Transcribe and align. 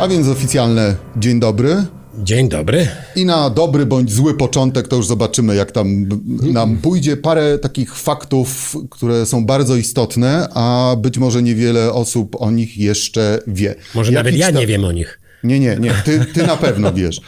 A 0.00 0.08
więc 0.08 0.28
oficjalne 0.28 0.96
dzień 1.16 1.40
dobry. 1.40 1.84
Dzień 2.18 2.48
dobry. 2.48 2.88
I 3.16 3.24
na 3.24 3.50
dobry 3.50 3.86
bądź 3.86 4.12
zły 4.12 4.36
początek 4.36 4.88
to 4.88 4.96
już 4.96 5.06
zobaczymy, 5.06 5.54
jak 5.54 5.72
tam 5.72 6.08
nam 6.52 6.76
pójdzie. 6.76 7.16
Parę 7.16 7.58
takich 7.58 7.94
faktów, 7.94 8.76
które 8.90 9.26
są 9.26 9.46
bardzo 9.46 9.76
istotne, 9.76 10.48
a 10.54 10.96
być 10.98 11.18
może 11.18 11.42
niewiele 11.42 11.92
osób 11.92 12.36
o 12.42 12.50
nich 12.50 12.78
jeszcze 12.78 13.38
wie. 13.46 13.74
Może 13.94 14.12
Jaki 14.12 14.24
nawet 14.24 14.36
ja 14.40 14.46
kształt- 14.46 14.60
nie 14.60 14.66
wiem 14.66 14.84
o 14.84 14.92
nich. 14.92 15.20
Nie, 15.44 15.60
nie, 15.60 15.76
nie. 15.76 15.94
Ty, 16.04 16.26
ty 16.34 16.46
na 16.46 16.56
pewno 16.56 16.92
wiesz. 16.92 17.20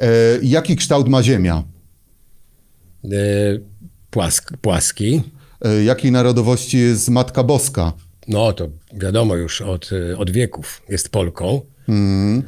E, 0.00 0.08
jaki 0.42 0.76
kształt 0.76 1.08
ma 1.08 1.22
Ziemia? 1.22 1.62
E, 3.04 3.08
Płask, 4.10 4.52
płaski. 4.56 5.22
E, 5.64 5.84
jakiej 5.84 6.12
narodowości 6.12 6.78
jest 6.78 7.08
Matka 7.08 7.44
Boska? 7.44 7.92
No 8.28 8.52
to 8.52 8.68
wiadomo 8.94 9.36
już 9.36 9.60
od, 9.62 9.90
e, 10.12 10.18
od 10.18 10.30
wieków. 10.30 10.82
Jest 10.88 11.08
Polką. 11.08 11.60
Mm. 11.90 12.42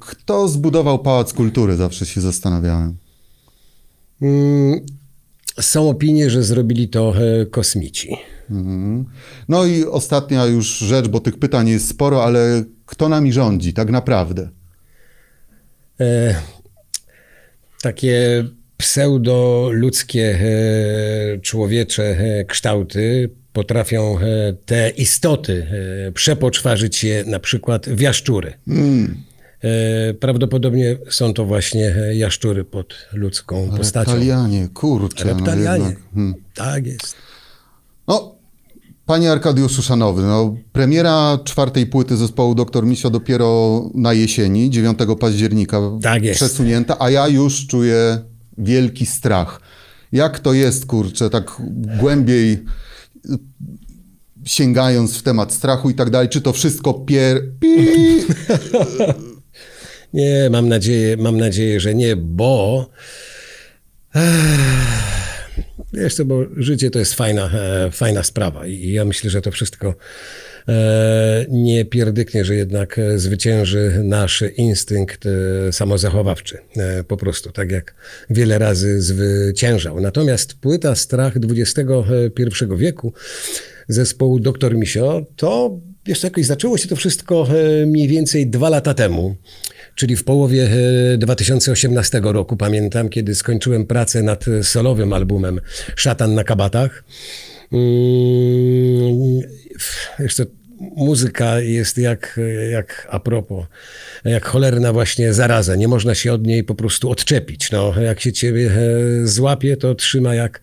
Kto 0.00 0.48
zbudował 0.48 0.98
Pałac 0.98 1.32
Kultury? 1.32 1.76
Zawsze 1.76 2.06
się 2.06 2.20
zastanawiałem. 2.20 2.96
Mm, 4.22 4.80
Są 5.60 5.90
opinie, 5.90 6.30
że 6.30 6.42
zrobili 6.42 6.88
to 6.88 7.14
e, 7.16 7.46
kosmici. 7.46 8.16
Mhm. 8.50 9.04
No 9.48 9.64
i 9.64 9.84
ostatnia 9.84 10.46
już 10.46 10.66
rzecz, 10.78 11.08
bo 11.08 11.20
tych 11.20 11.38
pytań 11.38 11.68
jest 11.68 11.88
sporo, 11.88 12.24
ale 12.24 12.64
kto 12.86 13.08
nami 13.08 13.32
rządzi 13.32 13.72
tak 13.72 13.90
naprawdę? 13.90 14.48
E, 16.00 16.34
takie 17.82 18.44
pseudo-ludzkie 18.76 20.38
e, 20.40 21.38
człowiecze 21.38 22.16
kształty 22.48 23.30
potrafią 23.52 24.18
e, 24.18 24.52
te 24.66 24.90
istoty 24.90 25.66
e, 26.08 26.12
przepoczwarzyć 26.12 27.04
je 27.04 27.24
na 27.26 27.38
przykład 27.38 27.88
w 27.88 28.00
jaszczury. 28.00 28.52
E, 29.64 30.14
Prawdopodobnie 30.14 30.96
są 31.10 31.34
to 31.34 31.44
właśnie 31.44 31.94
jaszczury 32.14 32.64
pod 32.64 32.94
ludzką 33.12 33.70
postacią. 33.76 34.10
Reptalianie, 34.10 34.68
kurczę. 34.74 35.24
Reptalianie. 35.24 35.78
No, 35.84 35.88
jednak. 35.90 36.04
hmm. 36.14 36.34
Tak 36.54 36.86
jest. 36.86 37.16
no, 38.08 38.34
panie 39.06 39.32
Arkadiuszu 39.32 39.82
Szanowy, 39.82 40.22
no, 40.22 40.56
premiera 40.72 41.38
czwartej 41.44 41.86
płyty 41.86 42.16
zespołu 42.16 42.54
Dr. 42.54 42.86
Misio 42.86 43.10
dopiero 43.10 43.82
na 43.94 44.12
jesieni, 44.12 44.70
9 44.70 44.98
października 45.20 45.80
Tak 46.02 46.22
jest. 46.22 46.36
przesunięta, 46.36 46.96
a 46.98 47.10
ja 47.10 47.28
już 47.28 47.66
czuję 47.66 48.18
wielki 48.58 49.06
strach. 49.06 49.60
Jak 50.12 50.40
to 50.40 50.52
jest, 50.52 50.86
kurczę, 50.86 51.30
tak 51.30 51.62
głębiej 52.00 52.64
sięgając 54.44 55.18
w 55.18 55.22
temat 55.22 55.52
strachu 55.52 55.90
i 55.90 55.94
tak 55.94 56.10
dalej, 56.10 56.28
czy 56.28 56.40
to 56.40 56.52
wszystko 56.52 56.94
pier... 56.94 57.42
pi- 57.60 58.26
Nie, 60.14 60.48
mam 60.50 60.68
nadzieję, 60.68 61.16
mam 61.16 61.36
nadzieję, 61.36 61.80
że 61.80 61.94
nie, 61.94 62.16
bo 62.16 62.86
wiesz 65.92 66.14
co, 66.14 66.24
bo 66.24 66.44
życie 66.56 66.90
to 66.90 66.98
jest 66.98 67.14
fajna, 67.14 67.50
e, 67.54 67.90
fajna 67.90 68.22
sprawa 68.22 68.66
i 68.66 68.92
ja 68.92 69.04
myślę, 69.04 69.30
że 69.30 69.42
to 69.42 69.50
wszystko 69.50 69.94
nie 71.48 71.84
pierdyknie, 71.84 72.44
że 72.44 72.54
jednak 72.54 72.98
e, 72.98 73.18
zwycięży 73.18 74.00
nasz 74.04 74.44
instynkt 74.56 75.26
e, 75.26 75.72
samozachowawczy. 75.72 76.58
E, 76.76 77.04
po 77.04 77.16
prostu, 77.16 77.52
tak 77.52 77.70
jak 77.70 77.94
wiele 78.30 78.58
razy 78.58 79.02
zwyciężał. 79.02 80.00
Natomiast 80.00 80.54
płyta 80.54 80.94
Strach 80.94 81.34
XXI 81.36 82.64
wieku 82.76 83.12
zespołu 83.88 84.40
Dr. 84.40 84.74
Misio, 84.74 85.26
to 85.36 85.80
wiesz, 86.06 86.22
jakoś 86.22 86.46
zaczęło 86.46 86.78
się 86.78 86.88
to 86.88 86.96
wszystko 86.96 87.46
e, 87.48 87.86
mniej 87.86 88.08
więcej 88.08 88.46
dwa 88.46 88.68
lata 88.68 88.94
temu. 88.94 89.36
Czyli 89.94 90.16
w 90.16 90.24
połowie 90.24 90.70
e, 91.14 91.18
2018 91.18 92.20
roku, 92.24 92.56
pamiętam, 92.56 93.08
kiedy 93.08 93.34
skończyłem 93.34 93.86
pracę 93.86 94.22
nad 94.22 94.44
solowym 94.62 95.12
albumem 95.12 95.60
Szatan 95.96 96.34
na 96.34 96.44
kabatach. 96.44 97.04
Co, 100.34 100.44
muzyka 100.96 101.60
jest 101.60 101.98
jak, 101.98 102.40
jak 102.70 103.08
a 103.10 103.20
propos, 103.20 103.66
jak 104.24 104.44
cholerna 104.46 104.92
właśnie 104.92 105.34
zaraza. 105.34 105.76
Nie 105.76 105.88
można 105.88 106.14
się 106.14 106.32
od 106.32 106.46
niej 106.46 106.64
po 106.64 106.74
prostu 106.74 107.10
odczepić. 107.10 107.70
No, 107.70 107.94
jak 108.00 108.20
się 108.20 108.32
ciebie 108.32 108.70
e, 108.70 109.26
złapie, 109.26 109.76
to 109.76 109.94
trzyma 109.94 110.34
jak 110.34 110.60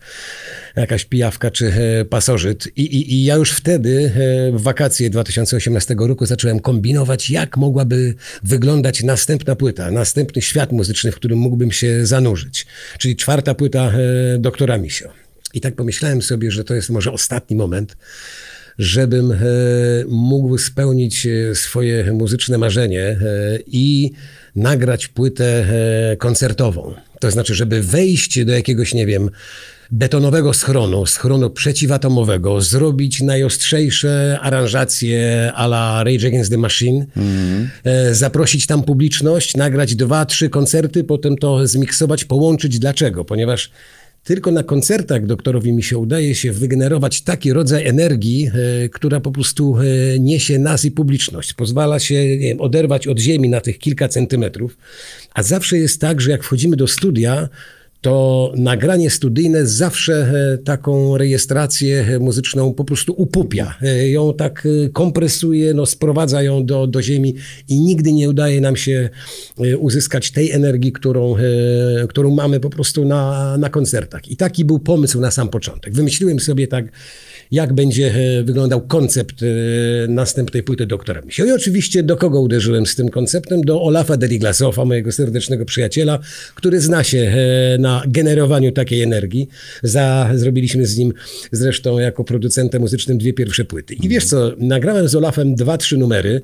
jakaś 0.76 1.04
pijawka 1.04 1.50
czy 1.50 1.72
e, 1.72 2.04
pasożyt. 2.04 2.66
I, 2.76 2.82
i, 2.82 3.14
I 3.14 3.24
ja 3.24 3.34
już 3.34 3.52
wtedy, 3.52 4.12
e, 4.14 4.52
w 4.52 4.62
wakacje 4.62 5.10
2018 5.10 5.96
roku, 5.98 6.26
zacząłem 6.26 6.60
kombinować, 6.60 7.30
jak 7.30 7.56
mogłaby 7.56 8.14
wyglądać 8.42 9.02
następna 9.02 9.56
płyta, 9.56 9.90
następny 9.90 10.42
świat 10.42 10.72
muzyczny, 10.72 11.12
w 11.12 11.16
którym 11.16 11.38
mógłbym 11.38 11.72
się 11.72 12.06
zanurzyć. 12.06 12.66
Czyli 12.98 13.16
czwarta 13.16 13.54
płyta 13.54 13.92
doktora 14.38 14.78
Misio. 14.78 15.08
I 15.54 15.60
tak 15.60 15.74
pomyślałem 15.74 16.22
sobie, 16.22 16.50
że 16.50 16.64
to 16.64 16.74
jest 16.74 16.90
może 16.90 17.12
ostatni 17.12 17.56
moment, 17.56 17.96
żebym 18.80 19.32
e, 19.32 19.36
mógł 20.08 20.58
spełnić 20.58 21.26
e, 21.26 21.54
swoje 21.54 22.12
muzyczne 22.12 22.58
marzenie 22.58 23.02
e, 23.02 23.18
i 23.66 24.12
nagrać 24.56 25.08
płytę 25.08 25.66
koncertową. 26.18 26.94
To 27.20 27.30
znaczy, 27.30 27.54
żeby 27.54 27.82
wejść 27.82 28.44
do 28.44 28.52
jakiegoś, 28.52 28.94
nie 28.94 29.06
wiem, 29.06 29.30
betonowego 29.90 30.54
schronu, 30.54 31.06
schronu 31.06 31.50
przeciwatomowego, 31.50 32.60
zrobić 32.60 33.22
najostrzejsze 33.22 34.38
aranżacje 34.42 35.52
a 35.54 35.64
la 35.64 36.04
Rage 36.04 36.26
Against 36.26 36.50
the 36.50 36.58
Machine, 36.58 37.06
e, 37.84 38.14
zaprosić 38.14 38.66
tam 38.66 38.82
publiczność, 38.82 39.56
nagrać 39.56 39.94
dwa, 39.94 40.26
trzy 40.26 40.48
koncerty, 40.48 41.04
potem 41.04 41.36
to 41.36 41.66
zmiksować, 41.66 42.24
połączyć. 42.24 42.78
Dlaczego? 42.78 43.24
Ponieważ 43.24 43.70
tylko 44.24 44.50
na 44.50 44.62
koncertach 44.62 45.26
doktorowi 45.26 45.72
mi 45.72 45.82
się 45.82 45.98
udaje 45.98 46.34
się 46.34 46.52
wygenerować 46.52 47.22
taki 47.22 47.52
rodzaj 47.52 47.86
energii, 47.86 48.50
e, 48.84 48.88
która 48.88 49.20
po 49.20 49.30
prostu 49.30 49.76
e, 49.78 50.18
niesie 50.18 50.58
nas 50.58 50.84
i 50.84 50.90
publiczność. 50.90 51.52
Pozwala 51.52 51.98
się 51.98 52.38
wiem, 52.38 52.60
oderwać 52.60 53.06
od 53.06 53.18
ziemi 53.18 53.48
na 53.48 53.60
tych 53.60 53.78
kilka 53.78 54.08
centymetrów. 54.08 54.76
A 55.34 55.42
zawsze 55.42 55.78
jest 55.78 56.00
tak, 56.00 56.20
że 56.20 56.30
jak 56.30 56.44
wchodzimy 56.44 56.76
do 56.76 56.86
studia, 56.86 57.48
to 58.00 58.52
nagranie 58.56 59.10
studyjne 59.10 59.66
zawsze 59.66 60.14
e, 60.14 60.58
taką 60.58 61.18
rejestrację 61.18 62.06
e, 62.08 62.18
muzyczną 62.18 62.74
po 62.74 62.84
prostu 62.84 63.14
upupia. 63.16 63.74
E, 63.82 64.08
Ją 64.08 64.34
tak 64.34 64.68
kompresuje, 64.92 65.74
no, 65.74 65.86
sprowadza 65.86 66.42
ją 66.42 66.66
do, 66.66 66.86
do 66.86 67.02
ziemi 67.02 67.34
i 67.68 67.80
nigdy 67.80 68.12
nie 68.12 68.28
udaje 68.28 68.60
nam 68.60 68.76
się 68.76 69.10
uzyskać 69.78 70.30
tej 70.30 70.50
energii, 70.50 70.92
którą, 70.92 71.34
którą 72.08 72.30
mamy 72.30 72.60
po 72.60 72.70
prostu 72.70 73.04
na, 73.04 73.56
na 73.58 73.68
koncertach. 73.68 74.28
I 74.28 74.36
taki 74.36 74.64
był 74.64 74.78
pomysł 74.78 75.20
na 75.20 75.30
sam 75.30 75.48
początek. 75.48 75.94
Wymyśliłem 75.94 76.40
sobie 76.40 76.68
tak, 76.68 76.84
jak 77.50 77.72
będzie 77.72 78.14
e, 78.14 78.42
wyglądał 78.42 78.80
koncept 78.80 79.42
e, 79.42 79.46
następnej 80.08 80.62
płyty 80.62 80.86
doktora 80.86 81.20
Misio. 81.20 81.44
I 81.44 81.52
oczywiście 81.52 82.02
do 82.02 82.16
kogo 82.16 82.40
uderzyłem 82.40 82.86
z 82.86 82.96
tym 82.96 83.08
konceptem? 83.08 83.60
Do 83.60 83.82
Olafa 83.82 84.16
Deliglasowa, 84.16 84.84
mojego 84.84 85.12
serdecznego 85.12 85.64
przyjaciela, 85.64 86.18
który 86.54 86.80
zna 86.80 87.04
się 87.04 87.18
e, 87.18 87.78
na 87.78 88.02
generowaniu 88.08 88.72
takiej 88.72 89.02
energii. 89.02 89.48
Za, 89.82 90.30
zrobiliśmy 90.34 90.86
z 90.86 90.96
nim 90.96 91.12
zresztą 91.52 91.98
jako 91.98 92.24
producentem 92.24 92.82
muzycznym 92.82 93.18
dwie 93.18 93.32
pierwsze 93.32 93.64
płyty. 93.64 93.94
I 93.94 94.08
wiesz 94.08 94.24
co, 94.24 94.52
nagrałem 94.58 95.08
z 95.08 95.14
Olafem 95.14 95.54
dwa, 95.54 95.78
trzy 95.78 95.98
numery. 95.98 96.42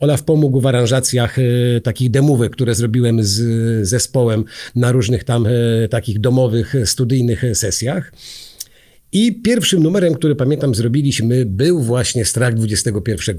Olaf 0.00 0.22
pomógł 0.22 0.60
w 0.60 0.66
aranżacjach 0.66 1.36
takich 1.82 2.10
demówek, 2.10 2.52
które 2.52 2.74
zrobiłem 2.74 3.24
z 3.24 3.88
zespołem 3.88 4.44
na 4.74 4.92
różnych 4.92 5.24
tam 5.24 5.48
takich 5.90 6.20
domowych, 6.20 6.74
studyjnych 6.84 7.44
sesjach. 7.54 8.12
I 9.12 9.42
pierwszym 9.42 9.82
numerem, 9.82 10.14
który 10.14 10.34
pamiętam 10.34 10.74
zrobiliśmy, 10.74 11.46
był 11.46 11.82
właśnie 11.82 12.24
Strach 12.24 12.54
XXI 12.54 12.92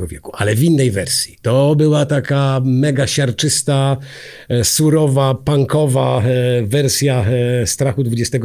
wieku, 0.08 0.32
ale 0.34 0.56
w 0.56 0.64
innej 0.64 0.92
wersji. 0.92 1.38
To 1.42 1.76
była 1.76 2.06
taka 2.06 2.62
mega 2.66 3.08
siarczysta, 3.08 3.98
e, 4.50 4.64
surowa, 4.64 5.36
punkowa 5.36 6.24
e, 6.24 6.64
wersja 6.64 7.26
e, 7.26 7.68
Strachu 7.68 8.04
XXI 8.12 8.40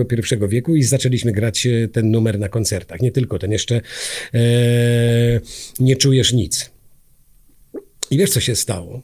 wieku 0.49 0.77
i 0.77 0.83
zaczęliśmy 0.83 1.33
grać 1.33 1.69
ten 1.93 2.11
numer 2.11 2.39
na 2.39 2.49
koncertach. 2.49 3.01
Nie 3.01 3.13
tylko 3.13 3.39
ten, 3.39 3.53
jeszcze 3.53 3.81
e, 4.35 4.41
Nie 5.81 5.97
czujesz 5.97 6.33
nic. 6.33 6.71
I 8.11 8.19
wiesz, 8.19 8.31
co 8.31 8.41
się 8.41 8.57
stało? 8.57 9.03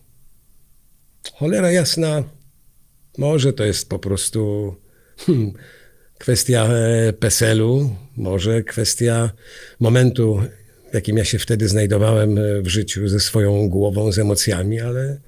Cholera 1.35 1.71
jasna, 1.71 2.25
może 3.19 3.53
to 3.53 3.65
jest 3.65 3.89
po 3.89 3.99
prostu... 3.99 4.75
Hmm, 5.17 5.53
kwestia 6.21 6.69
e, 6.69 7.13
PESEL-u, 7.13 7.97
może 8.17 8.63
kwestia 8.63 9.31
momentu, 9.81 10.43
w 10.91 10.95
jakim 10.95 11.17
ja 11.17 11.25
się 11.25 11.39
wtedy 11.39 11.69
znajdowałem 11.69 12.39
e, 12.39 12.63
w 12.63 12.69
życiu 12.69 13.09
ze 13.09 13.21
swoją 13.21 13.69
głową, 13.69 14.13
z 14.13 14.19
emocjami, 14.19 14.81
ale 14.81 15.21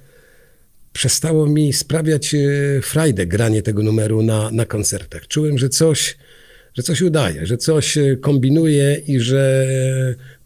przestało 0.93 1.47
mi 1.47 1.73
sprawiać 1.73 2.35
e, 2.35 2.39
frajdę 2.83 3.27
granie 3.27 3.63
tego 3.63 3.83
numeru 3.83 4.23
na, 4.23 4.51
na 4.51 4.67
koncertach. 4.67 5.29
Czułem, 5.29 5.59
że 5.59 5.69
coś 5.69 6.17
że 6.75 6.83
coś 6.83 7.03
udaje, 7.03 7.47
że 7.47 7.57
coś 7.57 7.99
kombinuje 8.21 9.03
i 9.07 9.21
że 9.21 9.67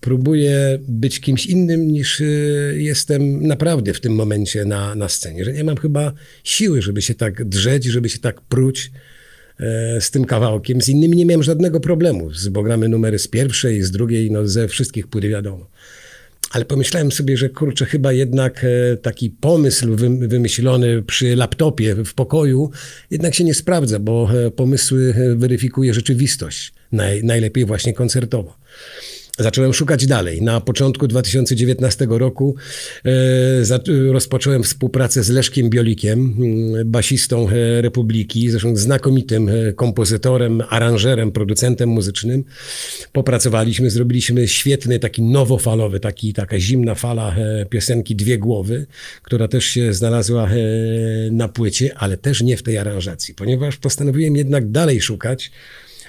próbuję 0.00 0.78
być 0.88 1.20
kimś 1.20 1.46
innym 1.46 1.92
niż 1.92 2.22
jestem 2.74 3.46
naprawdę 3.46 3.94
w 3.94 4.00
tym 4.00 4.14
momencie 4.14 4.64
na, 4.64 4.94
na 4.94 5.08
scenie. 5.08 5.44
Że 5.44 5.52
nie 5.52 5.64
mam 5.64 5.76
chyba 5.76 6.12
siły, 6.44 6.82
żeby 6.82 7.02
się 7.02 7.14
tak 7.14 7.44
drzeć, 7.44 7.84
żeby 7.84 8.08
się 8.08 8.18
tak 8.18 8.40
pruć 8.40 8.90
z 10.00 10.10
tym 10.10 10.24
kawałkiem. 10.24 10.82
Z 10.82 10.88
innymi 10.88 11.16
nie 11.16 11.26
miałem 11.26 11.42
żadnego 11.42 11.80
problemu. 11.80 12.32
Z 12.34 12.48
gramy 12.48 12.88
numery 12.88 13.18
z 13.18 13.28
pierwszej, 13.28 13.82
z 13.82 13.90
drugiej, 13.90 14.30
no 14.30 14.48
ze 14.48 14.68
wszystkich 14.68 15.06
płyt 15.06 15.24
wiadomo. 15.24 15.66
Ale 16.50 16.64
pomyślałem 16.64 17.12
sobie, 17.12 17.36
że 17.36 17.48
kurczę, 17.48 17.86
chyba 17.86 18.12
jednak 18.12 18.64
e, 18.64 18.96
taki 18.96 19.30
pomysł 19.30 19.86
wymyślony 20.18 21.02
przy 21.02 21.36
laptopie 21.36 21.94
w 22.04 22.14
pokoju 22.14 22.70
jednak 23.10 23.34
się 23.34 23.44
nie 23.44 23.54
sprawdza, 23.54 23.98
bo 23.98 24.28
e, 24.46 24.50
pomysły 24.50 25.14
e, 25.16 25.34
weryfikuje 25.34 25.94
rzeczywistość. 25.94 26.72
Naj, 26.92 27.24
najlepiej 27.24 27.64
właśnie 27.64 27.92
koncertowo 27.92 28.56
zacząłem 29.38 29.72
szukać 29.74 30.06
dalej. 30.06 30.42
Na 30.42 30.60
początku 30.60 31.08
2019 31.08 32.06
roku 32.10 32.54
e, 33.04 34.12
rozpocząłem 34.12 34.62
współpracę 34.62 35.22
z 35.22 35.28
Leszkiem 35.28 35.70
Biolikiem, 35.70 36.36
mm, 36.38 36.90
basistą 36.90 37.48
e, 37.48 37.82
Republiki, 37.82 38.50
zresztą 38.50 38.76
znakomitym 38.76 39.48
e, 39.48 39.72
kompozytorem, 39.72 40.62
aranżerem, 40.68 41.32
producentem 41.32 41.88
muzycznym. 41.88 42.44
Popracowaliśmy, 43.12 43.90
zrobiliśmy 43.90 44.48
świetny, 44.48 44.98
taki 44.98 45.22
nowofalowy, 45.22 46.00
taki, 46.00 46.32
taka 46.32 46.58
zimna 46.60 46.94
fala 46.94 47.36
piosenki 47.70 48.16
Dwie 48.16 48.38
Głowy, 48.38 48.86
która 49.22 49.48
też 49.48 49.64
się 49.64 49.92
znalazła 49.92 50.50
na 51.30 51.48
płycie, 51.48 51.94
ale 51.98 52.16
też 52.16 52.42
nie 52.42 52.56
w 52.56 52.62
tej 52.62 52.78
aranżacji, 52.78 53.34
ponieważ 53.34 53.76
postanowiłem 53.76 54.36
jednak 54.36 54.70
dalej 54.70 55.00
szukać 55.00 55.50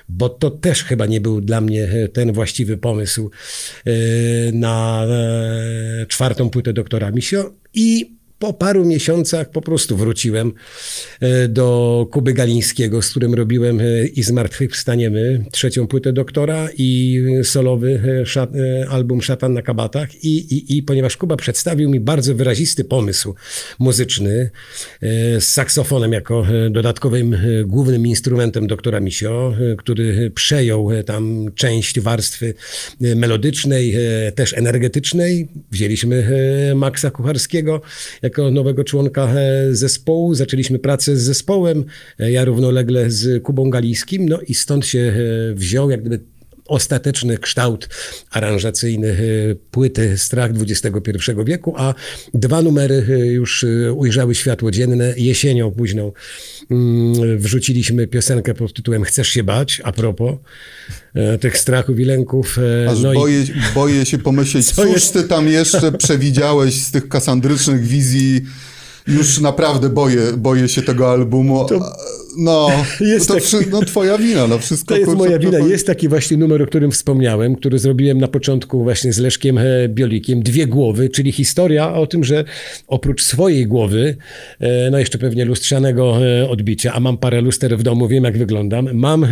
bo 0.09 0.29
to 0.29 0.51
też 0.51 0.83
chyba 0.83 1.05
nie 1.05 1.21
był 1.21 1.41
dla 1.41 1.61
mnie 1.61 1.83
e, 1.83 2.07
ten 2.07 2.33
właściwy 2.33 2.77
pomysł 2.77 3.31
e, 3.85 3.91
na 4.51 5.05
e, 5.05 6.05
czwartą 6.05 6.49
płytę 6.49 6.73
doktora 6.73 7.11
Misio. 7.11 7.53
I 7.73 8.16
po 8.39 8.53
paru 8.53 8.85
miesiącach 8.85 9.49
po 9.49 9.61
prostu 9.61 9.97
wróciłem 9.97 10.53
e, 11.19 11.47
do 11.47 12.07
Kuby 12.11 12.33
Galińskiego, 12.33 13.01
z 13.01 13.09
którym 13.09 13.33
robiłem 13.33 13.79
e, 13.79 14.05
i 14.07 14.23
z 14.23 14.31
martwych 14.31 14.71
wstaniemy 14.71 15.45
trzecią 15.51 15.87
płytę 15.87 16.13
doktora 16.13 16.67
i 16.77 17.23
solowy 17.43 18.01
e, 18.21 18.25
szat, 18.25 18.49
album 18.89 19.21
Szatan 19.21 19.53
na 19.53 19.61
kabatach 19.61 20.23
I, 20.23 20.37
i, 20.55 20.77
i 20.77 20.83
ponieważ 20.83 21.17
Kuba 21.17 21.35
przedstawił 21.35 21.89
mi 21.89 21.99
bardzo 21.99 22.35
wyrazisty 22.35 22.83
pomysł 22.83 23.35
muzyczny 23.79 24.49
z 25.39 25.43
saksofonem 25.43 26.13
jako 26.13 26.45
dodatkowym 26.69 27.37
głównym 27.65 28.07
instrumentem 28.07 28.67
doktora 28.67 28.99
Misio, 28.99 29.53
który 29.77 30.31
przejął 30.31 30.89
tam 31.05 31.51
część 31.55 31.99
warstwy 31.99 32.53
melodycznej, 32.99 33.95
też 34.35 34.53
energetycznej. 34.53 35.47
Wzięliśmy 35.71 36.27
Maxa 36.75 37.11
Kucharskiego 37.11 37.81
jako 38.27 38.51
nowego 38.51 38.83
członka 38.83 39.27
e, 39.27 39.75
zespołu. 39.75 40.33
Zaczęliśmy 40.33 40.79
pracę 40.79 41.17
z 41.17 41.21
zespołem, 41.21 41.85
e, 42.19 42.31
ja 42.31 42.45
równolegle 42.45 43.11
z 43.11 43.43
Kubą 43.43 43.69
Galijskim, 43.69 44.29
no 44.29 44.41
i 44.41 44.53
stąd 44.53 44.85
się 44.85 44.99
e, 44.99 45.53
wziął 45.53 45.89
jak 45.89 46.01
gdyby 46.01 46.19
ostateczny 46.67 47.37
kształt 47.37 47.89
aranżacyjny 48.31 49.17
płyty 49.71 50.17
Strach 50.17 50.51
XXI 50.51 51.31
wieku, 51.45 51.73
a 51.77 51.93
dwa 52.33 52.61
numery 52.61 53.05
już 53.31 53.65
ujrzały 53.95 54.35
światło 54.35 54.71
dzienne. 54.71 55.13
Jesienią 55.17 55.71
późną 55.71 56.11
mm, 56.71 57.37
wrzuciliśmy 57.37 58.07
piosenkę 58.07 58.53
pod 58.53 58.73
tytułem 58.73 59.03
Chcesz 59.03 59.27
się 59.27 59.43
bać, 59.43 59.81
a 59.83 59.91
propos 59.91 60.35
tych 61.41 61.57
strachów 61.57 61.99
i 61.99 62.05
lęków. 62.05 62.57
Aż 62.89 62.99
no 62.99 63.13
boję, 63.13 63.41
i... 63.41 63.73
boję 63.75 64.05
się 64.05 64.17
pomyśleć, 64.17 64.71
Co 64.71 64.83
cóż 64.83 64.93
jest... 64.93 65.13
ty 65.13 65.23
tam 65.23 65.47
jeszcze 65.47 65.91
przewidziałeś 65.91 66.81
z 66.81 66.91
tych 66.91 67.09
kasandrycznych 67.09 67.83
wizji 67.83 68.41
już 69.07 69.39
naprawdę 69.39 69.89
boję, 69.89 70.21
boję 70.37 70.69
się 70.69 70.81
tego 70.81 71.11
albumu. 71.11 71.65
To, 71.65 71.97
no, 72.37 72.69
jest 72.99 73.27
to 73.27 73.33
taki, 73.33 73.69
no, 73.71 73.81
twoja 73.81 74.17
wina, 74.17 74.47
no 74.47 74.59
wszystko. 74.59 74.93
To 74.93 74.99
jest 74.99 75.11
kurczę, 75.11 75.25
moja 75.25 75.39
wina. 75.39 75.59
Jest 75.59 75.87
taki 75.87 76.09
właśnie 76.09 76.37
numer, 76.37 76.61
o 76.61 76.65
którym 76.65 76.91
wspomniałem, 76.91 77.55
który 77.55 77.79
zrobiłem 77.79 78.17
na 78.17 78.27
początku 78.27 78.83
właśnie 78.83 79.13
z 79.13 79.17
Leszkiem 79.17 79.57
e, 79.57 79.63
Biolikiem. 79.89 80.43
Dwie 80.43 80.67
głowy, 80.67 81.09
czyli 81.09 81.31
historia 81.31 81.93
o 81.93 82.07
tym, 82.07 82.23
że 82.23 82.43
oprócz 82.87 83.23
swojej 83.23 83.67
głowy, 83.67 84.17
e, 84.59 84.91
no 84.91 84.99
jeszcze 84.99 85.17
pewnie 85.17 85.45
lustrzanego 85.45 86.25
e, 86.25 86.49
odbicia, 86.49 86.93
a 86.93 86.99
mam 86.99 87.17
parę 87.17 87.41
luster 87.41 87.77
w 87.77 87.83
domu, 87.83 88.07
wiem 88.07 88.23
jak 88.23 88.37
wyglądam, 88.37 88.89
mam, 88.93 89.27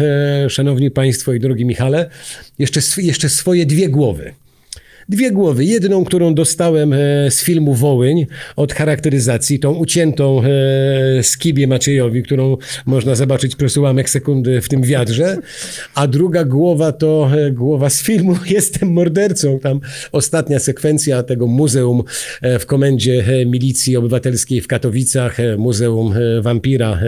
szanowni 0.49 0.91
państwo 0.91 1.33
i 1.33 1.39
drogi 1.39 1.65
Michale, 1.65 2.09
jeszcze, 2.59 2.79
jeszcze 2.97 3.29
swoje 3.29 3.65
dwie 3.65 3.89
głowy 3.89 4.33
dwie 5.09 5.31
głowy. 5.31 5.65
Jedną, 5.65 6.05
którą 6.05 6.33
dostałem 6.33 6.93
e, 6.93 6.97
z 7.31 7.43
filmu 7.43 7.73
Wołyń 7.73 8.25
od 8.55 8.73
charakteryzacji, 8.73 9.59
tą 9.59 9.73
uciętą 9.73 10.41
e, 10.43 11.23
Skibie 11.23 11.67
Maciejowi, 11.67 12.23
którą 12.23 12.57
można 12.85 13.15
zobaczyć 13.15 13.55
przez 13.55 13.77
ułamek 13.77 14.09
sekundy 14.09 14.61
w 14.61 14.69
tym 14.69 14.81
wiadrze, 14.83 15.37
a 15.95 16.07
druga 16.07 16.43
głowa 16.43 16.91
to 16.91 17.29
e, 17.37 17.51
głowa 17.51 17.89
z 17.89 18.01
filmu 18.01 18.35
Jestem 18.55 18.91
mordercą. 18.91 19.59
Tam 19.59 19.79
ostatnia 20.11 20.59
sekwencja 20.59 21.23
tego 21.23 21.47
muzeum 21.47 22.03
w 22.59 22.65
komendzie 22.65 23.23
milicji 23.45 23.97
obywatelskiej 23.97 24.61
w 24.61 24.67
Katowicach, 24.67 25.37
muzeum 25.57 26.13
wampira 26.41 26.99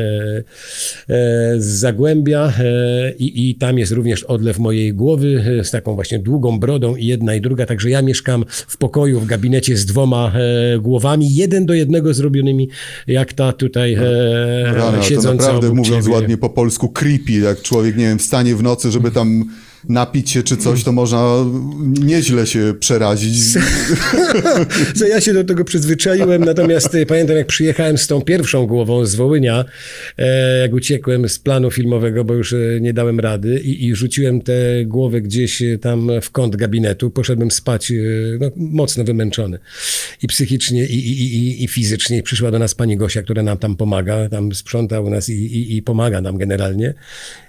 z 1.57 1.65
Zagłębia 1.65 2.53
i, 3.19 3.49
i 3.49 3.55
tam 3.55 3.79
jest 3.79 3.91
również 3.91 4.23
odlew 4.23 4.59
mojej 4.59 4.93
głowy 4.93 5.43
z 5.63 5.71
taką 5.71 5.95
właśnie 5.95 6.19
długą 6.19 6.59
brodą 6.59 6.95
i 6.95 7.05
jedna 7.05 7.35
i 7.35 7.41
druga, 7.41 7.65
także 7.65 7.86
że 7.87 7.91
ja 7.91 8.01
mieszkam 8.01 8.45
w 8.67 8.77
pokoju, 8.77 9.19
w 9.19 9.25
gabinecie 9.25 9.77
z 9.77 9.85
dwoma 9.85 10.31
e, 10.35 10.79
głowami, 10.79 11.35
jeden 11.35 11.65
do 11.65 11.73
jednego 11.73 12.13
zrobionymi, 12.13 12.69
jak 13.07 13.33
ta 13.33 13.53
tutaj 13.53 13.93
e, 13.93 14.73
Rana, 14.73 15.03
siedząca 15.03 15.47
to 15.47 15.53
naprawdę, 15.53 15.73
mówiąc 15.73 16.07
ładnie 16.07 16.37
po 16.37 16.49
polsku, 16.49 16.89
creepy, 16.89 17.31
jak 17.31 17.61
człowiek, 17.61 17.97
nie 17.97 18.05
wiem, 18.05 18.19
wstanie 18.19 18.55
w 18.55 18.63
nocy, 18.63 18.91
żeby 18.91 19.11
tam 19.11 19.45
napić 19.89 20.31
się 20.31 20.43
czy 20.43 20.57
coś, 20.57 20.83
to 20.83 20.91
można 20.91 21.45
nieźle 21.99 22.47
się 22.47 22.73
przerazić. 22.79 23.37
Co 24.95 25.07
ja 25.07 25.21
się 25.21 25.33
do 25.33 25.43
tego 25.43 25.65
przyzwyczaiłem, 25.65 26.43
natomiast 26.43 26.95
e, 26.95 27.05
pamiętam 27.05 27.37
jak 27.37 27.47
przyjechałem 27.47 27.97
z 27.97 28.07
tą 28.07 28.21
pierwszą 28.21 28.67
głową 28.67 29.05
z 29.05 29.15
Wołynia, 29.15 29.65
e, 30.17 30.59
jak 30.59 30.73
uciekłem 30.73 31.29
z 31.29 31.39
planu 31.39 31.71
filmowego, 31.71 32.23
bo 32.23 32.33
już 32.33 32.53
e, 32.53 32.57
nie 32.81 32.93
dałem 32.93 33.19
rady 33.19 33.59
i, 33.59 33.85
i 33.85 33.95
rzuciłem 33.95 34.41
tę 34.41 34.85
głowę 34.85 35.21
gdzieś 35.21 35.63
tam 35.81 36.09
w 36.21 36.31
kąt 36.31 36.55
gabinetu, 36.55 37.11
poszedłem 37.11 37.51
spać 37.51 37.93
no, 38.39 38.51
mocno 38.55 39.03
wymęczony 39.03 39.59
i 40.23 40.27
psychicznie 40.27 40.85
i, 40.85 40.95
i, 40.95 41.35
i, 41.35 41.63
i 41.63 41.67
fizycznie. 41.67 42.23
Przyszła 42.23 42.51
do 42.51 42.59
nas 42.59 42.75
pani 42.75 42.97
Gosia, 42.97 43.21
która 43.21 43.43
nam 43.43 43.57
tam 43.57 43.75
pomaga, 43.75 44.29
tam 44.29 44.55
sprząta 44.55 45.01
u 45.01 45.09
nas 45.09 45.29
i, 45.29 45.33
i, 45.33 45.77
i 45.77 45.81
pomaga 45.81 46.21
nam 46.21 46.37
generalnie. 46.37 46.93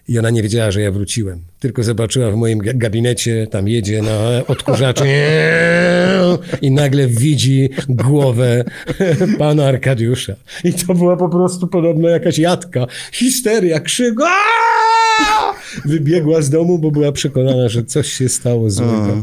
I 0.09 0.19
ona 0.19 0.31
nie 0.31 0.43
wiedziała, 0.43 0.71
że 0.71 0.81
ja 0.81 0.93
wróciłem. 0.93 1.41
Tylko 1.61 1.83
zobaczyła 1.83 2.31
w 2.31 2.37
moim 2.37 2.59
gabinecie, 2.59 3.47
tam 3.51 3.69
jedzie 3.69 4.03
na 4.03 4.47
odkurzaczu 4.47 5.05
i 6.63 6.71
nagle 6.71 7.07
widzi 7.07 7.69
głowę 7.89 8.65
pana 9.39 9.67
Arkadiusza. 9.67 10.35
I 10.65 10.73
to 10.73 10.95
była 10.95 11.17
po 11.17 11.29
prostu 11.29 11.67
podobno 11.67 12.09
jakaś 12.09 12.39
jadka. 12.39 12.87
Histeria, 13.13 13.81
krzyk. 13.81 14.15
Wybiegła 15.85 16.43
z 16.43 16.51
domu, 16.51 16.79
bo 16.79 16.91
była 16.91 17.13
przekonana, 17.13 17.69
że 17.69 17.85
coś 17.85 18.13
się 18.13 18.29
stało 18.29 18.71
złego. 18.71 19.23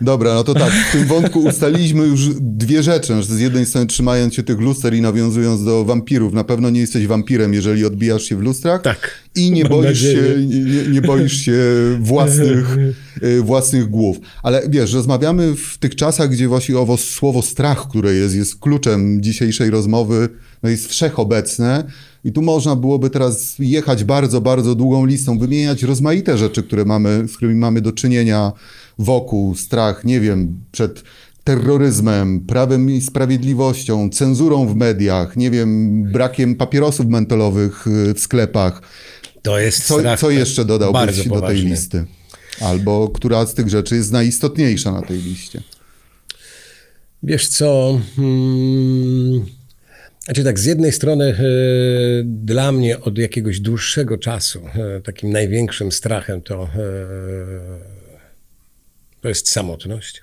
Dobra, 0.00 0.34
no 0.34 0.44
to 0.44 0.54
tak, 0.54 0.72
w 0.72 0.92
tym 0.92 1.06
wątku 1.06 1.40
ustaliliśmy 1.40 2.06
już 2.06 2.20
dwie 2.40 2.82
rzeczy. 2.82 3.22
Że 3.22 3.34
z 3.34 3.40
jednej 3.40 3.66
strony 3.66 3.86
trzymając 3.86 4.34
się 4.34 4.42
tych 4.42 4.60
luster 4.60 4.94
i 4.94 5.00
nawiązując 5.00 5.64
do 5.64 5.84
wampirów, 5.84 6.32
na 6.32 6.44
pewno 6.44 6.70
nie 6.70 6.80
jesteś 6.80 7.06
wampirem, 7.06 7.54
jeżeli 7.54 7.84
odbijasz 7.84 8.22
się 8.22 8.36
w 8.36 8.40
lustrach. 8.40 8.82
Tak. 8.82 9.25
I 9.36 9.50
nie 9.50 9.64
boisz 9.64 10.02
się, 10.02 10.22
nie, 10.46 10.88
nie, 10.88 11.00
boisz 11.00 11.40
się 11.40 11.62
własnych, 12.00 12.76
y, 13.22 13.42
własnych 13.42 13.90
głów. 13.90 14.16
Ale 14.42 14.62
wiesz, 14.68 14.92
rozmawiamy 14.92 15.56
w 15.56 15.78
tych 15.78 15.94
czasach, 15.94 16.30
gdzie 16.30 16.48
właśnie 16.48 16.78
owo 16.78 16.96
słowo 16.96 17.42
strach, 17.42 17.88
które 17.88 18.14
jest, 18.14 18.34
jest 18.34 18.60
kluczem 18.60 19.22
dzisiejszej 19.22 19.70
rozmowy, 19.70 20.28
no 20.62 20.68
jest 20.68 20.88
wszechobecne. 20.88 21.84
I 22.24 22.32
tu 22.32 22.42
można 22.42 22.76
byłoby 22.76 23.10
teraz 23.10 23.54
jechać 23.58 24.04
bardzo, 24.04 24.40
bardzo 24.40 24.74
długą 24.74 25.06
listą, 25.06 25.38
wymieniać 25.38 25.82
rozmaite 25.82 26.38
rzeczy, 26.38 26.62
które 26.62 26.84
mamy, 26.84 27.28
z 27.28 27.36
którymi 27.36 27.60
mamy 27.60 27.80
do 27.80 27.92
czynienia 27.92 28.52
wokół, 28.98 29.54
strach, 29.54 30.04
nie 30.04 30.20
wiem, 30.20 30.60
przed 30.72 31.02
terroryzmem, 31.46 32.40
prawem 32.40 32.90
i 32.90 33.00
sprawiedliwością, 33.00 34.10
cenzurą 34.10 34.66
w 34.66 34.76
mediach, 34.76 35.36
nie 35.36 35.50
wiem, 35.50 36.02
brakiem 36.12 36.54
papierosów 36.54 37.06
mentolowych 37.06 37.86
y, 37.86 38.14
w 38.14 38.20
sklepach. 38.20 38.82
To 39.46 39.58
jest 39.58 39.84
co, 39.84 40.16
co 40.16 40.30
jeszcze 40.30 40.64
dodałbyś 40.64 41.28
do 41.28 41.40
tej 41.40 41.56
listy? 41.56 42.04
Albo 42.60 43.08
która 43.08 43.46
z 43.46 43.54
tych 43.54 43.68
rzeczy 43.68 43.96
jest 43.96 44.12
najistotniejsza 44.12 44.92
na 44.92 45.02
tej 45.02 45.18
liście? 45.18 45.62
Wiesz 47.22 47.48
co? 47.48 48.00
Hmm 48.16 49.46
Znaczy 50.26 50.44
tak, 50.44 50.58
z 50.58 50.64
jednej 50.64 50.92
strony 50.92 51.24
e, 51.24 51.34
dla 52.24 52.72
mnie 52.72 53.00
od 53.00 53.18
jakiegoś 53.18 53.60
dłuższego 53.60 54.18
czasu 54.18 54.66
e, 54.66 55.00
takim 55.00 55.30
największym 55.30 55.92
strachem 55.92 56.42
to, 56.42 56.62
e, 56.62 56.68
to 59.20 59.28
jest 59.28 59.50
samotność. 59.50 60.22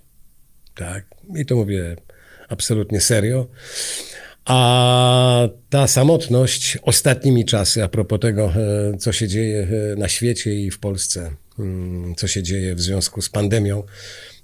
Tak, 0.75 1.06
i 1.36 1.46
to 1.46 1.56
mówię 1.56 1.96
absolutnie 2.50 3.01
serio. 3.01 3.48
A 4.46 5.48
ta 5.70 5.88
samotność 5.88 6.78
ostatnimi 6.82 7.46
czasy, 7.46 7.84
a 7.84 7.88
propos 7.88 8.20
tego, 8.20 8.46
e, 8.46 8.98
co 8.98 9.12
się 9.12 9.28
dzieje 9.28 9.68
e, 9.94 9.96
na 9.96 10.08
świecie 10.08 10.56
i 10.56 10.72
w 10.72 10.80
Polsce, 10.80 11.32
mm, 11.60 12.16
co 12.16 12.28
się 12.28 12.44
dzieje 12.44 12.76
w 12.76 12.82
związku 12.82 13.22
z 13.22 13.30
pandemią, 13.30 13.84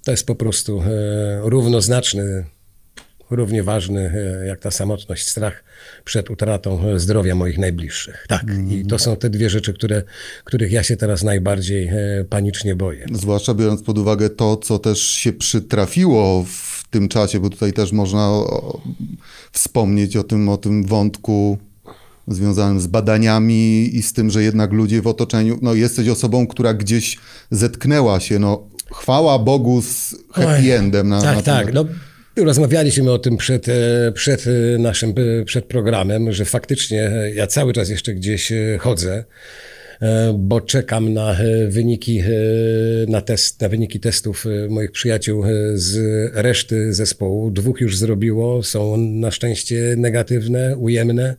to 0.04 0.10
jest 0.10 0.26
po 0.26 0.34
prostu 0.34 0.82
e, 0.82 0.86
równoznaczny, 1.42 2.44
równie 3.30 3.62
ważny 3.62 4.12
jak 4.46 4.60
ta 4.60 4.70
samotność, 4.70 5.26
strach 5.26 5.64
przed 6.04 6.30
utratą 6.30 6.98
zdrowia 6.98 7.34
moich 7.34 7.58
najbliższych. 7.58 8.26
Tak, 8.28 8.44
i 8.70 8.86
to 8.86 8.98
są 8.98 9.16
te 9.16 9.30
dwie 9.30 9.50
rzeczy, 9.50 9.72
które, 9.74 10.02
których 10.44 10.72
ja 10.72 10.82
się 10.82 10.96
teraz 10.96 11.22
najbardziej 11.22 11.90
panicznie 12.30 12.74
boję. 12.74 13.06
Zwłaszcza 13.12 13.54
biorąc 13.54 13.82
pod 13.82 13.98
uwagę 13.98 14.30
to, 14.30 14.56
co 14.56 14.78
też 14.78 15.00
się 15.00 15.32
przytrafiło 15.32 16.44
w 16.44 16.79
tym 16.90 17.08
czasie, 17.08 17.40
bo 17.40 17.50
tutaj 17.50 17.72
też 17.72 17.92
można 17.92 18.30
wspomnieć 19.52 20.16
o 20.16 20.24
tym, 20.24 20.48
o 20.48 20.56
tym 20.56 20.84
wątku 20.84 21.58
związanym 22.28 22.80
z 22.80 22.86
badaniami 22.86 23.90
i 23.96 24.02
z 24.02 24.12
tym, 24.12 24.30
że 24.30 24.42
jednak 24.42 24.72
ludzie 24.72 25.02
w 25.02 25.06
otoczeniu, 25.06 25.58
no 25.62 25.74
jesteś 25.74 26.08
osobą, 26.08 26.46
która 26.46 26.74
gdzieś 26.74 27.18
zetknęła 27.50 28.20
się, 28.20 28.38
no 28.38 28.68
chwała 28.92 29.38
Bogu 29.38 29.82
z 29.82 30.14
happy 30.32 30.78
endem. 30.78 31.08
Na, 31.08 31.22
tak, 31.22 31.36
na 31.36 31.42
tak. 31.42 31.72
No, 31.72 31.84
rozmawialiśmy 32.36 33.12
o 33.12 33.18
tym 33.18 33.36
przed, 33.36 33.68
e, 33.68 34.12
przed 34.14 34.44
e, 34.46 34.78
naszym, 34.78 35.14
e, 35.40 35.44
przed 35.44 35.64
programem, 35.64 36.32
że 36.32 36.44
faktycznie 36.44 37.10
ja 37.34 37.46
cały 37.46 37.72
czas 37.72 37.88
jeszcze 37.88 38.14
gdzieś 38.14 38.52
chodzę. 38.78 39.24
E, 40.00 40.34
bo 40.38 40.60
czekam 40.60 41.12
na 41.12 41.38
e, 41.38 41.68
wyniki, 41.68 42.18
e, 42.18 42.24
na, 43.08 43.20
test, 43.20 43.60
na 43.60 43.68
wyniki 43.68 44.00
testów 44.00 44.44
moich 44.68 44.92
przyjaciół 44.92 45.44
z 45.74 45.96
reszty 46.34 46.94
zespołu. 46.94 47.50
Dwóch 47.50 47.80
już 47.80 47.96
zrobiło, 47.96 48.62
są 48.62 48.96
na 48.96 49.30
szczęście 49.30 49.94
negatywne, 49.96 50.76
ujemne. 50.76 51.36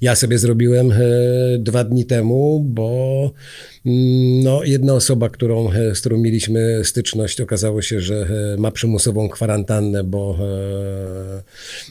Ja 0.00 0.14
sobie 0.14 0.38
zrobiłem 0.38 0.92
dwa 1.58 1.84
dni 1.84 2.04
temu, 2.04 2.64
bo 2.68 3.30
mm, 3.86 4.42
no, 4.42 4.64
jedna 4.64 4.94
osoba, 4.94 5.28
którą, 5.28 5.70
z 5.94 6.00
którą 6.00 6.18
mieliśmy 6.18 6.84
styczność, 6.84 7.40
okazało 7.40 7.82
się, 7.82 8.00
że 8.00 8.26
ma 8.58 8.70
przymusową 8.70 9.28
kwarantannę, 9.28 10.04
bo, 10.04 10.38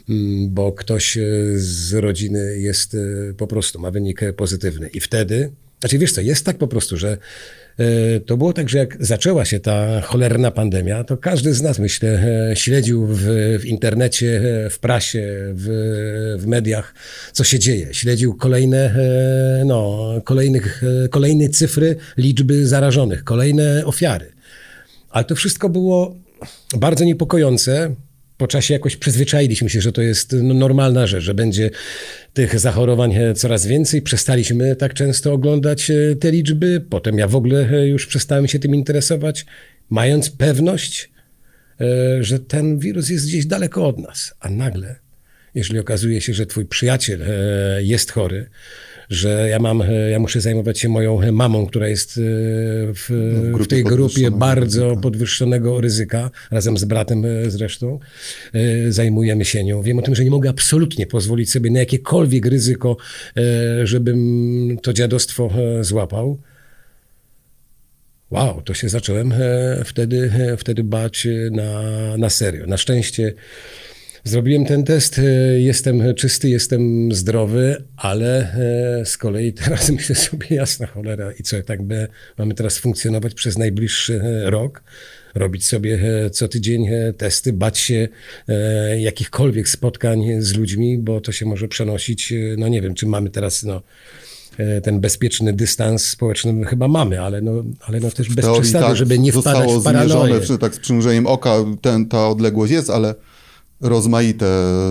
mm, 0.09 0.49
bo 0.49 0.71
ktoś 0.71 1.17
z 1.55 1.93
rodziny 1.93 2.59
jest 2.59 2.97
po 3.37 3.47
prostu, 3.47 3.79
ma 3.79 3.91
wynik 3.91 4.21
pozytywny. 4.35 4.89
I 4.93 4.99
wtedy 4.99 5.51
znaczy 5.83 5.97
wiesz 5.97 6.11
co, 6.11 6.21
jest 6.21 6.45
tak 6.45 6.57
po 6.57 6.67
prostu, 6.67 6.97
że 6.97 7.17
e, 7.77 8.19
to 8.19 8.37
było 8.37 8.53
tak, 8.53 8.69
że 8.69 8.77
jak 8.77 8.97
zaczęła 8.99 9.45
się 9.45 9.59
ta 9.59 10.01
cholerna 10.01 10.51
pandemia, 10.51 11.03
to 11.03 11.17
każdy 11.17 11.53
z 11.53 11.61
nas, 11.61 11.79
myślę, 11.79 12.09
e, 12.51 12.55
śledził 12.55 13.07
w, 13.07 13.21
w 13.59 13.65
internecie, 13.65 14.41
e, 14.65 14.69
w 14.69 14.79
prasie, 14.79 15.53
w, 15.53 16.37
w, 16.39 16.47
mediach, 16.47 16.93
co 17.31 17.43
się 17.43 17.59
dzieje. 17.59 17.93
Śledził 17.93 18.35
kolejne, 18.35 18.95
no, 19.65 20.09
kolejnych, 20.23 20.83
kolejne 21.09 21.49
cyfry, 21.49 21.95
liczby 22.17 22.67
zarażonych, 22.67 23.23
kolejne 23.23 23.85
ofiary. 23.85 24.31
Ale 25.09 25.25
to 25.25 25.35
wszystko 25.35 25.69
było 25.69 26.15
bardzo 26.77 27.05
niepokojące, 27.05 27.95
po 28.37 28.47
czasie 28.47 28.73
jakoś 28.73 28.95
przyzwyczailiśmy 28.95 29.69
się, 29.69 29.81
że 29.81 29.91
to 29.91 30.01
jest 30.01 30.35
no, 30.41 30.53
normalna 30.53 31.07
rzecz, 31.07 31.23
że 31.23 31.33
będzie 31.33 31.69
tych 32.33 32.59
zachorowań 32.59 33.15
e, 33.15 33.33
coraz 33.33 33.65
więcej. 33.65 34.01
Przestaliśmy 34.01 34.75
tak 34.75 34.93
często 34.93 35.33
oglądać 35.33 35.91
e, 35.91 36.15
te 36.15 36.31
liczby. 36.31 36.85
Potem 36.89 37.17
ja 37.17 37.27
w 37.27 37.35
ogóle 37.35 37.69
e, 37.69 37.87
już 37.87 38.07
przestałem 38.07 38.47
się 38.47 38.59
tym 38.59 38.75
interesować, 38.75 39.45
mając 39.89 40.29
pewność, 40.29 41.13
że 42.19 42.39
ten 42.39 42.79
wirus 42.79 43.09
jest 43.09 43.27
gdzieś 43.27 43.45
daleko 43.45 43.87
od 43.87 43.97
nas. 43.97 44.33
A 44.39 44.49
nagle, 44.49 44.95
jeżeli 45.55 45.79
okazuje 45.79 46.21
się, 46.21 46.33
że 46.33 46.45
twój 46.45 46.65
przyjaciel 46.65 47.21
jest 47.81 48.11
chory, 48.11 48.49
że 49.09 49.49
ja 49.49 49.59
mam, 49.59 49.83
ja 50.11 50.19
muszę 50.19 50.41
zajmować 50.41 50.79
się 50.79 50.89
moją 50.89 51.31
mamą, 51.31 51.65
która 51.65 51.87
jest 51.87 52.11
e, 52.11 52.21
w, 52.93 53.05
no, 53.51 53.57
w, 53.57 53.63
w 53.63 53.67
tej 53.67 53.83
grupie 53.83 54.31
bardzo 54.31 54.83
ryzyka. 54.83 55.01
podwyższonego 55.01 55.81
ryzyka, 55.81 56.31
razem 56.51 56.77
z 56.77 56.85
bratem 56.85 57.25
e, 57.25 57.51
zresztą. 57.51 57.99
E, 58.53 58.91
zajmujemy 58.91 59.45
się 59.45 59.63
nią. 59.63 59.81
Wiem 59.81 59.99
o 59.99 60.01
tym, 60.01 60.15
że 60.15 60.23
nie 60.23 60.31
mogę 60.31 60.49
absolutnie 60.49 61.07
pozwolić 61.07 61.51
sobie 61.51 61.71
na 61.71 61.79
jakiekolwiek 61.79 62.45
ryzyko, 62.45 62.97
żebym 63.83 64.77
to 64.81 64.93
dziadostwo 64.93 65.49
złapał. 65.81 66.37
Wow, 68.31 68.61
to 68.61 68.73
się 68.73 68.89
zacząłem 68.89 69.33
wtedy, 69.85 70.31
wtedy 70.57 70.83
bać 70.83 71.27
na, 71.51 71.81
na 72.17 72.29
serio. 72.29 72.67
Na 72.67 72.77
szczęście 72.77 73.33
Zrobiłem 74.25 74.65
ten 74.65 74.83
test, 74.83 75.19
e, 75.19 75.23
jestem 75.59 76.15
czysty, 76.15 76.49
jestem 76.49 77.11
zdrowy, 77.11 77.83
ale 77.97 78.53
e, 79.01 79.05
z 79.05 79.17
kolei 79.17 79.53
teraz 79.63 79.89
myślę 79.89 80.15
sobie, 80.15 80.47
jasna 80.49 80.87
cholera, 80.87 81.31
i 81.31 81.43
co, 81.43 81.61
tak 81.61 81.81
by 81.81 82.07
mamy 82.37 82.53
teraz 82.53 82.77
funkcjonować 82.77 83.33
przez 83.33 83.57
najbliższy 83.57 84.21
e, 84.23 84.49
rok? 84.49 84.83
robić 85.35 85.65
sobie 85.65 85.99
co 86.31 86.47
tydzień 86.47 86.87
testy, 87.17 87.53
bać 87.53 87.77
się 87.77 88.07
jakichkolwiek 88.97 89.69
spotkań 89.69 90.25
z 90.39 90.55
ludźmi, 90.55 90.97
bo 90.97 91.21
to 91.21 91.31
się 91.31 91.45
może 91.45 91.67
przenosić, 91.67 92.33
no 92.57 92.67
nie 92.67 92.81
wiem, 92.81 92.93
czy 92.93 93.05
mamy 93.05 93.29
teraz, 93.29 93.63
no, 93.63 93.81
ten 94.83 94.99
bezpieczny 94.99 95.53
dystans 95.53 96.05
społeczny 96.05 96.65
chyba 96.65 96.87
mamy, 96.87 97.21
ale 97.21 97.41
no, 97.41 97.63
ale 97.81 97.99
no 97.99 98.11
też 98.11 98.29
bez 98.29 98.45
przesady, 98.45 98.85
tak 98.85 98.95
żeby 98.95 99.19
nie 99.19 99.31
wpadać 99.31 99.69
w 99.71 99.83
paranoję. 99.83 100.35
Zostało 100.35 100.57
tak 100.57 100.75
z 100.75 100.79
przymrużeniem 100.79 101.27
oka 101.27 101.55
ten, 101.81 102.05
ta 102.05 102.27
odległość 102.27 102.73
jest, 102.73 102.89
ale 102.89 103.15
rozmaite 103.83 104.45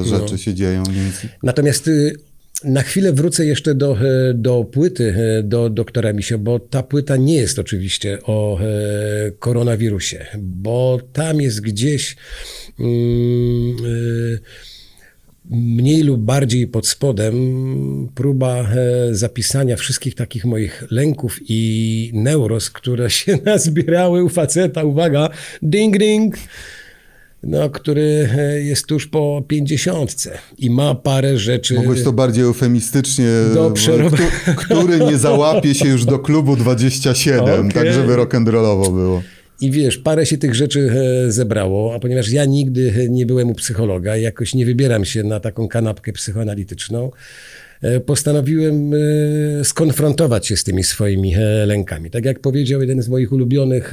rzeczy 0.04 0.32
no. 0.32 0.38
się 0.38 0.54
dzieją. 0.54 0.82
Więc... 0.82 1.14
Natomiast 1.42 1.88
y, 1.88 2.16
na 2.64 2.82
chwilę 2.82 3.12
wrócę 3.12 3.46
jeszcze 3.46 3.74
do, 3.74 3.96
e, 3.98 4.34
do 4.34 4.64
płyty 4.64 5.14
e, 5.38 5.42
do 5.42 5.70
doktora 5.70 6.12
Misio, 6.12 6.38
bo 6.38 6.58
ta 6.58 6.82
płyta 6.82 7.16
nie 7.16 7.34
jest 7.34 7.58
oczywiście 7.58 8.18
o 8.22 8.60
e, 8.60 8.64
koronawirusie, 9.30 10.26
bo 10.38 11.00
tam 11.12 11.40
jest 11.40 11.60
gdzieś 11.60 12.16
mm, 12.80 13.76
mniej 15.50 16.02
lub 16.02 16.20
bardziej 16.20 16.66
pod 16.66 16.86
spodem 16.86 17.34
próba 18.14 18.68
zapisania 19.10 19.76
wszystkich 19.76 20.14
takich 20.14 20.44
moich 20.44 20.84
lęków 20.90 21.38
i 21.48 22.10
neuros, 22.14 22.70
które 22.70 23.10
się 23.10 23.38
nazbierały 23.44 24.24
u 24.24 24.28
faceta, 24.28 24.84
uwaga, 24.84 25.28
ding 25.62 25.98
ding, 25.98 26.36
no, 27.42 27.70
który 27.70 28.28
e, 28.38 28.60
jest 28.60 28.86
tuż 28.86 29.06
po 29.06 29.44
pięćdziesiątce 29.48 30.38
i 30.58 30.70
ma 30.70 30.94
parę 30.94 31.38
rzeczy. 31.38 31.74
Mogłeś 31.74 32.02
to 32.02 32.12
bardziej 32.12 32.44
eufemistycznie, 32.44 33.28
do 33.54 33.70
przerob... 33.70 34.14
który 34.56 34.98
nie 34.98 35.18
załapie 35.18 35.74
się 35.74 35.88
już 35.88 36.04
do 36.04 36.18
klubu 36.18 36.56
27, 36.56 37.44
okay. 37.44 37.72
tak 37.72 37.92
żeby 37.92 38.12
rock'n'rollowo 38.12 38.92
było. 38.92 39.22
I 39.60 39.70
wiesz, 39.70 39.98
parę 39.98 40.26
się 40.26 40.38
tych 40.38 40.54
rzeczy 40.54 40.90
e, 41.26 41.32
zebrało, 41.32 41.94
a 41.94 41.98
ponieważ 41.98 42.30
ja 42.30 42.44
nigdy 42.44 43.06
nie 43.10 43.26
byłem 43.26 43.50
u 43.50 43.54
psychologa 43.54 44.16
i 44.16 44.22
jakoś 44.22 44.54
nie 44.54 44.66
wybieram 44.66 45.04
się 45.04 45.22
na 45.22 45.40
taką 45.40 45.68
kanapkę 45.68 46.12
psychoanalityczną, 46.12 47.10
e, 47.82 48.00
postanowiłem 48.00 48.90
skonfrontować 49.62 50.46
się 50.46 50.56
z 50.56 50.64
tymi 50.64 50.84
swoimi 50.84 51.34
lękami. 51.66 52.10
Tak 52.10 52.24
jak 52.24 52.40
powiedział 52.40 52.80
jeden 52.80 53.02
z 53.02 53.08
moich 53.08 53.32
ulubionych 53.32 53.92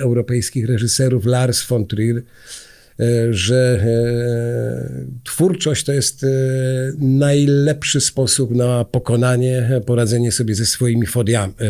europejskich 0.00 0.66
reżyserów, 0.66 1.26
Lars 1.26 1.66
von 1.66 1.86
Trier, 1.86 2.16
E, 2.16 2.22
że 3.30 3.80
e, 3.82 5.24
twórczość 5.24 5.84
to 5.84 5.92
jest 5.92 6.24
e, 6.24 6.26
najlepszy 6.98 8.00
sposób 8.00 8.54
na 8.54 8.84
pokonanie, 8.84 9.80
poradzenie 9.86 10.32
sobie 10.32 10.54
ze 10.54 10.66
swoimi 10.66 11.06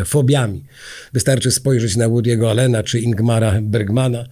fobiami. 0.05 0.65
Wystarczy 1.13 1.51
spojrzeć 1.51 1.97
na 1.97 2.09
Woody'ego 2.09 2.51
Allena 2.51 2.83
czy 2.83 3.01
Ingmara 3.01 3.59
Bergmana 3.63 4.27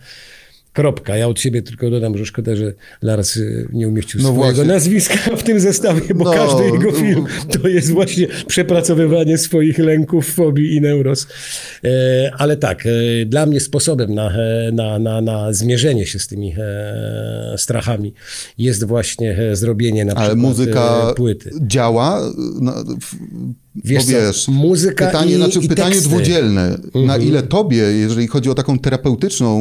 Kropka. 0.74 1.16
Ja 1.16 1.28
od 1.28 1.40
siebie 1.40 1.62
tylko 1.62 1.90
dodam, 1.90 2.18
że 2.18 2.26
szkoda, 2.26 2.56
że 2.56 2.72
Lars 3.02 3.36
y, 3.36 3.68
nie 3.72 3.88
umieścił 3.88 4.20
no 4.22 4.32
swojego 4.32 4.54
właśnie. 4.54 4.72
nazwiska 4.72 5.36
w 5.36 5.42
tym 5.42 5.60
zestawie, 5.60 6.14
bo 6.14 6.24
no. 6.24 6.32
każdy 6.32 6.64
jego 6.64 6.92
film 6.92 7.26
to 7.52 7.68
jest 7.68 7.90
właśnie 7.90 8.26
przepracowywanie 8.46 9.38
swoich 9.38 9.78
lęków, 9.78 10.26
fobii 10.26 10.76
i 10.76 10.80
neuros. 10.80 11.26
E, 11.84 12.32
ale 12.38 12.56
tak, 12.56 12.86
e, 12.86 12.90
dla 13.26 13.46
mnie 13.46 13.60
sposobem 13.60 14.14
na, 14.14 14.30
e, 14.30 14.72
na, 14.72 14.98
na, 14.98 15.20
na 15.20 15.52
zmierzenie 15.52 16.06
się 16.06 16.18
z 16.18 16.26
tymi 16.26 16.54
strachami 17.56 18.14
jest 18.58 18.84
właśnie 18.84 19.36
zrobienie 19.52 20.04
na 20.04 20.12
przykład 20.12 20.30
Ale 20.30 20.36
muzyka 20.36 21.12
płyty. 21.16 21.50
działa? 21.60 22.20
Wiesz, 23.84 24.06
wiesz 24.06 24.48
muzyka 24.48 25.06
pytanie, 25.06 25.32
i, 25.32 25.36
znaczy 25.36 25.58
i 25.58 25.68
pytanie 25.68 25.90
teksty. 25.90 26.08
dwudzielne. 26.08 26.74
Mhm. 26.74 27.06
Na 27.06 27.16
ile 27.16 27.42
tobie, 27.42 27.82
jeżeli 27.82 28.26
chodzi 28.26 28.50
o 28.50 28.54
taką 28.54 28.78
terapeutyczną 28.78 29.60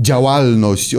działalność, 0.00 0.94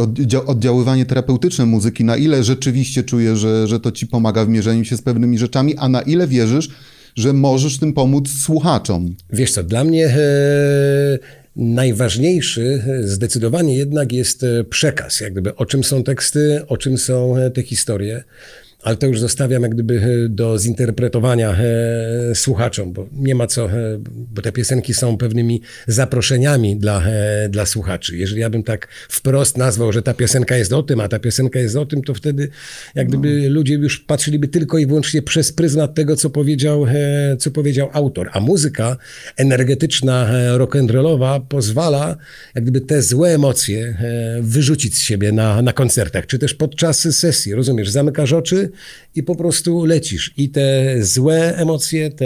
oddziaływanie 0.46 1.06
terapeutyczne 1.06 1.66
muzyki, 1.66 2.04
na 2.04 2.18
ile 2.18 2.44
rzeczywiście 2.44 3.04
czujesz, 3.04 3.40
że, 3.40 3.68
że 3.68 3.80
to 3.80 3.92
ci 3.92 4.08
pomaga 4.08 4.46
w 4.46 4.50
mierzeniu 4.50 4.86
się 4.86 4.98
z 4.98 5.02
pewnymi 5.02 5.38
rzeczami, 5.38 5.78
a 5.78 5.90
na 5.90 6.02
ile 6.02 6.28
wierzysz, 6.28 6.70
że 7.16 7.34
możesz 7.34 7.80
tym 7.80 7.94
pomóc 7.94 8.30
słuchaczom? 8.30 9.16
Wiesz 9.34 9.52
co, 9.52 9.64
dla 9.64 9.84
mnie 9.84 10.08
e, 10.08 11.20
najważniejszy 11.56 12.84
zdecydowanie 13.02 13.78
jednak 13.78 14.12
jest 14.12 14.44
e, 14.44 14.64
przekaz, 14.64 15.22
jak 15.22 15.32
gdyby 15.32 15.56
o 15.56 15.66
czym 15.66 15.84
są 15.84 16.04
teksty, 16.04 16.62
o 16.68 16.78
czym 16.78 16.98
są 16.98 17.38
e, 17.38 17.52
te 17.52 17.64
historie 17.64 18.24
ale 18.86 18.98
to 18.98 19.08
już 19.08 19.20
zostawiam 19.20 19.64
jak 19.64 19.72
gdyby 19.72 20.02
e, 20.02 20.30
do 20.30 20.60
zinterpretowania 20.60 21.52
e, 21.52 22.36
słuchaczom, 22.36 22.94
bo 22.94 23.08
nie 23.14 23.36
ma 23.36 23.48
co, 23.48 23.72
e, 23.72 24.00
bo 24.10 24.42
te 24.42 24.52
piosenki 24.52 24.94
są 24.94 25.18
pewnymi 25.18 25.62
zaproszeniami 25.88 26.78
dla, 26.78 27.04
dla 27.50 27.66
słuchaczy. 27.66 28.18
Jeżeli 28.18 28.42
ja 28.42 28.50
bym 28.50 28.64
tak 28.64 28.88
wprost 29.10 29.58
nazwał, 29.58 29.92
że 29.92 30.02
ta 30.02 30.14
piosenka 30.14 30.58
jest 30.58 30.74
o 30.74 30.84
tym, 30.84 31.00
a 31.00 31.08
ta 31.08 31.20
piosenka 31.20 31.60
jest 31.60 31.76
o 31.76 31.86
tym, 31.86 32.04
to 32.04 32.14
wtedy 32.14 32.50
jak 32.96 33.08
gdyby 33.08 33.42
no. 33.42 33.54
ludzie 33.54 33.74
już 33.74 34.00
patrzyliby 34.00 34.48
tylko 34.48 34.78
i 34.78 34.86
wyłącznie 34.86 35.22
przez 35.22 35.52
pryzmat 35.52 35.94
tego, 35.94 36.16
co 36.16 36.30
powiedział, 36.30 36.86
co 37.40 37.52
powiedział 37.52 37.90
autor. 37.94 38.30
A 38.34 38.40
muzyka 38.40 38.98
energetyczna, 39.38 40.32
rock'n'rollowa 40.58 41.42
pozwala 41.50 42.18
jak 42.56 42.64
gdyby 42.64 42.82
te 42.82 43.02
złe 43.02 43.30
emocje 43.30 43.98
wyrzucić 44.42 44.96
z 44.96 45.02
siebie 45.02 45.32
na, 45.32 45.62
na 45.62 45.74
koncertach, 45.74 46.26
czy 46.28 46.40
też 46.40 46.54
podczas 46.54 47.16
sesji, 47.16 47.54
rozumiesz, 47.54 47.90
zamykasz 47.90 48.34
oczy, 48.34 48.70
i 49.16 49.24
po 49.24 49.36
prostu 49.36 49.86
lecisz. 49.86 50.34
I 50.38 50.50
te 50.50 50.96
złe 51.04 51.58
emocje, 51.58 52.12
te 52.12 52.26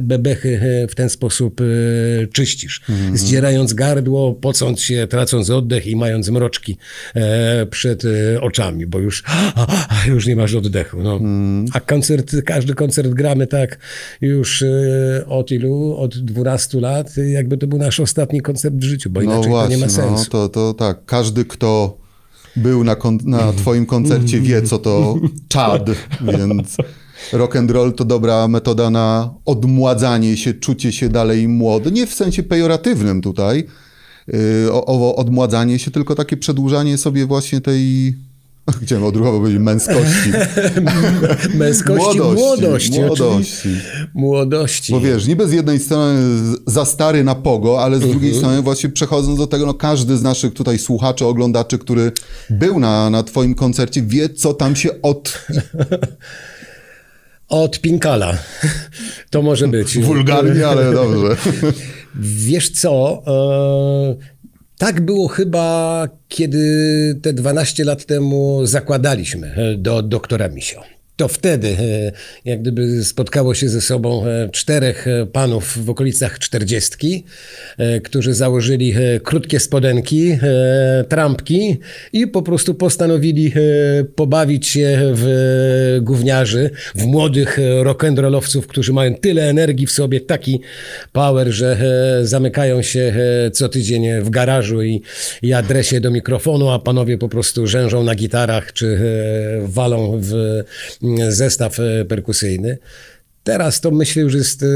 bebechy 0.00 0.60
e, 0.62 0.88
w 0.88 0.94
ten 0.94 1.10
sposób 1.10 1.60
e, 1.60 1.64
czyścisz. 2.26 2.82
Mm 2.88 3.12
-hmm. 3.12 3.16
Zdzierając 3.16 3.74
gardło, 3.74 4.32
pocąc 4.34 4.80
się, 4.80 5.06
tracąc 5.06 5.50
oddech 5.50 5.86
i 5.86 5.96
mając 5.96 6.28
mroczki 6.28 6.76
e, 7.14 7.66
przed 7.66 8.02
oczami, 8.40 8.86
bo 8.86 8.98
już, 8.98 9.24
już 10.14 10.26
nie 10.26 10.36
masz 10.36 10.54
oddechu. 10.54 11.02
No. 11.02 11.16
Mm. 11.16 11.66
A 11.72 11.80
koncert, 11.80 12.36
każdy 12.44 12.74
koncert 12.74 13.08
gramy 13.08 13.46
tak 13.46 13.78
już 14.20 14.64
od 15.26 15.50
ilu? 15.50 15.96
Od 15.96 16.18
12 16.18 16.80
lat, 16.80 17.16
jakby 17.16 17.58
to 17.58 17.66
był 17.66 17.78
nasz 17.78 18.00
ostatni 18.00 18.40
koncert 18.40 18.74
w 18.74 18.82
życiu, 18.82 19.10
bo 19.10 19.20
no 19.20 19.32
inaczej 19.32 19.50
właśnie, 19.50 19.76
to 19.76 19.80
nie 19.80 19.86
ma 19.86 19.92
sensu. 19.92 20.30
No, 20.32 20.48
to, 20.48 20.48
to 20.48 20.74
tak, 20.74 21.04
każdy 21.04 21.44
kto 21.44 22.01
był 22.56 22.84
na, 22.84 22.96
na 23.24 23.38
mhm. 23.38 23.56
twoim 23.56 23.86
koncercie, 23.86 24.40
wie 24.40 24.62
co 24.62 24.78
to 24.78 25.16
czad, 25.48 25.90
więc 26.20 26.76
rock 27.32 27.56
and 27.56 27.70
roll 27.70 27.92
to 27.92 28.04
dobra 28.04 28.48
metoda 28.48 28.90
na 28.90 29.34
odmładzanie 29.44 30.36
się, 30.36 30.54
czucie 30.54 30.92
się 30.92 31.08
dalej 31.08 31.48
młody. 31.48 31.92
Nie 31.92 32.06
w 32.06 32.14
sensie 32.14 32.42
pejoratywnym 32.42 33.20
tutaj, 33.22 33.64
yy, 34.26 34.36
o, 34.72 35.16
odmładzanie 35.16 35.78
się, 35.78 35.90
tylko 35.90 36.14
takie 36.14 36.36
przedłużanie 36.36 36.98
sobie 36.98 37.26
właśnie 37.26 37.60
tej 37.60 38.14
Chciałem 38.82 39.04
odruchowo 39.04 39.38
powiedzieć 39.38 39.60
męskości. 39.60 40.30
męskości, 41.54 42.18
młodości. 42.18 42.42
Młodości. 42.42 43.00
Młodości. 43.00 43.68
młodości. 44.14 44.92
Bo 44.92 45.00
wiesz, 45.00 45.26
niby 45.26 45.48
z 45.48 45.52
jednej 45.52 45.78
strony 45.78 46.20
za 46.66 46.84
stary 46.84 47.24
na 47.24 47.34
pogo, 47.34 47.82
ale 47.82 47.96
z 47.96 48.00
drugiej 48.00 48.30
mhm. 48.30 48.36
strony 48.36 48.62
właśnie 48.62 48.88
przechodząc 48.88 49.38
do 49.38 49.46
tego, 49.46 49.66
no 49.66 49.74
każdy 49.74 50.16
z 50.16 50.22
naszych 50.22 50.54
tutaj 50.54 50.78
słuchaczy, 50.78 51.26
oglądaczy, 51.26 51.78
który 51.78 52.12
był 52.50 52.80
na, 52.80 53.10
na 53.10 53.22
twoim 53.22 53.54
koncercie, 53.54 54.02
wie, 54.02 54.28
co 54.28 54.54
tam 54.54 54.76
się 54.76 55.02
od... 55.02 55.32
Od 57.48 57.80
Pinkala. 57.80 58.38
To 59.30 59.42
może 59.42 59.68
być. 59.68 59.98
Wulgarnie, 59.98 60.68
ale 60.68 60.92
dobrze. 60.92 61.36
Wiesz 62.14 62.70
co, 62.70 63.22
e, 63.26 64.31
tak 64.78 65.00
było 65.00 65.28
chyba, 65.28 66.08
kiedy 66.28 66.60
te 67.22 67.32
12 67.32 67.84
lat 67.84 68.04
temu 68.04 68.66
zakładaliśmy 68.66 69.54
e, 69.56 69.76
do 69.76 70.02
doktora 70.02 70.48
Misio 70.48 70.82
to 71.22 71.28
wtedy 71.28 71.68
e, 71.68 72.12
jak 72.44 72.62
gdyby 72.62 73.04
spotkało 73.04 73.54
się 73.54 73.68
ze 73.68 73.80
sobą 73.80 74.26
e, 74.26 74.48
czterech 74.48 75.06
e, 75.06 75.26
panów 75.26 75.84
w 75.84 75.90
okolicach 75.90 76.38
czterdziestki, 76.38 77.24
którzy 78.04 78.34
założyli 78.34 78.94
krótkie 79.22 79.60
spodenki, 79.60 80.38
trampki 81.08 81.78
i 82.12 82.26
po 82.26 82.42
prostu 82.42 82.74
postanowili 82.74 83.52
pobawić 84.14 84.68
się 84.68 85.12
w 85.14 85.98
gówniarzy, 86.02 86.70
w 86.94 87.04
młodych 87.04 87.58
rock'n'rollowców, 87.82 88.66
którzy 88.66 88.92
mają 88.92 89.14
tyle 89.14 89.48
energii 89.48 89.86
w 89.86 89.92
sobie, 89.92 90.20
taki 90.20 90.60
power, 91.12 91.48
że 91.48 91.76
zamykają 92.22 92.82
się 92.82 93.14
co 93.52 93.68
tydzień 93.68 94.20
w 94.20 94.30
garażu 94.30 94.82
i, 94.82 95.02
i 95.42 95.52
adresie 95.52 96.00
do 96.00 96.10
mikrofonu, 96.10 96.70
a 96.70 96.78
panowie 96.78 97.18
po 97.18 97.28
prostu 97.28 97.66
rzężą 97.66 98.02
na 98.02 98.14
gitarach 98.14 98.72
czy 98.72 98.98
walą 99.62 100.18
w 100.20 100.62
zestaw 101.28 101.80
e, 101.80 102.04
perkusyjny. 102.04 102.78
Teraz 103.44 103.80
to 103.80 103.90
myślę 103.90 104.22
już 104.22 104.34
jest 104.34 104.62
e, 104.62 104.66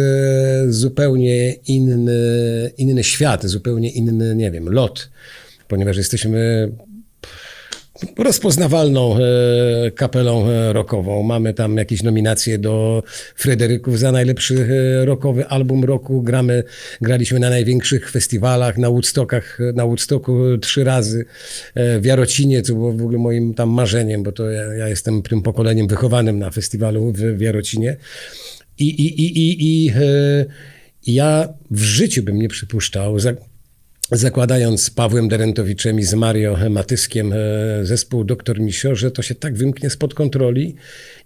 zupełnie 0.68 1.53
inny, 1.53 2.70
inny 2.79 3.05
świat, 3.05 3.46
zupełnie 3.46 3.90
inny, 3.90 4.35
nie 4.35 4.51
wiem, 4.51 4.68
lot, 4.68 5.11
ponieważ 5.68 5.96
jesteśmy 5.96 6.68
rozpoznawalną 8.18 9.16
e, 9.16 9.90
kapelą 9.90 10.48
e, 10.48 10.72
rockową. 10.72 11.22
Mamy 11.22 11.54
tam 11.54 11.76
jakieś 11.76 12.02
nominacje 12.02 12.59
do 12.59 13.02
Fryderyków 13.37 13.98
za 13.98 14.12
najlepszy 14.12 14.68
e, 15.00 15.04
rockowy 15.04 15.46
album 15.46 15.85
roku. 15.85 16.22
Gramy, 16.22 16.62
graliśmy 17.00 17.40
na 17.40 17.50
największych 17.50 18.11
festiwalach, 18.11 18.78
na 18.78 18.90
Woodstockach, 18.90 19.59
na 19.74 19.87
Woodstocku 19.87 20.59
trzy 20.59 20.85
razy, 20.85 21.24
w 21.74 22.04
Jarocinie, 22.04 22.62
co 22.62 22.74
było 22.74 22.92
w 22.92 23.02
ogóle 23.02 23.18
moim 23.18 23.54
tam 23.54 23.70
marzeniem, 23.70 24.22
bo 24.22 24.32
to 24.32 24.50
ja, 24.50 24.62
ja 24.62 24.88
jestem 24.88 25.22
tym 25.22 25.42
pokoleniem 25.42 25.87
wychowanym 25.87 26.38
na 26.38 26.50
festiwalu 26.50 27.12
w, 27.12 27.18
w 27.18 27.40
Jarocinie. 27.40 27.96
I, 28.78 28.88
i, 28.88 29.22
i, 29.22 29.38
i, 29.38 29.87
i 31.06 31.14
ja 31.14 31.48
w 31.70 31.82
życiu 31.82 32.22
bym 32.22 32.38
nie 32.38 32.48
przypuszczał, 32.48 33.18
zakładając 34.12 34.82
z 34.82 34.90
Pawłem 34.90 35.28
Derentowiczem 35.28 35.98
i 35.98 36.02
z 36.02 36.14
Mario 36.14 36.56
Matyskiem 36.70 37.32
e, 37.32 37.36
zespół 37.82 38.24
Doktor 38.24 38.60
Misio, 38.60 38.94
że 38.94 39.10
to 39.10 39.22
się 39.22 39.34
tak 39.34 39.56
wymknie 39.56 39.90
spod 39.90 40.14
kontroli 40.14 40.74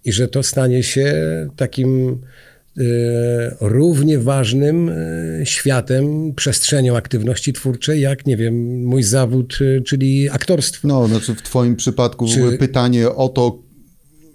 i 0.05 0.11
że 0.11 0.27
to 0.27 0.43
stanie 0.43 0.83
się 0.83 1.13
takim 1.55 2.19
e, 2.77 2.81
równie 3.61 4.19
ważnym 4.19 4.89
e, 4.89 5.45
światem, 5.45 6.33
przestrzenią 6.35 6.97
aktywności 6.97 7.53
twórczej, 7.53 8.01
jak, 8.01 8.25
nie 8.25 8.37
wiem, 8.37 8.85
mój 8.85 9.03
zawód, 9.03 9.59
czyli 9.85 10.29
aktorstwo. 10.29 10.87
No, 10.87 11.07
znaczy 11.07 11.35
w 11.35 11.41
twoim 11.41 11.75
przypadku 11.75 12.27
Czy... 12.27 12.57
pytanie 12.57 13.09
o 13.09 13.29
to, 13.29 13.59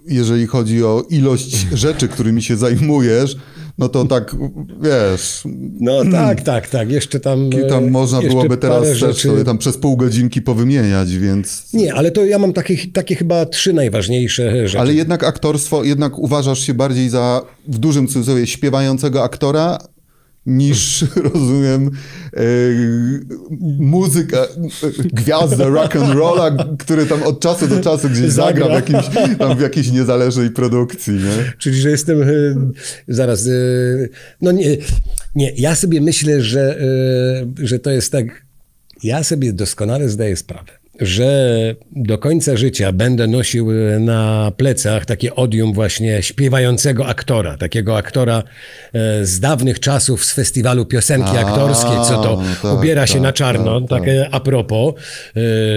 jeżeli 0.08 0.46
chodzi 0.46 0.84
o 0.84 1.06
ilość 1.10 1.66
rzeczy, 1.72 2.08
którymi 2.08 2.42
się 2.42 2.56
zajmujesz, 2.56 3.36
no 3.78 3.88
to 3.88 4.04
tak, 4.04 4.36
wiesz... 4.82 5.42
No 5.80 6.04
tak, 6.12 6.42
tak, 6.42 6.68
tak, 6.68 6.90
jeszcze 6.90 7.20
tam... 7.20 7.50
Tam 7.68 7.90
można 7.90 8.22
byłoby 8.22 8.56
teraz 8.56 8.82
też 8.82 8.98
rzeczy... 8.98 9.28
sobie 9.28 9.44
tam 9.44 9.58
przez 9.58 9.78
pół 9.78 9.96
godzinki 9.96 10.42
powymieniać, 10.42 11.16
więc... 11.16 11.72
Nie, 11.72 11.94
ale 11.94 12.10
to 12.10 12.24
ja 12.24 12.38
mam 12.38 12.52
takie, 12.52 12.76
takie 12.92 13.14
chyba 13.14 13.46
trzy 13.46 13.72
najważniejsze 13.72 14.68
rzeczy. 14.68 14.80
Ale 14.80 14.94
jednak 14.94 15.24
aktorstwo, 15.24 15.84
jednak 15.84 16.18
uważasz 16.18 16.58
się 16.58 16.74
bardziej 16.74 17.08
za, 17.08 17.42
w 17.68 17.78
dużym 17.78 18.08
cudzysłowie, 18.08 18.46
śpiewającego 18.46 19.24
aktora, 19.24 19.78
niż, 20.46 21.04
rozumiem, 21.32 21.90
e, 22.36 22.40
muzyka, 23.78 24.46
gwiazdę 25.12 25.64
rock 25.64 25.96
and 25.96 26.14
rolla, 26.14 26.56
który 26.78 27.06
tam 27.06 27.22
od 27.22 27.40
czasu 27.40 27.68
do 27.68 27.80
czasu 27.80 28.08
gdzieś 28.08 28.30
zagra, 28.30 28.66
w, 28.68 28.72
jakimś, 28.72 29.04
tam 29.38 29.58
w 29.58 29.60
jakiejś 29.60 29.90
niezależnej 29.90 30.50
produkcji. 30.50 31.14
Nie? 31.14 31.52
Czyli, 31.58 31.80
że 31.80 31.90
jestem, 31.90 32.22
e, 32.22 32.26
zaraz, 33.08 33.46
e, 33.46 33.50
no 34.40 34.52
nie, 34.52 34.76
nie, 35.34 35.52
ja 35.56 35.74
sobie 35.74 36.00
myślę, 36.00 36.40
że, 36.40 36.78
że 37.58 37.78
to 37.78 37.90
jest 37.90 38.12
tak, 38.12 38.26
ja 39.02 39.24
sobie 39.24 39.52
doskonale 39.52 40.08
zdaję 40.08 40.36
sprawę 40.36 40.85
że 41.00 41.74
do 41.96 42.18
końca 42.18 42.56
życia 42.56 42.92
będę 42.92 43.26
nosił 43.26 43.68
na 44.00 44.52
plecach 44.56 45.06
takie 45.06 45.34
odium 45.34 45.72
właśnie 45.72 46.22
śpiewającego 46.22 47.06
aktora, 47.06 47.56
takiego 47.56 47.96
aktora 47.96 48.42
e, 48.92 49.26
z 49.26 49.40
dawnych 49.40 49.80
czasów 49.80 50.24
z 50.24 50.32
festiwalu 50.32 50.86
piosenki 50.86 51.36
aktorskiej, 51.36 51.96
co 52.08 52.22
to 52.22 52.42
tak, 52.62 52.74
ubiera 52.74 53.06
się 53.06 53.14
tak, 53.14 53.22
na 53.22 53.32
czarno, 53.32 53.80
tak, 53.80 53.90
takie 53.90 54.20
tak. 54.20 54.28
a 54.32 54.40
propos, 54.40 54.94
e, 54.94 55.00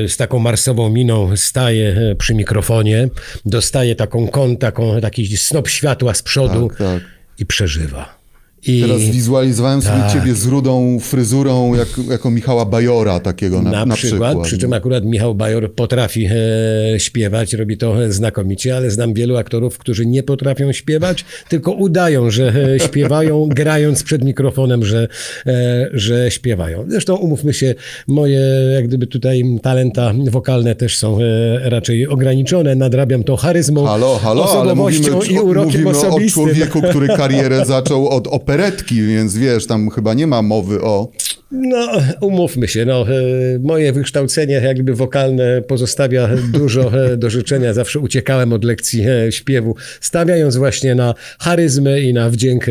z 0.10 0.18
taką 0.18 0.40
marsową 0.40 0.90
miną 0.90 1.38
staje 1.38 2.16
przy 2.18 2.36
mikrofonie, 2.36 3.10
dostaje 3.46 3.96
taką 3.96 4.28
kąt, 4.28 4.60
taką, 4.60 5.02
taki 5.02 5.38
snop 5.38 5.68
światła 5.68 6.14
z 6.14 6.22
przodu 6.22 6.70
tak, 6.70 6.78
tak. 6.78 7.04
i 7.38 7.46
przeżywa 7.46 8.19
I 8.68 8.82
Teraz 8.82 9.02
wizualizowałem 9.02 9.82
sobie 9.82 9.98
Tak. 9.98 10.14
ciebie 10.14 10.34
z 10.36 10.46
rudą 10.46 11.00
fryzurą, 11.00 11.76
jak, 11.76 11.88
jako 12.10 12.32
Michała 12.32 12.66
Bajora 12.66 13.20
takiego 13.20 13.62
na, 13.62 13.72
na, 13.72 13.86
na 13.86 13.96
przykład, 13.96 14.30
przykład. 14.30 14.48
przy 14.48 14.58
czym 14.58 14.74
akurat 14.74 15.06
Michał 15.06 15.36
Bajor 15.36 15.74
potrafi 15.74 16.26
e, 16.26 17.00
śpiewać, 17.00 17.54
robi 17.54 17.78
to 17.78 18.04
e, 18.04 18.12
znakomicie, 18.12 18.78
ale 18.78 18.92
znam 18.92 19.14
wielu 19.14 19.38
aktorów, 19.38 19.78
którzy 19.78 20.06
nie 20.06 20.24
potrafią 20.24 20.72
śpiewać, 20.72 21.26
tylko 21.50 21.72
udają, 21.72 22.32
że 22.32 22.54
e, 22.76 22.80
śpiewają, 22.80 23.48
grając 23.62 24.04
przed 24.04 24.24
mikrofonem, 24.24 24.86
że, 24.86 25.08
e, 25.48 25.90
że 25.94 26.32
śpiewają. 26.32 26.86
Zresztą 26.88 27.16
umówmy 27.16 27.54
się, 27.54 27.76
moje 28.08 28.40
jak 28.74 28.88
gdyby 28.88 29.08
tutaj 29.08 29.44
talenta 29.62 30.14
wokalne 30.30 30.76
też 30.76 30.98
są 30.98 31.18
e, 31.22 31.70
raczej 31.70 32.08
ograniczone, 32.08 32.76
nadrabiam 32.76 33.24
to 33.24 33.38
charyzmą, 33.38 33.86
Halo, 33.86 34.18
halo, 34.24 34.44
ale 34.44 34.72
osobowością 34.72 35.16
mówimy, 35.16 35.34
i 35.34 35.40
urokiem 35.40 35.72
mówimy 35.72 35.90
o 35.90 35.92
osobistym. 36.08 36.44
człowieku, 36.44 36.82
który 36.82 37.08
karierę 37.08 37.66
zaczął 37.66 38.08
od 38.10 38.28
operetki, 38.50 39.04
więc 39.04 39.38
wiesz, 39.38 39.68
tam 39.68 39.90
chyba 39.90 40.14
nie 40.14 40.28
ma 40.28 40.42
mowy 40.42 40.82
o... 40.82 41.12
No, 41.52 41.88
umówmy 42.22 42.68
się, 42.68 42.86
no, 42.86 43.06
e, 43.10 43.60
moje 43.60 43.94
wykształcenie 43.94 44.54
jakby 44.54 44.96
wokalne 44.96 45.62
pozostawia 45.62 46.30
dużo 46.54 47.06
e, 47.06 47.18
do 47.18 47.30
życzenia. 47.30 47.74
Zawsze 47.74 48.00
uciekałem 48.00 48.54
od 48.54 48.64
lekcji 48.64 49.04
e, 49.08 49.32
śpiewu, 49.32 49.76
stawiając 50.02 50.58
właśnie 50.58 50.96
na 50.96 51.14
charyzmę 51.40 52.02
i 52.02 52.14
na 52.14 52.30
wdzięk 52.30 52.66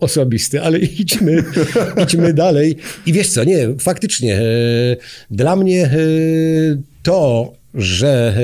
osobisty, 0.00 0.62
ale 0.62 0.78
idźmy, 0.78 1.44
idźmy 2.02 2.34
dalej. 2.34 2.76
I 3.06 3.12
wiesz 3.12 3.28
co, 3.28 3.44
nie, 3.44 3.68
faktycznie, 3.78 4.40
dla 5.30 5.56
mnie 5.56 5.90
to, 7.02 7.52
że 7.74 8.34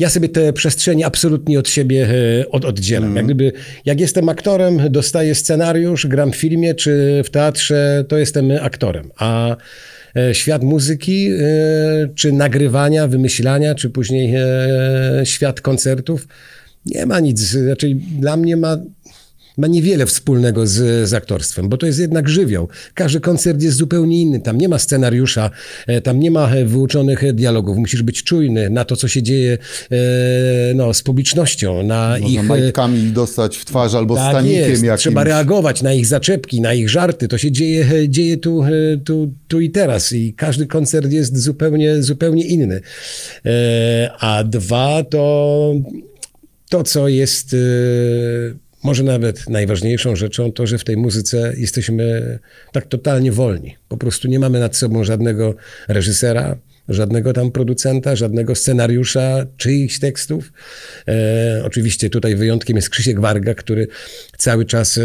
ja 0.00 0.10
sobie 0.10 0.28
te 0.28 0.52
przestrzenie 0.52 1.06
absolutnie 1.06 1.58
od 1.58 1.68
siebie 1.68 2.08
e, 2.40 2.48
od, 2.50 2.64
oddzielam. 2.64 3.16
Jak, 3.16 3.24
gdyby, 3.24 3.52
jak 3.84 4.00
jestem 4.00 4.28
aktorem, 4.28 4.80
dostaję 4.90 5.34
scenariusz, 5.34 6.06
gram 6.06 6.32
w 6.32 6.36
filmie 6.36 6.74
czy 6.74 7.22
w 7.24 7.30
teatrze, 7.30 8.04
to 8.08 8.18
jestem 8.18 8.50
aktorem. 8.60 9.10
A 9.16 9.56
e, 10.16 10.34
świat 10.34 10.62
muzyki, 10.62 11.30
e, 11.30 11.38
czy 12.14 12.32
nagrywania, 12.32 13.08
wymyślania, 13.08 13.74
czy 13.74 13.90
później 13.90 14.34
świat 15.24 15.60
koncertów, 15.60 16.28
nie 16.86 17.06
ma 17.06 17.20
nic. 17.20 17.40
Znaczy, 17.40 17.96
dla 18.20 18.36
mnie 18.36 18.56
ma 18.56 18.76
ma 19.60 19.66
niewiele 19.66 20.06
wspólnego 20.06 20.66
z, 20.66 21.08
z 21.08 21.14
aktorstwem, 21.14 21.68
bo 21.68 21.76
to 21.76 21.86
jest 21.86 21.98
jednak 21.98 22.28
żywioł. 22.28 22.68
Każdy 22.94 23.20
koncert 23.20 23.62
jest 23.62 23.76
zupełnie 23.76 24.20
inny. 24.20 24.40
Tam 24.40 24.58
nie 24.58 24.68
ma 24.68 24.78
scenariusza, 24.78 25.50
e, 25.86 26.00
tam 26.00 26.20
nie 26.20 26.30
ma 26.30 26.50
e, 26.50 26.64
wyuczonych 26.64 27.24
e, 27.24 27.32
dialogów. 27.32 27.76
Musisz 27.76 28.02
być 28.02 28.22
czujny 28.22 28.70
na 28.70 28.84
to, 28.84 28.96
co 28.96 29.08
się 29.08 29.22
dzieje 29.22 29.58
no, 30.74 30.94
z 30.94 31.02
publicznością, 31.02 31.82
na 31.82 32.16
Można 32.20 32.40
ich... 32.40 32.48
majtkami 32.48 33.02
dostać 33.02 33.56
w 33.56 33.64
twarz 33.64 33.94
albo 33.94 34.14
tak 34.14 34.30
stanikiem 34.30 34.70
jest. 34.70 34.82
jakimś. 34.82 35.00
Trzeba 35.00 35.24
reagować 35.24 35.82
na 35.82 35.92
ich 35.92 36.06
zaczepki, 36.06 36.60
na 36.60 36.74
ich 36.74 36.90
żarty. 36.90 37.28
To 37.28 37.38
się 37.38 37.52
dzieje, 37.52 38.08
dzieje 38.08 38.36
tu, 38.36 38.62
tu, 39.04 39.32
tu 39.48 39.60
i 39.60 39.70
teraz. 39.70 40.12
I 40.12 40.34
każdy 40.34 40.66
koncert 40.66 41.12
jest 41.12 41.38
zupełnie, 41.38 42.02
zupełnie 42.02 42.46
inny. 42.46 42.80
A 44.20 44.44
dwa 44.44 45.04
to 45.04 45.74
to, 46.68 46.82
co 46.82 47.08
jest 47.08 47.56
może 48.82 49.02
nawet 49.02 49.48
najważniejszą 49.48 50.16
rzeczą, 50.16 50.52
to, 50.52 50.66
że 50.66 50.78
w 50.78 50.84
tej 50.84 50.96
muzyce 50.96 51.52
jesteśmy 51.56 52.38
tak 52.72 52.86
totalnie 52.86 53.32
wolni. 53.32 53.76
Po 53.88 53.96
prostu 53.96 54.28
nie 54.28 54.38
mamy 54.38 54.60
nad 54.60 54.76
sobą 54.76 55.04
żadnego 55.04 55.54
reżysera, 55.88 56.56
żadnego 56.90 57.32
tam 57.32 57.50
producenta, 57.50 58.16
żadnego 58.16 58.54
scenariusza, 58.54 59.46
czyichś 59.56 59.98
tekstów. 59.98 60.52
E, 61.08 61.62
oczywiście 61.64 62.10
tutaj 62.10 62.36
wyjątkiem 62.36 62.76
jest 62.76 62.90
Krzysiek 62.90 63.20
Warga, 63.20 63.54
który 63.54 63.86
cały 64.38 64.64
czas 64.64 64.98
e, 64.98 65.02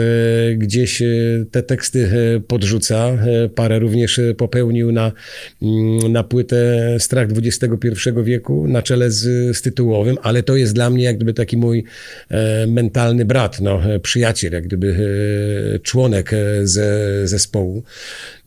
gdzieś 0.55 1.01
e, 1.01 1.05
te 1.51 1.63
teksty 1.63 2.09
e, 2.35 2.39
podrzuca. 2.39 2.95
E, 2.95 3.49
parę 3.49 3.79
również 3.79 4.19
e, 4.19 4.33
popełnił 4.33 4.91
na, 4.91 5.11
mm, 5.61 6.11
na 6.11 6.23
płytę 6.23 6.55
Strach 6.99 7.27
XXI 7.37 8.09
wieku 8.23 8.67
na 8.67 8.81
czele 8.81 9.11
z, 9.11 9.57
z 9.57 9.61
tytułowym, 9.61 10.17
ale 10.21 10.43
to 10.43 10.55
jest 10.55 10.73
dla 10.73 10.89
mnie 10.89 11.03
jak 11.03 11.15
gdyby 11.15 11.33
taki 11.33 11.57
mój 11.57 11.83
mentalny 12.67 13.25
brat, 13.25 13.61
no, 13.61 13.81
przyjaciel, 14.01 14.53
jak 14.53 14.63
gdyby 14.63 14.95
członek 15.83 16.31
ze, 16.63 17.27
zespołu. 17.27 17.83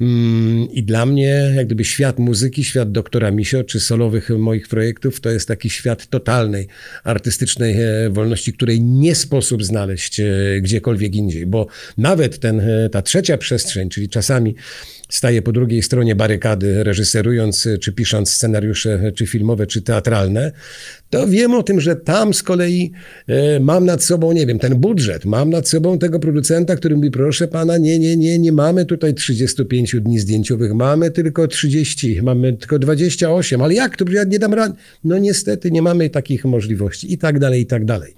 Mm, 0.00 0.68
I 0.72 0.82
dla 0.82 1.06
mnie 1.06 1.52
jak 1.56 1.66
gdyby 1.66 1.84
świat 1.84 2.18
muzyki, 2.18 2.64
świat 2.64 2.92
doktora 2.92 3.27
Misio, 3.30 3.64
czy 3.64 3.80
solowych 3.80 4.30
moich 4.30 4.68
projektów, 4.68 5.20
to 5.20 5.30
jest 5.30 5.48
taki 5.48 5.70
świat 5.70 6.06
totalnej 6.06 6.68
artystycznej 7.04 7.76
e, 7.82 8.10
wolności, 8.10 8.52
której 8.52 8.80
nie 8.80 9.14
sposób 9.14 9.64
znaleźć 9.64 10.20
e, 10.20 10.26
gdziekolwiek 10.60 11.14
indziej, 11.14 11.46
bo 11.46 11.66
nawet 11.98 12.38
ten, 12.38 12.60
e, 12.60 12.88
ta 12.88 13.02
trzecia 13.02 13.38
przestrzeń, 13.38 13.88
czyli 13.88 14.08
czasami 14.08 14.54
staję 15.08 15.42
po 15.42 15.52
drugiej 15.52 15.82
stronie 15.82 16.14
barykady, 16.14 16.84
reżyserując, 16.84 17.66
e, 17.66 17.78
czy 17.78 17.92
pisząc 17.92 18.30
scenariusze, 18.30 19.00
e, 19.02 19.12
czy 19.12 19.26
filmowe, 19.26 19.66
czy 19.66 19.82
teatralne, 19.82 20.52
to 21.10 21.28
wiem 21.28 21.54
o 21.54 21.62
tym, 21.62 21.80
że 21.80 21.96
tam 21.96 22.34
z 22.34 22.42
kolei 22.42 22.92
e, 23.26 23.60
mam 23.60 23.84
nad 23.84 24.04
sobą, 24.04 24.32
nie 24.32 24.46
wiem, 24.46 24.58
ten 24.58 24.74
budżet, 24.74 25.24
mam 25.24 25.50
nad 25.50 25.68
sobą 25.68 25.98
tego 25.98 26.20
producenta, 26.20 26.76
który 26.76 26.96
mówi, 26.96 27.10
proszę 27.10 27.48
pana, 27.48 27.78
nie, 27.78 27.98
nie, 27.98 28.16
nie, 28.16 28.38
nie 28.38 28.52
mamy 28.52 28.84
tutaj 28.84 29.14
35 29.14 29.96
dni 30.00 30.18
zdjęciowych, 30.18 30.74
mamy 30.74 31.10
tylko 31.10 31.48
30, 31.48 32.22
mamy 32.22 32.52
tylko 32.52 32.78
28, 32.78 33.62
ale 33.62 33.74
jak 33.74 33.96
to, 33.96 34.04
ja 34.10 34.24
nie 34.24 34.38
dam 34.38 34.54
rady. 34.54 34.74
No 35.04 35.18
niestety 35.18 35.70
nie 35.70 35.82
mamy 35.82 36.10
takich 36.10 36.44
możliwości. 36.44 37.12
I 37.12 37.18
tak 37.18 37.38
dalej, 37.38 37.62
i 37.62 37.66
tak 37.66 37.84
dalej. 37.84 38.14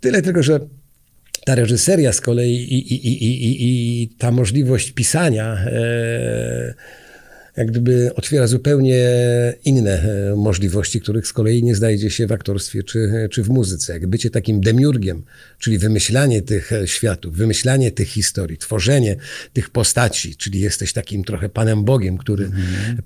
Tyle 0.00 0.22
tylko, 0.22 0.42
że 0.42 0.60
ta 1.44 1.54
reżyseria 1.54 2.12
z 2.12 2.20
kolei 2.20 2.54
i, 2.54 2.94
i, 2.94 3.24
i, 3.24 4.02
i, 4.02 4.08
ta 4.18 4.30
możliwość 4.30 4.92
pisania 4.92 5.54
e, 5.54 6.74
jak 7.56 7.70
gdyby 7.70 8.14
otwiera 8.14 8.46
zupełnie 8.46 8.98
inne 9.64 9.90
e, 9.90 10.36
możliwości, 10.36 11.00
których 11.00 11.26
z 11.26 11.32
kolei 11.32 11.62
nie 11.62 11.74
znajdzie 11.74 12.10
się 12.10 12.26
w 12.26 12.32
aktorstwie 12.32 12.82
czy, 12.82 13.28
czy 13.30 13.42
w 13.42 13.48
muzyce. 13.48 13.92
Jak 13.92 14.06
bycie 14.06 14.30
takim 14.30 14.60
demiurgiem, 14.60 15.22
czyli 15.58 15.78
wymyślanie 15.78 16.42
tych 16.42 16.72
e, 16.72 16.88
światów, 16.88 17.36
wymyślanie 17.36 17.90
tych 17.90 18.08
historii, 18.08 18.58
tworzenie 18.58 19.16
tych 19.52 19.70
postaci, 19.70 20.36
czyli 20.36 20.60
jesteś 20.60 20.92
takim 20.92 21.24
trochę 21.24 21.48
Panem 21.48 21.84
Bogiem, 21.84 22.18
który 22.18 22.50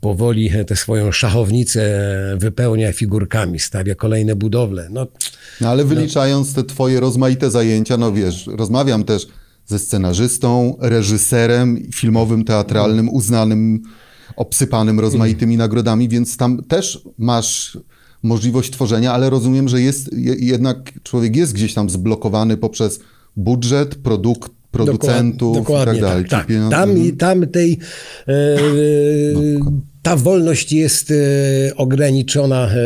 powoli 0.00 0.50
e, 0.56 0.64
tę 0.64 0.76
swoją 0.76 1.12
szachownicę 1.12 2.10
wypełnia 2.38 2.92
figurkami, 2.92 3.58
stawia 3.58 3.94
kolejne 3.94 4.36
budowle. 4.36 4.88
No, 4.90 5.06
No 5.60 5.68
ale 5.68 5.84
wyliczając 5.84 6.54
te 6.54 6.64
twoje 6.64 7.00
rozmaite 7.00 7.50
zajęcia, 7.50 7.96
no 7.96 8.12
wiesz, 8.12 8.46
rozmawiam 8.46 9.04
też 9.04 9.26
ze 9.66 9.78
scenarzystą, 9.78 10.76
reżyserem 10.80 11.82
filmowym, 11.94 12.44
teatralnym, 12.44 13.08
uznanym, 13.08 13.82
obsypanym 14.36 15.00
rozmaitymi 15.00 15.56
nagrodami, 15.56 16.08
więc 16.08 16.36
tam 16.36 16.62
też 16.64 17.02
masz 17.18 17.78
możliwość 18.22 18.70
tworzenia, 18.70 19.12
ale 19.12 19.30
rozumiem, 19.30 19.68
że 19.68 19.80
jest 19.80 20.12
je- 20.12 20.34
jednak 20.38 20.92
człowiek 21.02 21.36
jest 21.36 21.52
gdzieś 21.52 21.74
tam 21.74 21.90
zblokowany 21.90 22.56
poprzez 22.56 23.00
budżet, 23.36 23.94
produkt, 23.94 24.50
producentów 24.70 25.56
Dokładnie, 25.56 25.92
i 25.98 26.00
tak 26.00 26.10
dalej. 26.10 26.24
tak, 26.24 26.46
pieniądze- 26.46 26.70
Tam, 26.70 26.98
i- 26.98 27.12
tam 27.12 27.46
tej, 27.46 27.78
e, 28.28 28.34
ta 30.02 30.16
wolność 30.16 30.72
jest 30.72 31.10
e, 31.10 31.14
ograniczona 31.76 32.68
e, 32.68 32.76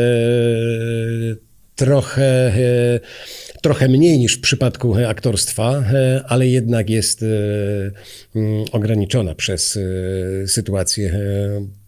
trochę, 1.75 2.47
e, 2.47 2.99
trochę 3.61 3.89
mniej 3.89 4.19
niż 4.19 4.37
w 4.37 4.41
przypadku 4.41 4.97
e, 4.97 5.09
aktorstwa, 5.09 5.71
e, 5.71 6.23
ale 6.27 6.47
jednak 6.47 6.89
jest 6.89 7.23
e, 7.23 7.27
mm, 8.35 8.65
ograniczona 8.71 9.35
przez 9.35 9.79
sytuację 10.47 11.19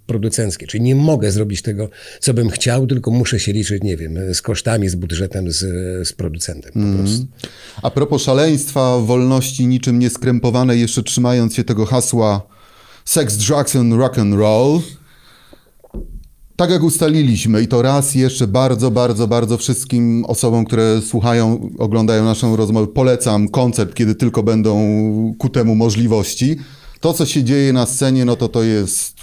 producenckie. 0.05 0.67
Czyli 0.67 0.83
nie 0.83 0.95
mogę 0.95 1.31
zrobić 1.31 1.61
tego, 1.61 1.89
co 2.19 2.33
bym 2.33 2.49
chciał, 2.49 2.87
tylko 2.87 3.11
muszę 3.11 3.39
się 3.39 3.53
liczyć, 3.53 3.83
nie 3.83 3.97
wiem, 3.97 4.33
z 4.33 4.41
kosztami, 4.41 4.89
z 4.89 4.95
budżetem, 4.95 5.51
z, 5.51 5.59
z 6.07 6.13
producentem 6.13 6.71
po 6.73 6.97
prostu. 6.97 7.27
A 7.81 7.91
propos 7.91 8.23
szaleństwa, 8.23 8.99
wolności 8.99 9.67
niczym 9.67 9.99
nieskrępowane, 9.99 10.77
jeszcze 10.77 11.03
trzymając 11.03 11.55
się 11.55 11.63
tego 11.63 11.85
hasła 11.85 12.47
sex, 13.05 13.37
drugs 13.37 13.75
and 13.75 13.93
rock 13.93 14.17
and 14.17 14.35
roll. 14.35 14.81
Tak 16.55 16.69
jak 16.69 16.83
ustaliliśmy 16.83 17.61
i 17.61 17.67
to 17.67 17.81
raz 17.81 18.15
jeszcze 18.15 18.47
bardzo, 18.47 18.91
bardzo, 18.91 19.27
bardzo 19.27 19.57
wszystkim 19.57 20.25
osobom, 20.25 20.65
które 20.65 21.01
słuchają, 21.01 21.69
oglądają 21.77 22.25
naszą 22.25 22.55
rozmowę, 22.55 22.87
polecam 22.87 23.49
koncert, 23.49 23.93
kiedy 23.93 24.15
tylko 24.15 24.43
będą 24.43 24.75
ku 25.37 25.49
temu 25.49 25.75
możliwości. 25.75 26.55
To, 26.99 27.13
co 27.13 27.25
się 27.25 27.43
dzieje 27.43 27.73
na 27.73 27.85
scenie, 27.85 28.25
no 28.25 28.35
to 28.35 28.47
to 28.47 28.63
jest 28.63 29.15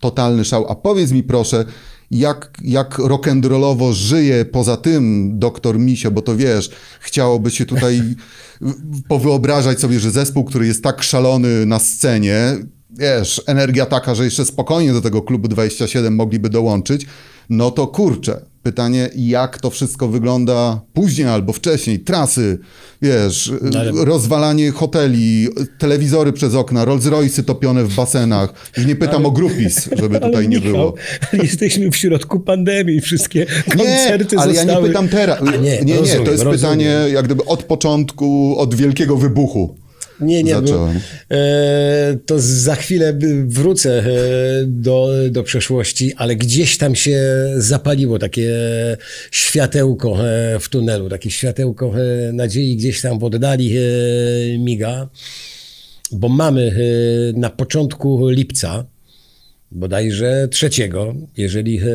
totalny 0.00 0.44
szał. 0.44 0.66
A 0.68 0.74
powiedz 0.74 1.12
mi 1.12 1.22
proszę, 1.22 1.64
jak, 2.10 2.52
jak 2.64 2.98
rock'n'rollowo 2.98 3.92
żyje 3.92 4.44
poza 4.44 4.76
tym 4.76 5.32
doktor 5.38 5.78
Misio, 5.78 6.10
bo 6.10 6.22
to 6.22 6.36
wiesz, 6.36 6.70
chciałoby 7.00 7.50
się 7.50 7.66
tutaj 7.66 8.02
powyobrażać 9.08 9.80
sobie, 9.80 10.00
że 10.00 10.10
zespół, 10.10 10.44
który 10.44 10.66
jest 10.66 10.82
tak 10.82 11.02
szalony 11.02 11.66
na 11.66 11.78
scenie, 11.78 12.56
wiesz, 12.98 13.42
energia 13.46 13.86
taka, 13.86 14.14
że 14.14 14.24
jeszcze 14.24 14.44
spokojnie 14.44 14.92
do 14.92 15.00
tego 15.00 15.22
klubu 15.22 15.48
27 15.48 16.14
mogliby 16.14 16.48
dołączyć, 16.50 17.06
no 17.50 17.70
to 17.70 17.86
kurczę, 17.86 18.40
Pytanie, 18.62 19.10
jak 19.16 19.58
to 19.58 19.70
wszystko 19.70 20.08
wygląda 20.08 20.80
później 20.92 21.26
albo 21.28 21.52
wcześniej, 21.52 22.00
trasy, 22.00 22.58
wiesz, 23.02 23.52
No 23.72 23.78
ale- 23.80 23.92
rozwalanie 24.04 24.70
hoteli, 24.70 25.48
telewizory 25.78 26.32
przez 26.32 26.54
okna, 26.54 26.84
Rolls 26.84 27.04
Royce'y 27.04 27.42
topione 27.44 27.84
w 27.84 27.94
basenach. 27.94 28.54
Już 28.76 28.86
nie 28.86 28.96
pytam 28.96 29.26
o 29.26 29.30
grupis, 29.30 29.88
żeby 29.98 30.14
tutaj 30.14 30.34
Ale 30.34 30.48
nie 30.48 30.56
Michał, 30.56 30.72
było. 30.72 30.94
Jesteśmy 31.32 31.90
w 31.90 31.96
środku 31.96 32.40
pandemii, 32.40 33.00
wszystkie 33.00 33.46
koncerty 33.76 34.36
Nie, 34.36 34.42
ale 34.42 34.54
zostały... 34.54 34.72
ja 34.72 34.80
nie 34.80 34.86
pytam 34.88 35.08
teraz. 35.08 35.38
A 35.46 35.56
Nie, 35.56 35.80
nie, 35.82 35.96
rozumiem, 35.98 36.24
to 36.24 36.30
jest 36.30 36.44
rozumiem. 36.44 36.78
pytanie 36.78 36.90
jak 37.12 37.24
gdyby 37.24 37.44
od 37.44 37.62
początku, 37.62 38.54
od 38.58 38.74
wielkiego 38.74 39.16
wybuchu. 39.16 39.76
Nie, 40.20 40.42
nie, 40.42 40.54
bo, 40.54 40.90
e, 41.30 42.16
to 42.26 42.34
za 42.38 42.74
chwilę 42.74 43.18
wrócę 43.46 43.98
e, 43.98 44.04
do, 44.66 45.10
do 45.30 45.42
przeszłości, 45.42 46.12
ale 46.16 46.36
gdzieś 46.36 46.78
tam 46.78 46.94
się 46.94 47.20
zapaliło 47.56 48.18
takie 48.18 48.52
światełko 49.30 50.28
e, 50.28 50.58
w 50.60 50.68
tunelu, 50.68 51.08
takie 51.08 51.30
światełko 51.30 51.92
e, 52.00 52.32
nadziei 52.32 52.76
gdzieś 52.76 53.00
tam 53.00 53.18
w 53.18 53.24
oddali 53.24 53.74
miga, 54.58 55.08
bo 56.12 56.28
mamy 56.28 56.72
na 57.34 57.50
początku 57.50 58.28
lipca, 58.28 58.86
bodajże 59.72 60.48
trzeciego, 60.50 61.14
jeżeli 61.36 61.78
e, 61.78 61.86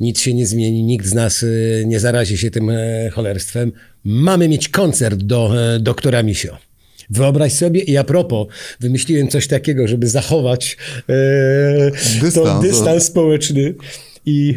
nic 0.00 0.20
się 0.20 0.34
nie 0.34 0.46
zmieni, 0.46 0.82
nikt 0.82 1.06
z 1.06 1.14
nas 1.14 1.42
e, 1.42 1.46
nie 1.86 2.00
zarazi 2.00 2.38
się 2.38 2.50
tym 2.50 2.70
e, 2.70 3.10
cholerstwem, 3.10 3.72
mamy 4.04 4.48
mieć 4.48 4.68
koncert 4.68 5.22
do 5.22 5.52
doktora 5.80 6.22
Misio. 6.22 6.69
Wyobraź 7.10 7.52
sobie, 7.52 7.80
i 7.80 7.96
a 7.96 8.04
propos, 8.04 8.46
wymyśliłem 8.80 9.28
coś 9.28 9.46
takiego, 9.46 9.88
żeby 9.88 10.08
zachować 10.08 10.76
e, 11.08 11.90
Dystans, 12.20 12.62
dystans 12.62 13.04
społeczny. 13.04 13.74
I 14.26 14.54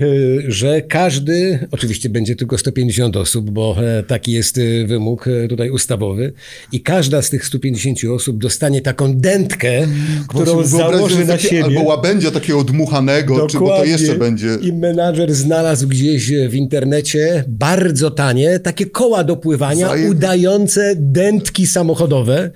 e, 0.47 0.51
że 0.51 0.81
każdy, 0.81 1.59
oczywiście 1.71 2.09
będzie 2.09 2.35
tylko 2.35 2.57
150 2.57 3.17
osób, 3.17 3.51
bo 3.51 3.75
e, 3.79 4.03
taki 4.03 4.31
jest 4.31 4.57
e, 4.57 4.87
wymóg 4.87 5.25
tutaj 5.49 5.69
ustawowy, 5.69 6.33
i 6.71 6.81
każda 6.81 7.21
z 7.21 7.29
tych 7.29 7.45
150 7.45 7.99
osób 8.15 8.37
dostanie 8.37 8.81
taką 8.81 9.15
dętkę, 9.15 9.87
którą 10.27 10.53
Właśnie 10.53 10.77
wyobraź 10.77 10.97
założy 10.97 11.25
na 11.25 11.37
siebie. 11.37 11.63
Albo 11.63 11.81
łabędzia 11.81 12.31
takiego 12.31 12.59
odmuchanego, 12.59 13.47
czy, 13.47 13.59
bo 13.59 13.67
to 13.67 13.85
jeszcze 13.85 14.15
będzie... 14.15 14.57
I 14.61 14.73
menadżer 14.73 15.33
znalazł 15.33 15.87
gdzieś 15.87 16.31
w 16.49 16.55
internecie 16.55 17.43
bardzo 17.47 18.11
tanie 18.11 18.59
takie 18.59 18.85
koła 18.85 19.23
do 19.23 19.35
pływania, 19.37 19.87
Zajem- 19.87 20.09
udające 20.09 20.95
dętki 20.97 21.67
samochodowe 21.67 22.51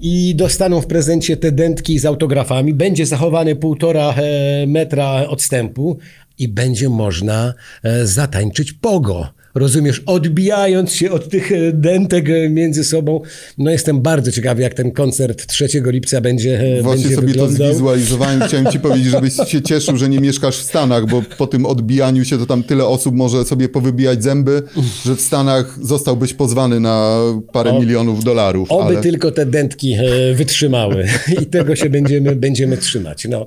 i 0.00 0.34
dostaną 0.34 0.80
w 0.80 0.86
prezencie 0.86 1.36
te 1.36 1.52
dętki 1.52 1.98
z 1.98 2.04
autografami. 2.04 2.74
Będzie 2.74 3.06
zachowany 3.06 3.56
półtora 3.56 4.14
e, 4.14 4.66
metra 4.66 5.28
odstępu 5.28 5.98
i 6.38 6.48
będzie 6.48 6.88
można 6.88 7.54
e, 7.82 8.06
zatańczyć 8.06 8.72
pogo. 8.72 9.28
Rozumiesz, 9.56 10.02
odbijając 10.06 10.92
się 10.92 11.10
od 11.10 11.28
tych 11.28 11.52
e, 11.52 11.72
dętek 11.72 12.28
e, 12.30 12.48
między 12.48 12.84
sobą. 12.84 13.20
No 13.58 13.70
jestem 13.70 14.00
bardzo 14.00 14.32
ciekawy, 14.32 14.62
jak 14.62 14.74
ten 14.74 14.90
koncert 14.90 15.46
3 15.46 15.68
lipca 15.84 16.20
będzie, 16.20 16.60
e, 16.60 16.82
Właśnie 16.82 17.02
będzie 17.02 17.16
sobie 17.16 17.28
wyglądał. 17.28 17.68
to 17.68 17.74
zwizualizowałem. 17.74 18.40
Chciałem 18.40 18.66
ci 18.66 18.80
powiedzieć, 18.80 19.10
żebyś 19.10 19.32
się 19.46 19.62
cieszył, 19.62 19.96
że 19.96 20.08
nie 20.08 20.20
mieszkasz 20.20 20.58
w 20.58 20.62
Stanach, 20.62 21.06
bo 21.06 21.22
po 21.38 21.46
tym 21.46 21.66
odbijaniu 21.66 22.24
się 22.24 22.38
to 22.38 22.46
tam 22.46 22.62
tyle 22.62 22.86
osób 22.86 23.14
może 23.14 23.44
sobie 23.44 23.68
powybijać 23.68 24.22
zęby, 24.22 24.62
że 25.04 25.16
w 25.16 25.20
Stanach 25.20 25.78
zostałbyś 25.82 26.34
pozwany 26.34 26.80
na 26.80 27.18
parę 27.52 27.70
O- 27.70 27.80
milionów 27.80 28.24
dolarów. 28.24 28.70
Oby 28.70 28.82
ale... 28.82 29.00
tylko 29.00 29.30
te 29.30 29.46
dętki 29.46 29.92
e, 29.94 30.34
wytrzymały 30.34 31.06
i 31.42 31.46
tego 31.46 31.76
się 31.76 31.90
będziemy, 31.90 32.36
będziemy 32.36 32.76
trzymać. 32.76 33.26
No. 33.30 33.46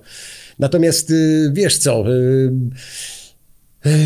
Natomiast 0.59 1.11
y, 1.11 1.51
wiesz 1.53 1.77
co, 1.77 2.03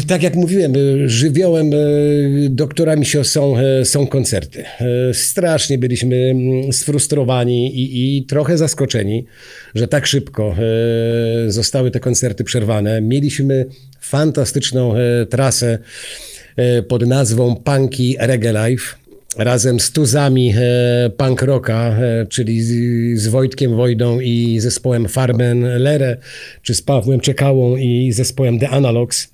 tak 0.07 0.23
jak 0.23 0.35
mówiłem, 0.35 0.75
y, 0.75 1.09
żywiołem 1.09 1.73
y, 1.73 2.47
doktora 2.49 2.95
Misio 2.95 3.23
są, 3.23 3.57
e, 3.57 3.85
są 3.85 4.07
koncerty. 4.07 4.63
E, 4.63 5.13
Strasznie 5.13 5.77
byliśmy 5.77 6.15
mm, 6.15 6.73
sfrustrowani 6.73 7.79
i, 7.79 8.17
i 8.17 8.23
trochę 8.23 8.57
zaskoczeni, 8.57 9.25
że 9.75 9.87
tak 9.87 10.07
szybko 10.07 10.55
e, 11.47 11.51
zostały 11.51 11.91
te 11.91 11.99
koncerty 11.99 12.43
przerwane. 12.43 13.01
Mieliśmy 13.01 13.65
fantastyczną 13.99 14.95
e, 14.95 15.25
trasę 15.25 15.79
e, 16.55 16.83
pod 16.83 17.07
nazwą 17.07 17.55
Punky 17.55 18.15
Reggae 18.19 18.51
Live 18.51 19.03
razem 19.37 19.79
z 19.79 19.91
tuzami 19.91 20.53
e, 20.57 21.09
punk 21.09 21.41
rocka, 21.41 21.97
e, 21.99 22.25
czyli 22.25 22.61
z, 22.61 22.71
z 23.21 23.27
Wojtkiem 23.27 23.75
Wojdą 23.75 24.19
i 24.19 24.59
zespołem 24.59 25.07
Farben 25.07 25.61
Lere, 25.61 26.17
czy 26.61 26.75
z 26.75 26.81
Pawłem 26.81 27.19
Czekałą 27.19 27.77
i 27.77 28.11
zespołem 28.11 28.59
The 28.59 28.69
Analogs. 28.69 29.32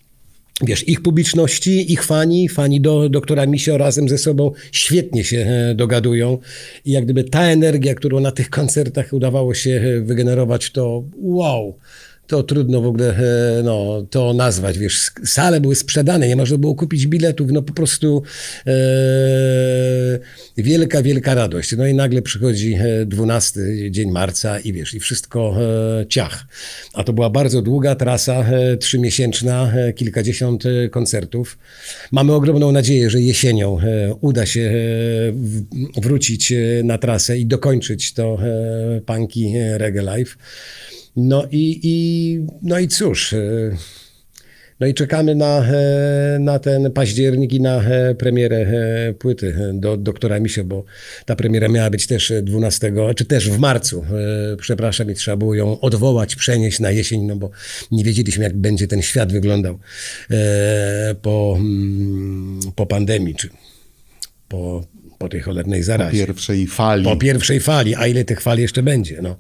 Wiesz, 0.62 0.88
ich 0.88 1.02
publiczności, 1.02 1.94
ich 1.94 2.04
fani, 2.04 2.50
fani 2.50 2.82
do 2.82 3.10
doktora 3.10 3.46
Misio 3.46 3.78
razem 3.78 4.10
ze 4.10 4.18
sobą 4.18 4.52
świetnie 4.72 5.24
się 5.24 5.38
e, 5.38 5.76
dogadują. 5.76 6.38
I 6.86 6.92
jak 6.92 7.04
gdyby 7.04 7.24
ta 7.24 7.44
energia, 7.44 7.96
którą 7.96 8.20
na 8.20 8.32
tych 8.32 8.50
koncertach 8.50 9.14
udawało 9.14 9.54
się 9.54 9.72
e, 9.72 10.02
wygenerować, 10.02 10.72
to 10.72 11.04
wow, 11.18 11.78
to 12.30 12.44
trudno 12.44 12.82
w 12.82 12.88
ogóle 12.88 13.18
e, 13.18 13.64
no, 13.64 14.06
to 14.10 14.34
nazwać. 14.34 14.80
Wiesz, 14.80 15.12
sale 15.26 15.62
były 15.62 15.76
sprzedane, 15.76 16.28
nie 16.28 16.36
można 16.36 16.58
było 16.58 16.76
kupić 16.76 17.08
biletów, 17.08 17.52
no 17.52 17.62
po 17.62 17.74
prostu 17.74 18.24
e, 18.68 18.72
wielka, 20.58 21.02
wielka 21.02 21.34
radość. 21.34 21.78
No 21.78 21.88
i 21.88 21.94
nagle 21.94 22.22
przychodzi 22.22 22.74
e, 22.74 23.06
12 23.06 23.62
dzień 23.92 24.12
marca 24.12 24.60
i 24.60 24.74
wiesz, 24.74 24.94
i 24.94 25.00
wszystko 25.00 25.56
e, 26.02 26.08
ciach. 26.08 26.46
A 26.94 27.04
to 27.04 27.14
była 27.14 27.30
bardzo 27.30 27.62
długa 27.62 27.96
trasa, 27.96 28.34
e, 28.34 28.78
trzymiesięczna, 28.78 29.74
e, 29.76 29.94
kilkadziesiąt 29.94 30.66
e, 30.66 30.90
koncertów. 30.90 31.58
Mamy 32.12 32.34
ogromną 32.34 32.72
nadzieję, 32.72 33.10
że 33.10 33.22
jesienią 33.22 33.80
e, 33.80 34.14
uda 34.22 34.46
się 34.46 34.62
e, 34.62 36.02
wrócić 36.02 36.52
e, 36.52 36.58
na 36.84 36.98
trasę 36.98 37.38
i 37.38 37.46
dokończyć 37.46 38.14
to 38.14 38.38
e, 38.44 39.02
Punky 39.02 39.54
Reggae 39.78 40.02
Live. 40.02 40.38
No 41.20 41.46
i, 41.52 41.80
i, 41.84 42.40
no 42.62 42.80
i 42.80 42.88
cóż, 42.88 43.34
e, 43.34 43.38
no 44.80 44.88
i 44.88 44.94
czekamy 44.94 45.36
na, 45.36 45.66
e, 45.66 46.38
na 46.40 46.60
ten 46.60 46.92
październik 46.92 47.54
i 47.54 47.62
na 47.62 47.82
e, 47.84 48.16
premierę 48.16 48.66
płyty 49.20 49.56
do 49.74 49.98
doktora 49.98 50.40
Misio, 50.40 50.64
bo 50.64 50.86
ta 51.26 51.36
premiera 51.36 51.68
miała 51.68 51.90
być 51.90 52.08
też 52.08 52.32
e, 52.32 52.42
12, 52.42 52.94
czy 53.16 53.26
też 53.26 53.50
w 53.50 53.60
marcu, 53.60 54.06
przepraszam, 54.60 55.12
i 55.12 55.16
trzeba 55.16 55.38
było 55.38 55.56
ją 55.56 55.80
odwołać, 55.80 56.36
przenieść 56.36 56.80
na 56.80 56.92
jesień, 56.92 57.22
no 57.22 57.36
bo 57.36 57.52
nie 57.92 58.04
wiedzieliśmy, 58.04 58.44
jak 58.44 58.58
będzie 58.58 58.88
ten 58.88 59.02
świat 59.02 59.32
wyglądał 59.32 59.80
po, 61.22 61.56
mm, 61.60 62.60
po 62.76 62.86
pandemii, 62.86 63.36
czy 63.36 63.50
po, 64.48 64.84
po 65.18 65.30
tej 65.30 65.42
cholernej 65.42 65.84
zarazie. 65.84 66.26
pierwszej 66.26 66.68
fali. 66.68 67.04
Po 67.04 67.18
pierwszej 67.18 67.60
fali, 67.60 67.96
a 67.96 68.08
ile 68.08 68.26
tych 68.26 68.42
fal 68.42 68.60
jeszcze 68.60 68.84
będzie, 68.84 69.22
no. 69.22 69.36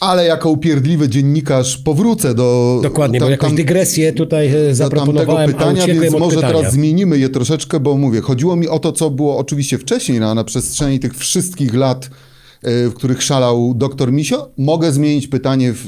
Ale 0.00 0.26
jako 0.26 0.50
upierdliwy 0.50 1.08
dziennikarz 1.08 1.78
powrócę 1.78 2.34
do... 2.34 2.80
Dokładnie, 2.82 3.18
bo 3.18 3.24
tam- 3.26 3.30
jakąś 3.30 3.48
tam- 3.48 3.56
dygresję 3.56 4.12
tutaj 4.12 4.48
e, 4.70 4.74
zaproponowałem, 4.74 5.52
pytania, 5.52 5.86
więc 5.86 6.12
może 6.18 6.36
pytania. 6.36 6.54
teraz 6.54 6.72
zmienimy 6.72 7.18
je 7.18 7.28
troszeczkę, 7.28 7.80
bo 7.80 7.96
mówię, 7.96 8.20
chodziło 8.20 8.56
mi 8.56 8.68
o 8.68 8.78
to, 8.78 8.92
co 8.92 9.10
było 9.10 9.38
oczywiście 9.38 9.78
wcześniej, 9.78 10.20
na, 10.20 10.34
na 10.34 10.44
przestrzeni 10.44 10.98
tych 10.98 11.16
wszystkich 11.16 11.74
lat, 11.74 12.10
e, 12.62 12.88
w 12.88 12.94
których 12.94 13.22
szalał 13.22 13.74
doktor 13.74 14.12
Misio. 14.12 14.50
Mogę 14.58 14.92
zmienić 14.92 15.28
pytanie 15.28 15.72
w, 15.72 15.86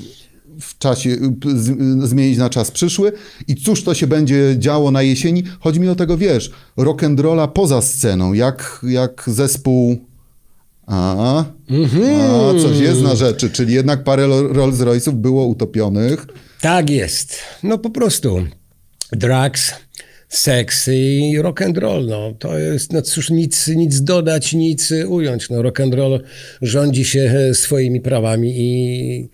w 0.60 0.78
czasie, 0.78 1.16
z, 1.54 2.08
zmienić 2.08 2.38
na 2.38 2.50
czas 2.50 2.70
przyszły 2.70 3.12
i 3.48 3.54
cóż 3.54 3.84
to 3.84 3.94
się 3.94 4.06
będzie 4.06 4.54
działo 4.58 4.90
na 4.90 5.02
jesieni. 5.02 5.44
Chodzi 5.60 5.80
mi 5.80 5.88
o 5.88 5.94
tego, 5.94 6.16
wiesz, 6.16 6.50
rock'n'rolla 6.78 7.48
poza 7.48 7.82
sceną, 7.82 8.32
jak, 8.32 8.80
jak 8.88 9.24
zespół... 9.26 10.09
A, 10.90 11.38
a, 11.38 11.44
coś 12.62 12.78
jest 12.80 13.02
na 13.02 13.14
rzeczy, 13.14 13.50
czyli 13.50 13.74
jednak 13.74 14.04
parę 14.04 14.26
Rolls 14.26 14.76
Royce'ów 14.78 15.12
było 15.12 15.46
utopionych. 15.46 16.26
Tak 16.60 16.90
jest. 16.90 17.38
No 17.62 17.78
po 17.78 17.90
prostu 17.90 18.46
drugs, 19.12 19.72
seks 20.28 20.88
i 20.88 21.34
rock 21.42 21.62
and 21.62 21.78
roll. 21.78 22.06
No, 22.06 22.32
to 22.38 22.58
jest, 22.58 22.92
no 22.92 23.02
cóż, 23.02 23.30
nic, 23.30 23.68
nic 23.68 24.00
dodać, 24.00 24.52
nic 24.52 24.92
ująć. 25.08 25.50
No, 25.50 25.62
rock 25.62 25.80
and 25.80 25.94
roll 25.94 26.20
rządzi 26.62 27.04
się 27.04 27.50
swoimi 27.54 28.00
prawami 28.00 28.52
i, 28.56 29.28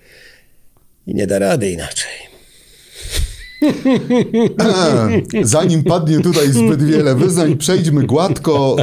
i 1.07 1.14
nie 1.14 1.27
da 1.27 1.38
rady 1.38 1.71
inaczej. 1.71 2.36
Zanim 5.42 5.83
padnie 5.85 6.21
tutaj 6.21 6.53
zbyt 6.53 6.83
wiele 6.83 7.14
wyznań, 7.14 7.57
przejdźmy 7.57 8.03
gładko 8.07 8.77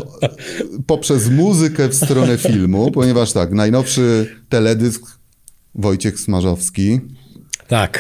poprzez 0.88 1.30
muzykę 1.30 1.90
w 1.90 1.96
stronę 1.96 2.38
filmu, 2.38 2.92
ponieważ 2.92 3.32
tak, 3.34 3.52
najnowszy 3.52 4.36
teledysk 4.50 5.06
Wojciech 5.76 6.20
Smarzowski. 6.20 7.00
Tak. 7.68 8.00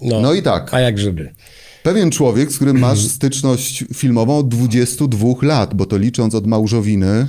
No, 0.00 0.20
No 0.20 0.34
i 0.34 0.42
tak, 0.42 0.74
A 0.74 0.80
jak 0.80 0.98
żeby. 0.98 1.34
pewien 1.82 2.10
człowiek, 2.10 2.52
z 2.52 2.56
którym 2.56 2.78
masz 2.78 3.06
styczność 3.06 3.84
filmową 3.94 4.38
od 4.38 4.48
22 4.48 5.26
lat, 5.42 5.74
bo 5.74 5.86
to 5.86 5.96
licząc 5.98 6.34
od 6.34 6.46
Małżowiny, 6.46 7.26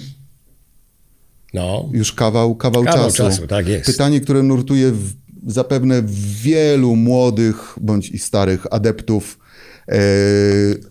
No. 1.53 1.89
już 1.93 2.13
kawał, 2.13 2.55
kawał, 2.55 2.83
Kawał 2.83 3.03
czasu. 3.05 3.17
czasu, 3.17 3.47
tak 3.47 3.67
jest. 3.67 3.85
Pytanie, 3.85 4.21
które 4.21 4.43
nurtuje 4.43 4.91
w, 4.91 5.13
zapewne 5.45 6.03
wielu 6.41 6.95
młodych 6.95 7.75
bądź 7.81 8.09
i 8.09 8.19
starych 8.19 8.67
adeptów 8.71 9.39
e, 9.87 9.97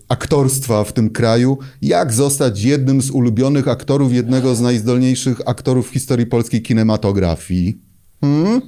aktorstwa 0.08 0.84
w 0.84 0.92
tym 0.92 1.10
kraju. 1.10 1.58
Jak 1.82 2.12
zostać 2.12 2.62
jednym 2.62 3.02
z 3.02 3.10
ulubionych 3.10 3.68
aktorów, 3.68 4.12
jednego 4.12 4.54
z 4.54 4.60
najzdolniejszych 4.60 5.40
aktorów 5.46 5.88
w 5.88 5.92
historii 5.92 6.26
polskiej 6.26 6.62
kinematografii? 6.62 7.78
Hmm? 8.20 8.60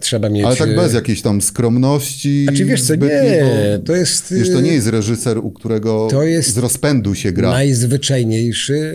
Trzeba 0.00 0.28
mieć... 0.28 0.44
Ale 0.44 0.56
tak 0.56 0.76
bez 0.76 0.94
jakiejś 0.94 1.22
tam 1.22 1.42
skromności. 1.42 2.46
A 2.48 2.52
czy 2.52 2.64
wiesz 2.64 2.82
co, 2.82 2.94
nie, 2.94 3.80
to 3.84 3.96
jest... 3.96 4.34
Wiesz, 4.34 4.50
to 4.52 4.60
nie 4.60 4.72
jest 4.72 4.86
reżyser, 4.86 5.38
u 5.38 5.50
którego 5.50 6.08
to 6.10 6.22
jest 6.22 6.54
z 6.54 6.58
rozpędu 6.58 7.14
się 7.14 7.32
gra. 7.32 7.50
najzwyczajniejszy 7.50 8.94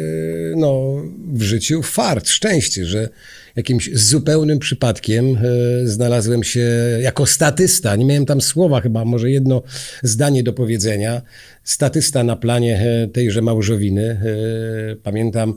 no, 0.57 1.01
w 1.33 1.41
życiu 1.41 1.81
fart, 1.81 2.29
szczęście, 2.29 2.85
że 2.85 3.09
jakimś 3.55 3.89
zupełnym 3.93 4.59
przypadkiem 4.59 5.25
e, 5.35 5.39
znalazłem 5.87 6.43
się 6.43 6.69
jako 7.01 7.25
statysta. 7.25 7.95
Nie 7.95 8.05
miałem 8.05 8.25
tam 8.25 8.41
słowa 8.41 8.81
chyba, 8.81 9.05
może 9.05 9.31
jedno 9.31 9.63
zdanie 10.03 10.43
do 10.43 10.53
powiedzenia. 10.53 11.21
Statysta 11.63 12.23
na 12.23 12.35
planie 12.35 12.79
e, 12.79 13.07
tejże 13.07 13.41
małżowiny. 13.41 14.03
E, 14.03 14.95
pamiętam, 14.95 15.53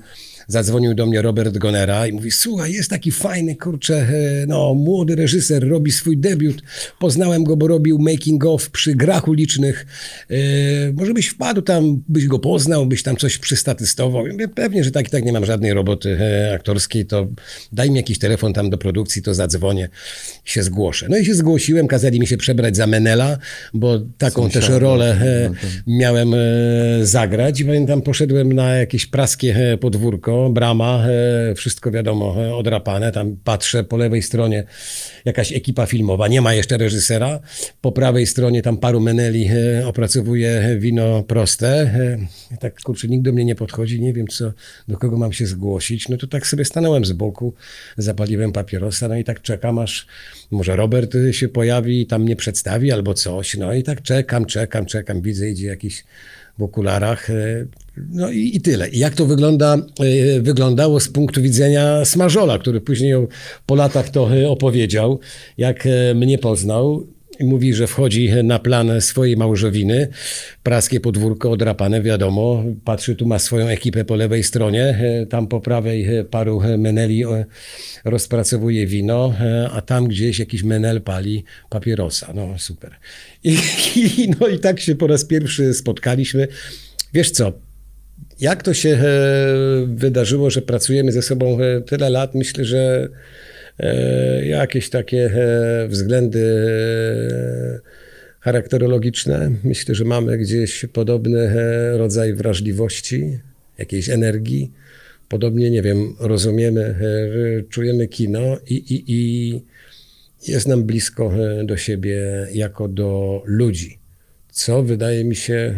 zadzwonił 0.49 0.95
do 0.95 1.07
mnie 1.07 1.23
Robert 1.23 1.59
Gonera 1.59 2.07
i 2.07 2.13
mówi, 2.13 2.31
słuchaj, 2.31 2.73
jest 2.73 2.91
taki 2.91 3.11
fajny, 3.13 3.57
kurczę, 3.57 4.07
no, 4.47 4.75
młody 4.75 5.17
reżyser, 5.17 5.69
robi 5.69 5.93
swój 5.93 6.19
debiut. 6.19 6.63
Poznałem 6.99 7.45
go, 7.45 7.57
bo 7.57 7.69
robił 7.69 7.99
making 7.99 8.45
of 8.45 8.71
przy 8.71 8.95
grach 8.95 9.29
ulicznych. 9.29 9.87
może 10.95 11.15
byś 11.15 11.29
wpadł 11.29 11.63
tam, 11.63 12.03
byś 12.09 12.27
go 12.27 12.39
poznał, 12.39 12.87
byś 12.87 13.03
tam 13.03 13.17
coś 13.17 13.39
przystatystował. 13.39 14.27
Ja 14.27 14.33
mówię, 14.33 14.49
pewnie, 14.49 14.85
że 14.85 14.91
tak 14.91 15.09
i 15.09 15.11
tak 15.11 15.25
nie 15.25 15.33
mam 15.33 15.45
żadnej 15.45 15.73
roboty 15.73 16.19
aktorskiej, 16.55 17.07
to 17.07 17.27
daj 17.73 17.91
mi 17.91 17.97
jakiś 17.97 18.19
telefon 18.19 18.53
tam 18.53 18.71
do 18.71 18.79
produkcji, 18.79 19.23
to 19.23 19.35
zadzwonię 19.35 19.89
się 20.45 20.63
zgłoszę. 20.63 21.07
No 21.11 21.19
i 21.19 21.25
się 21.25 21.35
zgłosiłem, 21.35 21.87
kazali 21.87 22.21
mi 22.21 22.27
się 22.27 22.37
przebrać 22.37 22.77
za 22.77 22.87
Menela, 22.87 23.39
bo 23.75 24.01
taką 24.19 24.51
też 24.51 24.69
rolę 24.69 25.17
no 25.51 25.57
miałem 25.87 26.35
zagrać 27.03 27.61
i 27.61 27.65
pamiętam, 27.65 28.03
poszedłem 28.03 28.53
na 28.53 28.75
jakieś 28.75 29.07
praskie 29.07 29.79
podwórko, 29.81 30.38
brama, 30.51 31.05
e, 31.51 31.55
wszystko 31.55 31.91
wiadomo, 31.91 32.35
e, 32.47 32.55
odrapane. 32.55 33.13
Tam 33.13 33.37
patrzę 33.45 33.85
po 33.85 33.97
lewej 33.97 34.23
stronie 34.23 34.65
jakaś 35.25 35.53
ekipa 35.53 35.87
filmowa, 35.87 36.29
nie 36.29 36.41
ma 36.41 36.55
jeszcze 36.55 36.77
reżysera. 36.77 37.41
Po 37.81 37.93
prawej 37.93 38.27
stronie 38.27 38.63
tam 38.63 38.79
paru 38.79 39.01
meneli 39.01 39.49
e, 39.49 39.87
opracowuje 39.87 40.77
wino 40.79 41.23
proste. 41.23 41.91
Tak 42.61 42.83
kurczę, 42.83 43.09
nikt 43.09 43.25
do 43.25 43.33
mnie 43.33 43.45
nie 43.45 43.55
podchodzi, 43.55 44.01
nie 44.01 44.13
wiem 44.13 44.27
co, 44.27 44.53
do 44.89 44.97
kogo 44.97 45.17
mam 45.17 45.33
się 45.33 45.47
zgłosić. 45.47 46.09
No 46.09 46.17
to 46.17 46.27
tak 46.27 46.47
sobie 46.47 46.65
stanąłem 46.65 47.05
z 47.05 47.13
boku, 47.13 47.55
zapaliłem 47.97 48.53
papierosa, 48.53 49.09
no 49.09 49.17
i 49.17 49.25
tak 49.25 49.43
czekam 49.43 49.79
aż 49.79 50.07
może 50.51 50.77
Robert 50.77 51.17
się 51.31 51.49
pojawi 51.49 52.01
i 52.01 52.07
tam 52.07 52.23
mnie 52.23 52.37
przedstawi 52.37 52.93
albo 52.93 53.15
coś. 53.15 53.57
No 53.57 53.75
i 53.75 53.83
tak 53.83 54.03
czekam, 54.03 54.47
czekam, 54.47 54.87
czekam, 54.87 55.23
widzę 55.23 55.51
idzie 55.51 55.67
jakiś 55.67 56.05
w 56.59 56.63
okularach. 56.63 57.29
E, 57.99 58.07
no 58.11 58.31
i, 58.31 58.57
i 58.57 58.61
tyle. 58.61 58.89
I 58.89 58.99
jak 58.99 59.15
to 59.15 59.27
wygląda, 59.27 59.77
e, 59.77 60.41
wyglądało 60.41 61.01
z 61.01 61.09
punktu 61.09 61.43
widzenia 61.43 62.05
Smażola, 62.05 62.59
który 62.59 62.81
później 62.81 63.15
po 63.67 63.75
latach 63.75 64.11
to 64.11 64.37
e, 64.37 64.49
opowiedział, 64.49 65.21
jak 65.59 65.89
mnie 66.15 66.39
poznał. 66.39 67.07
Mówi, 67.41 67.75
że 67.75 67.87
wchodzi 67.87 68.31
na 68.45 68.59
plan 68.59 69.01
swojej 69.01 69.37
małżowiny. 69.37 70.09
Praskie 70.63 71.01
podwórko 71.01 71.51
odrapane, 71.51 72.03
wiadomo. 72.03 72.65
Patrzy, 72.85 73.17
tu 73.17 73.27
ma 73.27 73.39
swoją 73.39 73.67
ekipę 73.67 74.05
po 74.05 74.17
lewej 74.17 74.43
stronie. 74.45 74.99
Tam 75.31 75.47
po 75.47 75.61
prawej 75.61 76.07
paru 76.31 76.63
meneli 76.79 77.25
rozpracowuje 78.05 78.87
wino, 78.87 79.35
a 79.73 79.81
tam 79.81 80.09
gdzieś 80.09 80.39
jakiś 80.39 80.63
menel 80.63 81.01
pali 81.01 81.45
papierosa. 81.71 82.33
No 82.35 82.59
super. 82.59 82.95
I, 83.45 83.59
i, 83.97 84.31
no 84.41 84.49
i 84.49 84.59
tak 84.59 84.81
się 84.81 84.95
po 84.95 85.07
raz 85.07 85.25
pierwszy 85.25 85.75
spotkaliśmy. 85.75 86.49
Wiesz 87.15 87.31
co, 87.31 87.53
jak 88.41 88.63
to 88.63 88.75
się 88.75 88.99
wydarzyło, 89.87 90.51
że 90.51 90.63
pracujemy 90.63 91.13
ze 91.13 91.23
sobą 91.23 91.59
tyle 91.87 92.11
lat? 92.11 92.35
Myślę, 92.35 92.65
że 92.65 93.09
E, 93.81 94.47
jakieś 94.47 94.91
takie 94.91 95.27
e, 95.27 95.89
względy 95.89 96.69
e, 97.21 97.81
charakterologiczne. 98.41 99.51
Myślę, 99.65 99.95
że 99.95 100.05
mamy 100.05 100.39
gdzieś 100.39 100.87
podobny 100.93 101.53
rodzaj 101.99 102.35
wrażliwości, 102.35 103.39
jakiejś 103.79 104.09
energii. 104.09 104.73
Podobnie, 105.29 105.71
nie 105.71 105.83
wiem, 105.83 106.15
rozumiemy, 106.21 106.95
czujemy 107.69 108.09
kino 108.09 108.59
i, 108.67 108.75
i, 108.75 109.05
i 109.07 109.63
jest 110.49 110.69
nam 110.69 110.85
blisko 110.85 111.33
do 111.65 111.77
siebie 111.77 112.47
jako 112.53 112.89
do 112.89 113.43
ludzi. 113.47 113.99
Co 114.51 114.83
wydaje 114.83 115.25
mi 115.25 115.37
się 115.37 115.75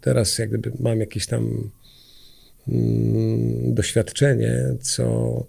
teraz, 0.00 0.38
jak 0.38 0.48
gdyby 0.48 0.72
mam 0.80 1.00
jakieś 1.00 1.26
tam 1.26 1.70
doświadczenie, 3.74 4.64
co 4.80 5.46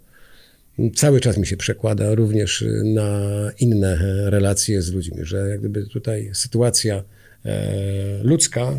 cały 0.95 1.19
czas 1.19 1.37
mi 1.37 1.47
się 1.47 1.57
przekłada 1.57 2.15
również 2.15 2.65
na 2.83 3.19
inne 3.59 3.97
relacje 4.29 4.81
z 4.81 4.91
ludźmi, 4.91 5.17
że 5.21 5.49
jak 5.49 5.59
gdyby 5.59 5.87
tutaj 5.87 6.29
sytuacja 6.33 7.03
e, 7.45 8.23
ludzka 8.23 8.71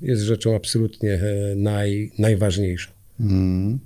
jest 0.00 0.22
rzeczą 0.22 0.56
absolutnie 0.56 1.12
e, 1.12 1.54
naj, 1.56 2.12
najważniejszą. 2.18 2.90
Hmm. 3.18 3.78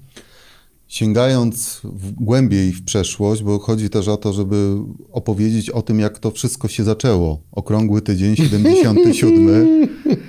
Sięgając 0.89 1.81
w, 1.85 2.13
głębiej 2.13 2.73
w 2.73 2.85
przeszłość, 2.85 3.43
bo 3.43 3.59
chodzi 3.59 3.91
też 3.91 4.09
o 4.09 4.17
to, 4.17 4.33
żeby 4.33 4.77
opowiedzieć 5.13 5.71
o 5.71 5.83
tym, 5.83 6.01
jak 6.01 6.19
to 6.19 6.31
wszystko 6.31 6.69
się 6.69 6.85
zaczęło. 6.85 7.43
Okrągły 7.53 8.03
tydzień 8.03 8.37
77. 8.37 9.89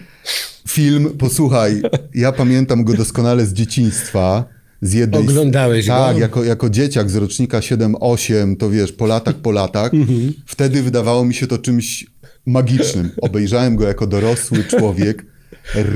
Film, 0.70 1.10
posłuchaj, 1.18 1.82
ja 2.16 2.32
pamiętam 2.32 2.84
go 2.84 2.94
doskonale 2.94 3.46
z 3.46 3.54
dzieciństwa 3.54 4.46
z 4.82 4.94
jednej... 4.94 5.22
Oglądałeś 5.22 5.88
tak, 5.88 5.98
go? 5.98 6.06
Tak, 6.06 6.18
jako, 6.18 6.44
jako 6.44 6.70
dzieciak 6.70 7.10
z 7.10 7.16
rocznika 7.16 7.60
7-8, 7.60 8.58
to 8.58 8.70
wiesz, 8.70 8.92
po 8.92 9.06
latach, 9.06 9.36
po 9.36 9.52
latach. 9.52 9.94
Mhm. 9.94 10.34
Wtedy 10.46 10.84
wydawało 10.84 11.26
mi 11.26 11.34
się 11.34 11.48
to 11.48 11.58
czymś 11.58 12.06
magicznym. 12.46 13.10
Obejrzałem 13.22 13.76
go 13.76 13.88
jako 13.88 14.08
dorosły 14.08 14.64
człowiek. 14.64 15.26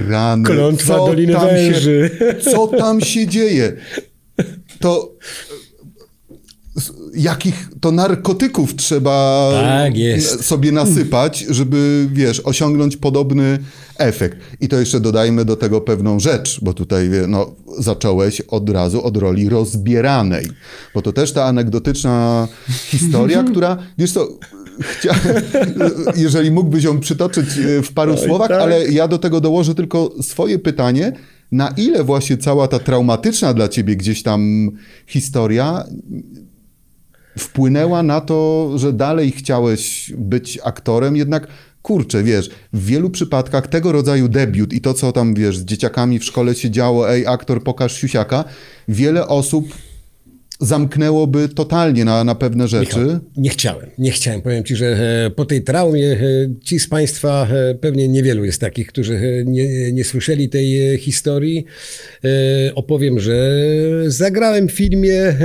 Rany. 0.10 0.44
Klątwa 0.44 0.98
co 0.98 1.06
Doliny 1.08 1.34
tam 1.34 1.48
Węży. 1.48 2.12
Się, 2.20 2.52
co 2.52 2.68
tam 2.68 3.02
się 3.02 3.28
dzieje? 3.28 3.74
To 4.80 5.16
jakich 7.16 7.70
to 7.82 7.92
narkotyków 7.92 8.76
trzeba 8.76 9.50
tak 9.54 9.94
sobie 10.44 10.72
nasypać, 10.72 11.46
żeby, 11.50 12.08
wiesz, 12.12 12.40
osiągnąć 12.40 12.98
podobny 12.98 13.60
efekt. 13.98 14.38
I 14.62 14.68
to 14.68 14.80
jeszcze 14.80 15.00
dodajmy 15.00 15.46
do 15.46 15.56
tego 15.56 15.82
pewną 15.82 16.20
rzecz, 16.20 16.60
bo 16.62 16.74
tutaj 16.74 17.10
no, 17.28 17.56
zacząłeś 17.80 18.42
od 18.42 18.70
razu 18.70 19.04
od 19.04 19.18
roli 19.18 19.50
rozbieranej. 19.50 20.46
Bo 20.94 21.02
to 21.02 21.14
też 21.14 21.32
ta 21.32 21.46
anegdotyczna 21.46 22.48
historia, 22.70 23.44
która, 23.52 23.78
wiesz 23.98 24.12
co, 24.12 24.28
chcia... 24.80 25.16
jeżeli 26.16 26.52
mógłbyś 26.52 26.84
ją 26.84 27.00
przytoczyć 27.00 27.48
e, 27.58 27.82
w 27.82 27.94
paru 27.94 28.14
Oj, 28.14 28.28
słowach, 28.28 28.50
tak. 28.50 28.62
ale 28.62 28.88
ja 28.88 29.08
do 29.08 29.18
tego 29.18 29.42
dołożę 29.42 29.76
tylko 29.76 30.12
swoje 30.22 30.60
pytanie, 30.60 31.12
na 31.52 31.74
ile 31.78 32.04
właśnie 32.04 32.38
cała 32.38 32.68
ta 32.68 32.80
traumatyczna 32.80 33.54
dla 33.54 33.68
ciebie 33.68 33.96
gdzieś 33.96 34.24
tam 34.24 34.72
historia 35.08 35.84
wpłynęła 37.38 38.04
na 38.04 38.22
to, 38.22 38.72
że 38.76 38.94
dalej 38.94 39.32
chciałeś 39.32 40.14
być 40.18 40.60
aktorem, 40.64 41.16
jednak 41.16 41.48
kurczę, 41.82 42.24
wiesz, 42.24 42.50
w 42.74 42.86
wielu 42.86 43.10
przypadkach 43.10 43.68
tego 43.68 43.92
rodzaju 43.92 44.28
debiut 44.28 44.74
i 44.74 44.82
to, 44.82 44.94
co 44.94 45.12
tam, 45.12 45.34
wiesz, 45.34 45.58
z 45.58 45.66
dzieciakami 45.66 46.20
w 46.20 46.26
szkole 46.26 46.56
się 46.56 46.72
działo, 46.72 47.10
ej, 47.12 47.28
aktor, 47.28 47.64
pokaż 47.64 47.94
siusiaka, 47.94 48.44
wiele 48.88 49.28
osób 49.28 49.66
zamknęłoby 50.64 51.50
totalnie 51.50 52.06
na, 52.06 52.24
na 52.24 52.36
pewne 52.36 52.68
rzeczy. 52.68 53.00
Michał, 53.00 53.20
nie 53.38 53.50
chciałem, 53.50 53.90
nie 53.98 54.12
chciałem. 54.12 54.42
Powiem 54.42 54.64
ci, 54.64 54.76
że 54.76 54.86
e, 55.26 55.30
po 55.30 55.46
tej 55.46 55.64
traumie 55.64 56.12
e, 56.12 56.18
ci 56.64 56.80
z 56.80 56.88
Państwa, 56.88 57.48
e, 57.52 57.76
pewnie 57.76 58.08
niewielu 58.08 58.46
jest 58.46 58.62
takich, 58.62 58.88
którzy 58.88 59.44
nie, 59.48 59.92
nie 59.92 60.04
słyszeli 60.04 60.50
tej 60.50 60.98
historii. 60.98 61.66
Opowiem, 62.76 63.20
że 63.20 63.62
zagrałem 64.08 64.68
w 64.68 64.72
filmie 64.72 65.36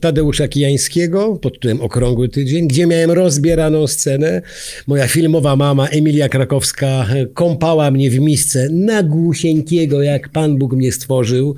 Tadeusza 0.00 0.48
Kijańskiego 0.48 1.36
pod 1.42 1.54
tytułem 1.54 1.80
Okrągły 1.80 2.28
Tydzień, 2.28 2.68
gdzie 2.68 2.86
miałem 2.86 3.10
rozbieraną 3.10 3.86
scenę. 3.86 4.42
Moja 4.86 5.08
filmowa 5.08 5.56
mama 5.56 5.88
Emilia 5.88 6.28
Krakowska 6.28 7.06
kąpała 7.34 7.90
mnie 7.90 8.10
w 8.10 8.20
misce 8.20 8.68
nagłusieńkiego, 8.70 10.02
jak 10.02 10.28
Pan 10.28 10.58
Bóg 10.58 10.72
mnie 10.72 10.92
stworzył. 10.92 11.54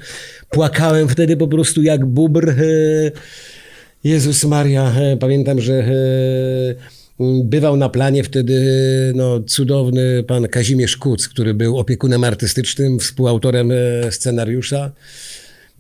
Płakałem 0.51 1.09
wtedy 1.09 1.37
po 1.37 1.49
prostu 1.49 1.83
jak 1.83 2.07
bubr. 2.07 2.55
Jezus 4.05 4.45
Maria, 4.45 4.93
pamiętam, 5.21 5.61
że 5.61 5.85
bywał 7.45 7.77
na 7.77 7.89
planie 7.89 8.25
wtedy 8.25 8.63
no, 9.15 9.41
cudowny 9.41 10.23
pan 10.23 10.49
Kazimierz 10.49 10.97
Kuc, 10.97 11.29
który 11.29 11.55
był 11.55 11.79
opiekunem 11.79 12.25
artystycznym, 12.25 12.99
współautorem 12.99 13.73
scenariusza. 14.11 14.93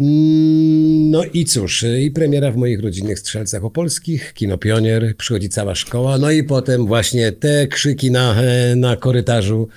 Mm, 0.00 0.90
No 1.10 1.24
i 1.24 1.44
cóż, 1.44 1.84
i 2.00 2.10
premiera 2.10 2.50
w 2.50 2.56
moich 2.56 2.80
rodzinnych 2.80 3.18
strzelcach 3.18 3.64
opolskich, 3.64 4.32
kino 4.34 4.58
Pionier, 4.58 5.16
przychodzi 5.16 5.48
cała 5.48 5.74
szkoła, 5.74 6.18
no 6.18 6.30
i 6.30 6.44
potem 6.44 6.86
właśnie 6.86 7.32
te 7.32 7.66
krzyki 7.66 8.10
na, 8.10 8.42
e, 8.42 8.76
na 8.76 8.96
korytarzu. 8.96 9.68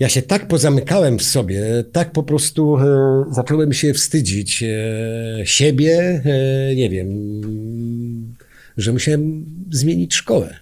Ja 0.00 0.08
się 0.08 0.22
tak 0.22 0.48
pozamykałem 0.48 1.18
w 1.18 1.22
sobie, 1.22 1.62
tak 1.92 2.12
po 2.12 2.22
prostu 2.22 2.76
e, 2.76 3.24
zacząłem 3.30 3.72
się 3.72 3.94
wstydzić 3.94 4.62
e, 4.62 5.46
siebie, 5.46 6.22
e, 6.24 6.74
nie 6.74 6.90
wiem, 6.90 7.08
że 8.76 8.92
musiałem 8.92 9.46
zmienić 9.70 10.14
szkołę. 10.14 10.56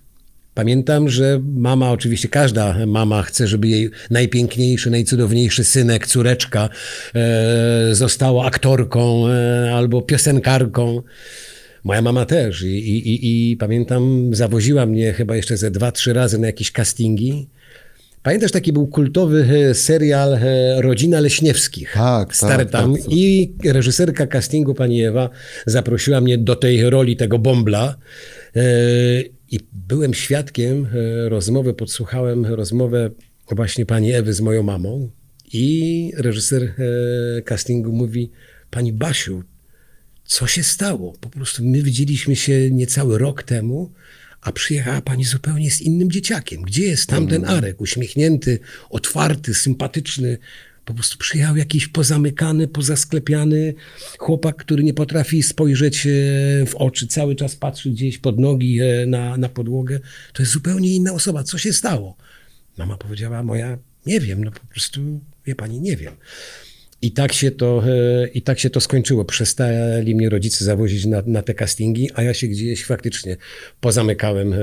Pamiętam, 0.55 1.09
że 1.09 1.41
mama, 1.55 1.91
oczywiście 1.91 2.29
każda 2.29 2.87
mama 2.87 3.23
chce, 3.23 3.47
żeby 3.47 3.69
jej 3.69 3.91
najpiękniejszy, 4.11 4.91
najcudowniejszy 4.91 5.65
synek, 5.65 6.07
córeczka 6.07 6.69
e, 7.15 7.95
została 7.95 8.47
aktorką 8.47 9.29
e, 9.29 9.75
albo 9.75 10.03
piosenkarką. 10.03 11.03
Moja 11.85 12.03
mama 12.03 12.27
też. 12.27 12.63
I, 12.63 12.67
i, 12.67 13.09
i, 13.09 13.51
I 13.51 13.57
pamiętam, 13.57 14.31
zawoziła 14.35 14.87
mnie 14.87 15.13
chyba 15.13 15.37
jeszcze 15.37 15.57
ze 15.57 15.71
dwa, 15.71 15.93
trzy 15.93 16.13
razy 16.13 16.39
na 16.39 16.47
jakieś 16.47 16.73
castingi. 16.73 17.49
Pamiętasz, 18.23 18.53
taki 18.53 18.73
był 18.73 18.87
kultowy 18.87 19.49
e, 19.71 19.75
serial 19.75 20.35
e, 20.35 20.83
Rodzina 20.83 21.21
Leśniewskich. 21.21 21.93
Tak, 21.95 22.37
Stary 22.37 22.65
tak, 22.65 22.73
tam. 22.73 22.97
tak. 22.97 23.05
I 23.09 23.53
reżyserka 23.65 24.27
castingu, 24.27 24.75
pani 24.75 25.05
Ewa, 25.05 25.31
zaprosiła 25.67 26.21
mnie 26.21 26.39
do 26.39 26.57
tej 26.57 26.91
roli 26.91 27.17
tego 27.17 27.39
bombla. 27.39 27.97
E, 28.57 28.63
I 29.51 29.61
byłem 29.73 30.15
świadkiem 30.15 30.89
rozmowy, 31.29 31.75
podsłuchałem 31.75 32.47
rozmowę 32.47 33.11
właśnie 33.51 33.87
pani 33.87 34.13
Ewy 34.13 34.33
z 34.33 34.41
moją 34.41 34.63
mamą. 34.63 35.11
I 35.53 36.13
reżyser 36.17 36.75
castingu 37.45 37.93
mówi, 37.93 38.31
pani 38.71 38.93
Basiu, 38.93 39.43
co 40.25 40.47
się 40.47 40.63
stało? 40.63 41.13
Po 41.21 41.29
prostu 41.29 41.65
my 41.65 41.83
widzieliśmy 41.83 42.37
się 42.37 42.71
niecały 42.71 43.19
rok 43.19 43.43
temu, 43.43 43.91
a 44.41 44.53
przyjechała 44.53 45.01
pani 45.01 45.25
zupełnie 45.25 45.71
z 45.71 45.81
innym 45.81 46.11
dzieciakiem. 46.11 46.63
Gdzie 46.63 46.83
jest 46.83 47.09
tamten 47.09 47.45
Arek? 47.45 47.81
Uśmiechnięty, 47.81 48.59
otwarty, 48.91 49.55
sympatyczny. 49.55 50.39
Po 50.85 50.95
prostu 50.95 51.19
przyjechał 51.19 51.57
jakiś 51.57 51.89
pozamykany, 51.89 52.69
pozasklepiany 52.69 53.75
chłopak, 54.19 54.57
który 54.57 54.85
nie 54.85 54.95
potrafi 54.95 55.43
spojrzeć 55.43 56.07
e, 56.07 56.11
w 56.67 56.75
oczy, 56.75 57.07
cały 57.07 57.35
czas 57.35 57.57
patrzy 57.57 57.91
gdzieś 57.91 58.19
pod 58.19 58.39
nogi 58.39 58.81
e, 58.81 59.07
na, 59.07 59.37
na 59.37 59.49
podłogę. 59.49 60.01
To 60.33 60.43
jest 60.43 60.53
zupełnie 60.53 60.91
inna 60.91 61.13
osoba. 61.13 61.45
Co 61.45 61.59
się 61.59 61.73
stało? 61.73 62.17
Mama 62.79 62.97
powiedziała, 62.97 63.43
moja, 63.43 63.79
nie 64.07 64.21
wiem, 64.21 64.45
no 64.45 64.51
po 64.51 64.67
prostu, 64.67 65.21
wie 65.47 65.55
pani, 65.55 65.81
nie 65.81 65.97
wiem. 65.97 66.15
I 67.03 67.13
tak 67.13 67.33
się 67.33 67.51
to, 67.51 67.83
e, 67.87 68.29
i 68.29 68.43
tak 68.43 68.59
się 68.59 68.71
to 68.71 68.81
skończyło. 68.81 69.25
Przestali 69.25 70.15
mnie 70.15 70.29
rodzice 70.29 70.65
zawozić 70.65 71.07
na, 71.07 71.23
na 71.27 71.43
te 71.43 71.55
castingi, 71.55 72.11
a 72.15 72.23
ja 72.23 72.35
się 72.35 72.47
gdzieś 72.47 72.85
faktycznie 72.85 73.37
pozamykałem 73.81 74.53
e, 74.53 74.57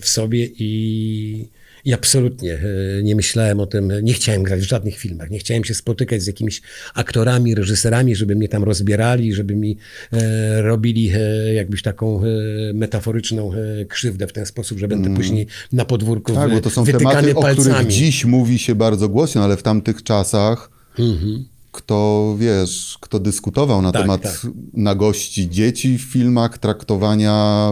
w 0.00 0.08
sobie 0.08 0.48
i, 0.58 1.48
i 1.84 1.92
absolutnie 1.92 2.52
e, 2.52 3.02
nie 3.02 3.16
myślałem 3.16 3.60
o 3.60 3.66
tym, 3.66 3.92
nie 4.02 4.12
chciałem 4.12 4.42
grać 4.42 4.60
w 4.60 4.68
żadnych 4.68 4.96
filmach, 4.96 5.30
nie 5.30 5.38
chciałem 5.38 5.64
się 5.64 5.74
spotykać 5.74 6.22
z 6.22 6.26
jakimiś 6.26 6.62
aktorami, 6.94 7.54
reżyserami, 7.54 8.16
żeby 8.16 8.36
mnie 8.36 8.48
tam 8.48 8.64
rozbierali, 8.64 9.34
żeby 9.34 9.56
mi 9.56 9.76
e, 10.12 10.62
robili 10.62 11.10
e, 11.14 11.54
jakbyś 11.54 11.82
taką 11.82 12.22
e, 12.22 12.26
metaforyczną 12.74 13.50
krzywdę 13.88 14.26
w 14.26 14.32
ten 14.32 14.46
sposób, 14.46 14.78
że 14.78 14.88
będę 14.88 15.14
później 15.14 15.46
na 15.72 15.84
podwórku 15.84 16.34
Tak, 16.34 16.50
bo 16.50 16.60
to 16.60 16.70
są 16.70 16.84
tematy, 16.84 17.34
o 17.34 17.42
palcami. 17.42 17.70
których 17.70 17.86
dziś 17.86 18.24
mówi 18.24 18.58
się 18.58 18.74
bardzo 18.74 19.08
głośno, 19.08 19.44
ale 19.44 19.56
w 19.56 19.62
tamtych 19.62 20.02
czasach 20.02 20.79
Mhm. 21.00 21.44
kto, 21.72 22.34
wiesz, 22.38 22.98
kto 23.00 23.20
dyskutował 23.20 23.82
na 23.82 23.92
Tak, 23.92 24.02
temat 24.02 24.22
tak. 24.22 24.46
nagości 24.74 25.50
dzieci 25.50 25.98
w 25.98 26.02
filmach, 26.02 26.58
traktowania 26.58 27.70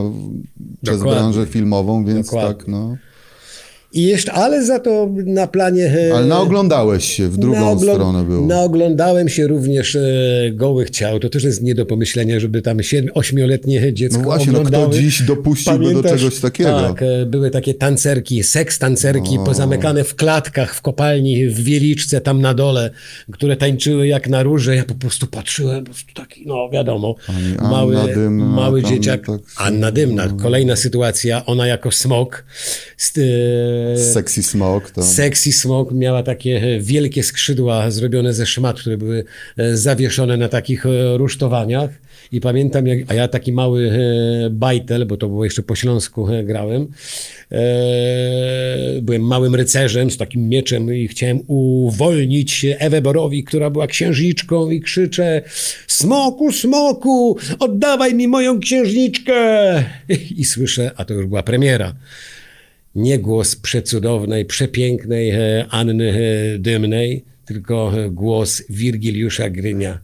przez 0.83 0.99
Dokładnie. 0.99 1.21
branżę 1.21 1.47
filmową, 1.47 2.05
więc 2.05 2.27
Dokładnie. 2.27 2.55
tak, 2.55 2.69
no. 2.69 2.97
I 3.93 4.03
jeszcze, 4.03 4.33
ale 4.33 4.65
za 4.65 4.79
to 4.79 5.09
na 5.25 5.47
planie. 5.47 5.85
e, 6.11 6.15
Ale 6.15 6.27
naoglądałeś 6.27 7.05
się, 7.05 7.29
w 7.29 7.37
drugą 7.37 7.59
naoglo- 7.61 7.93
stronę 7.95 8.25
było. 8.25 8.47
Naoglądałem 8.47 9.29
się 9.29 9.47
również 9.47 9.97
e, 9.97 10.01
gołych 10.53 10.91
ciał. 10.91 11.19
To 11.19 11.29
też 11.29 11.45
jest 11.45 11.63
nie 11.63 11.75
do 11.75 11.87
pomyślenia, 11.87 12.41
żeby 12.41 12.63
tam 12.63 12.77
siedmi- 12.79 13.09
ośmioletnie 13.15 13.93
dziecko 13.95 14.19
No 14.19 14.25
właśnie, 14.25 14.53
no 14.53 14.61
kto 14.61 14.89
dziś 14.93 15.23
dopuściłby 15.23 15.95
do 15.95 16.03
czegoś 16.03 16.41
takiego? 16.41 16.81
Tak, 16.81 17.03
e, 17.03 17.27
były 17.27 17.51
takie 17.51 17.75
tancerki, 17.75 18.43
seks 18.43 18.79
tancerki, 18.79 19.39
pozamykane 19.45 20.05
w 20.05 20.15
klatkach, 20.15 20.75
w 20.75 20.81
kopalni, 20.83 21.49
w 21.49 21.61
Wieliczce, 21.65 22.21
tam 22.21 22.41
na 22.41 22.55
dole, 22.55 22.91
które 23.33 23.57
tańczyły 23.57 24.07
jak 24.07 24.29
na 24.29 24.43
róże. 24.43 24.77
Ja 24.77 24.85
po 24.85 24.95
prostu 24.95 25.27
patrzyłem, 25.27 25.85
po 25.85 25.91
prostu 25.91 26.15
taki, 26.15 26.45
no 26.47 26.69
wiadomo, 26.73 27.15
Anna 27.29 27.71
mały, 27.71 27.97
Dymna, 28.15 28.45
mały 28.45 28.83
dzieciak. 28.83 29.21
tak 29.27 29.37
się- 29.37 29.43
Anna 29.57 29.93
Dymna, 29.93 30.29
kolejna 30.43 30.77
sytuacja, 30.77 31.47
ona 31.47 31.67
jako 31.67 31.91
smok. 31.93 32.45
st- 32.97 33.19
e, 33.19 33.78
Sexy 34.13 34.43
Smoke, 34.43 34.91
to... 34.91 35.03
Sexy 35.03 35.53
Smoke 35.53 35.95
miała 35.95 36.23
takie 36.23 36.63
e, 36.63 36.81
wielkie 36.81 37.23
skrzydła 37.23 37.91
zrobione 37.91 38.35
ze 38.35 38.47
szmat, 38.47 38.81
które 38.81 38.97
były 38.97 39.25
e, 39.57 39.77
zawieszone 39.77 40.37
na 40.37 40.49
takich 40.49 40.87
e, 40.87 41.17
rusztowaniach. 41.17 41.91
I 42.33 42.41
pamiętam, 42.41 42.87
jak, 42.87 42.99
a 43.09 43.15
ja 43.15 43.29
taki 43.29 43.53
mały 43.53 43.93
bajtel, 44.51 45.07
bo 45.07 45.17
to 45.17 45.29
było 45.29 45.45
jeszcze 45.45 45.63
po 45.63 45.75
śląsku 45.75 46.29
grałem, 46.45 46.87
byłem 49.03 49.23
małym 49.23 49.55
rycerzem 49.55 50.11
z 50.11 50.17
takim 50.17 50.49
mieczem 50.49 50.95
i 50.95 51.09
chciałem 51.09 51.41
uwolnić 51.47 52.67
Ewę 52.79 53.03
Borowi, 53.03 53.45
która 53.45 53.71
była 53.71 53.87
księżniczką 53.87 54.71
i 54.71 54.81
krzyczę 54.81 55.43
smoku, 55.87 56.53
smoku, 56.53 57.37
oddawaj 57.59 58.15
mi 58.15 58.29
moją 58.29 58.61
księżniczkę! 58.61 59.35
I 60.41 60.45
słyszę, 60.45 60.91
a 60.97 61.05
to 61.05 61.15
już 61.15 61.27
była 61.27 61.43
premiera, 61.43 61.95
nie 62.95 63.19
głos 63.19 63.57
przecudownej, 63.57 64.45
przepięknej 64.45 65.31
e, 65.31 65.67
Anny 65.71 66.13
e, 66.13 66.59
Dymnej, 66.59 67.25
tylko 67.45 67.93
e, 68.05 68.11
głos 68.11 68.63
Wirgiliusza 68.71 69.51
Grynia. 69.51 69.99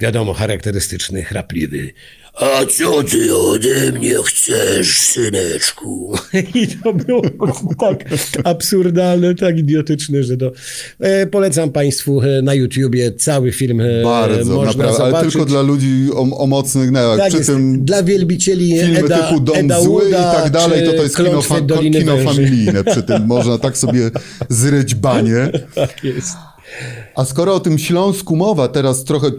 Wiadomo, 0.00 0.34
charakterystyczny, 0.34 1.22
chrapliwy. 1.22 1.92
A 2.40 2.66
co 2.66 3.02
ty 3.02 3.36
ode 3.36 3.92
mnie 3.92 4.14
chcesz, 4.24 4.98
syneczku? 5.00 6.14
I 6.54 6.68
to 6.68 6.92
było 6.92 7.22
tak 7.80 8.04
absurdalne, 8.44 9.34
tak 9.34 9.58
idiotyczne, 9.58 10.22
że 10.22 10.36
to... 10.36 10.52
E, 11.00 11.26
polecam 11.26 11.70
Państwu 11.72 12.22
e, 12.22 12.42
na 12.42 12.54
YouTubie 12.54 13.12
cały 13.12 13.52
film 13.52 13.80
e, 13.80 14.02
Bardzo, 14.04 14.54
można 14.54 14.64
naprawdę, 14.72 15.02
ale 15.02 15.10
zobaczyć. 15.10 15.32
tylko 15.32 15.46
dla 15.46 15.62
ludzi 15.62 16.08
o, 16.14 16.38
o 16.38 16.46
mocnych 16.46 16.90
nerwach. 16.90 17.18
Tak 17.18 17.28
Przy 17.28 17.36
jest. 17.36 17.50
tym 17.50 17.84
Dla 17.84 18.02
wielbicieli 18.02 18.80
filmy 18.80 18.98
Eda, 18.98 19.18
typu 19.28 19.40
Dom 19.40 19.56
Eda 19.56 19.80
Zły 19.80 20.02
i 20.02 20.12
Wooda, 20.12 20.32
tak 20.32 20.52
dalej, 20.52 20.86
to 20.86 20.92
to 20.92 21.02
jest 21.02 21.16
kino, 21.16 21.42
fa- 21.42 21.60
kino 21.92 22.18
familijne. 22.18 22.84
Przy 22.84 23.02
tym 23.02 23.26
można 23.26 23.58
tak 23.58 23.78
sobie 23.78 24.10
zryć 24.48 24.94
banie. 24.94 25.48
Tak 25.74 26.04
jest. 26.04 26.28
A 27.14 27.24
skoro 27.24 27.54
o 27.54 27.60
tym 27.60 27.78
Śląsku 27.78 28.36
mowa, 28.36 28.68
teraz 28.68 29.04
trochę 29.04 29.30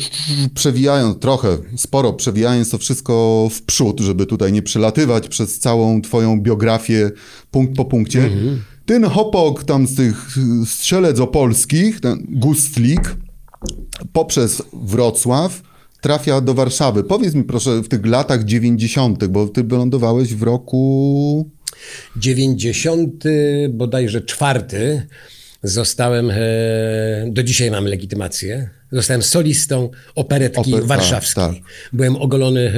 przewijając, 0.53 1.19
trochę, 1.19 1.57
sporo 1.75 2.13
przewijając 2.13 2.69
to 2.69 2.78
wszystko 2.78 3.47
w 3.51 3.61
przód, 3.61 3.99
żeby 3.99 4.25
tutaj 4.25 4.53
nie 4.53 4.61
przelatywać 4.61 5.28
przez 5.28 5.59
całą 5.59 6.01
twoją 6.01 6.41
biografię 6.41 7.11
punkt 7.51 7.75
po 7.75 7.86
punkcie. 7.86 8.23
Mhm. 8.23 8.63
Ten 8.86 9.03
hopok 9.03 9.63
tam 9.63 9.88
z 9.88 9.95
tych 9.95 10.38
strzelec 10.65 11.19
opolskich, 11.19 11.99
ten 11.99 12.25
Gustlik, 12.30 13.15
poprzez 14.13 14.63
Wrocław 14.73 15.61
trafia 16.01 16.41
do 16.41 16.53
Warszawy. 16.53 17.03
Powiedz 17.03 17.34
mi 17.34 17.43
proszę, 17.43 17.82
w 17.84 17.88
tych 17.88 18.05
latach 18.05 18.43
90., 18.43 19.25
bo 19.25 19.47
ty 19.47 19.63
wylądowałeś 19.63 20.34
w 20.34 20.43
roku... 20.43 21.51
90 22.17 23.23
bodajże 23.69 24.21
czwarty 24.21 25.07
zostałem, 25.64 26.32
e, 26.32 26.36
do 27.28 27.43
dzisiaj 27.43 27.72
mam 27.72 27.86
legitymację, 27.86 28.70
zostałem 28.91 29.23
solistą 29.23 29.89
operetki 30.15 30.71
Oper- 30.71 30.77
tak, 30.79 30.85
warszawskiej. 30.85 31.43
tak. 31.43 31.55
Byłem 31.93 32.15
ogolony 32.15 32.59
e, 32.61 32.73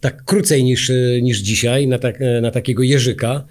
tak 0.00 0.24
krócej 0.24 0.64
niż, 0.64 0.90
e, 0.90 0.94
niż 1.22 1.38
dzisiaj 1.38 1.86
na, 1.86 1.98
tak, 1.98 2.20
e, 2.22 2.40
na 2.40 2.50
takiego 2.50 2.82
jeżyka. 2.82 3.44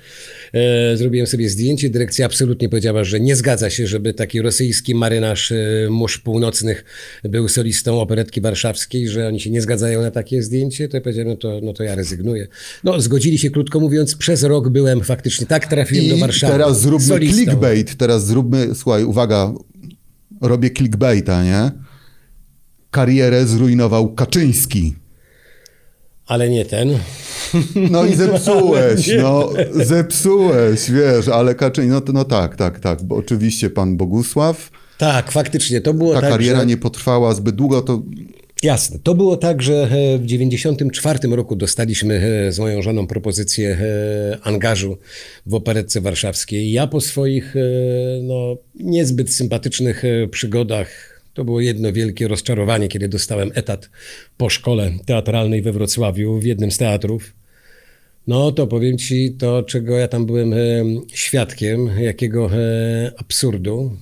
E, 0.53 0.97
zrobiłem 0.97 1.27
sobie 1.27 1.49
zdjęcie, 1.49 1.89
dyrekcja 1.89 2.25
absolutnie 2.25 2.69
powiedziała, 2.69 3.03
że 3.03 3.19
nie 3.19 3.35
zgadza 3.35 3.69
się, 3.69 3.87
żeby 3.87 4.13
taki 4.13 4.41
rosyjski 4.41 4.95
marynarz 4.95 5.51
e, 5.51 5.55
mórz 5.89 6.17
północnych 6.17 6.85
był 7.23 7.47
solistą 7.49 8.01
operetki 8.01 8.41
warszawskiej, 8.41 9.07
że 9.09 9.27
oni 9.27 9.39
się 9.39 9.49
nie 9.49 9.61
zgadzają 9.61 10.01
na 10.01 10.11
takie 10.11 10.43
zdjęcie, 10.43 10.87
to 10.89 10.97
ja 10.97 11.01
powiedziałem, 11.01 11.27
no 11.29 11.35
to, 11.35 11.59
no 11.63 11.73
to 11.73 11.83
ja 11.83 11.95
rezygnuję. 11.95 12.47
No 12.83 13.01
zgodzili 13.01 13.37
się, 13.37 13.49
krótko 13.49 13.79
mówiąc, 13.79 14.15
przez 14.15 14.43
rok 14.43 14.69
byłem 14.69 15.01
faktycznie, 15.03 15.47
tak 15.47 15.67
trafiłem 15.67 16.05
I 16.05 16.09
do 16.09 16.17
Warszawy. 16.17 16.53
teraz 16.53 16.81
zróbmy 16.81 17.07
solistą. 17.07 17.35
clickbait, 17.37 17.95
teraz 17.97 18.25
zróbmy, 18.25 18.67
słuchaj, 18.75 19.03
uwaga, 19.03 19.53
robię 20.41 20.69
clickbaita, 20.71 21.43
nie? 21.43 21.71
Karierę 22.91 23.45
zrujnował 23.45 24.13
Kaczyński. 24.13 24.95
Ale 26.27 26.49
nie 26.49 26.65
ten. 26.65 26.99
No 27.91 28.05
i 28.05 28.15
zepsułeś, 28.25 29.09
no 29.21 29.49
zepsułeś, 29.71 30.91
wiesz, 30.91 31.27
ale 31.27 31.55
Kaczyński, 31.55 31.91
no, 31.91 32.13
no 32.13 32.25
tak, 32.25 32.55
tak, 32.55 32.79
tak, 32.79 33.03
bo 33.03 33.15
oczywiście 33.15 33.69
pan 33.69 33.97
Bogusław 33.97 34.71
Tak, 34.97 35.31
faktycznie, 35.31 35.81
to 35.81 35.93
było 35.93 36.13
Ta 36.13 36.21
tak, 36.21 36.29
kariera 36.29 36.59
że... 36.59 36.65
nie 36.65 36.77
potrwała 36.77 37.33
zbyt 37.33 37.55
długo, 37.55 37.81
to 37.81 38.01
Jasne. 38.63 38.99
To 39.03 39.15
było 39.15 39.37
tak, 39.37 39.61
że 39.61 39.89
e, 39.91 40.17
w 40.17 40.25
94 40.25 41.19
roku 41.29 41.55
dostaliśmy 41.55 42.15
e, 42.47 42.51
z 42.51 42.59
moją 42.59 42.81
żoną 42.81 43.07
propozycję 43.07 43.77
e, 43.81 44.37
angażu 44.41 44.97
w 45.45 45.53
operetce 45.53 46.01
warszawskiej. 46.01 46.71
Ja 46.71 46.87
po 46.87 47.01
swoich 47.01 47.55
no, 48.21 48.57
niezbyt 48.75 49.33
sympatycznych 49.33 50.03
przygodach 50.31 51.21
to 51.33 51.45
było 51.45 51.61
jedno 51.61 51.93
wielkie 51.93 52.27
rozczarowanie, 52.27 52.87
kiedy 52.87 53.09
dostałem 53.09 53.51
etat 53.53 53.89
po 54.37 54.49
szkole 54.49 54.91
teatralnej 55.05 55.61
we 55.61 55.71
Wrocławiu 55.71 56.39
w 56.39 56.43
jednym 56.43 56.71
z 56.71 56.77
teatrów. 56.77 57.33
No 58.27 58.51
to 58.51 58.67
powiem 58.67 58.97
ci 58.97 59.31
to, 59.31 59.63
czego 59.63 59.97
ja 59.97 60.07
tam 60.07 60.25
byłem 60.25 60.53
świadkiem, 61.13 61.89
jakiego 61.99 62.49
absurdu. 63.17 63.97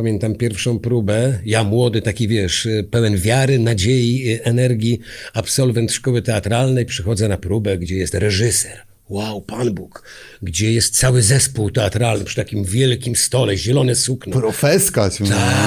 Pamiętam 0.00 0.34
pierwszą 0.34 0.78
próbę, 0.78 1.38
ja 1.44 1.64
młody, 1.64 2.02
taki 2.02 2.28
wiesz, 2.28 2.68
pełen 2.90 3.16
wiary, 3.16 3.58
nadziei, 3.58 4.38
energii, 4.42 5.00
absolwent 5.34 5.92
szkoły 5.92 6.22
teatralnej, 6.22 6.86
przychodzę 6.86 7.28
na 7.28 7.36
próbę, 7.36 7.78
gdzie 7.78 7.96
jest 7.96 8.14
reżyser. 8.14 8.78
Wow, 9.08 9.42
Pan 9.42 9.74
Bóg, 9.74 10.02
gdzie 10.42 10.72
jest 10.72 10.96
cały 10.96 11.22
zespół 11.22 11.70
teatralny 11.70 12.24
przy 12.24 12.36
takim 12.36 12.64
wielkim 12.64 13.16
stole, 13.16 13.56
zielone 13.56 13.94
sukno. 13.94 14.32
profeska. 14.32 15.10
Tak, 15.10 15.20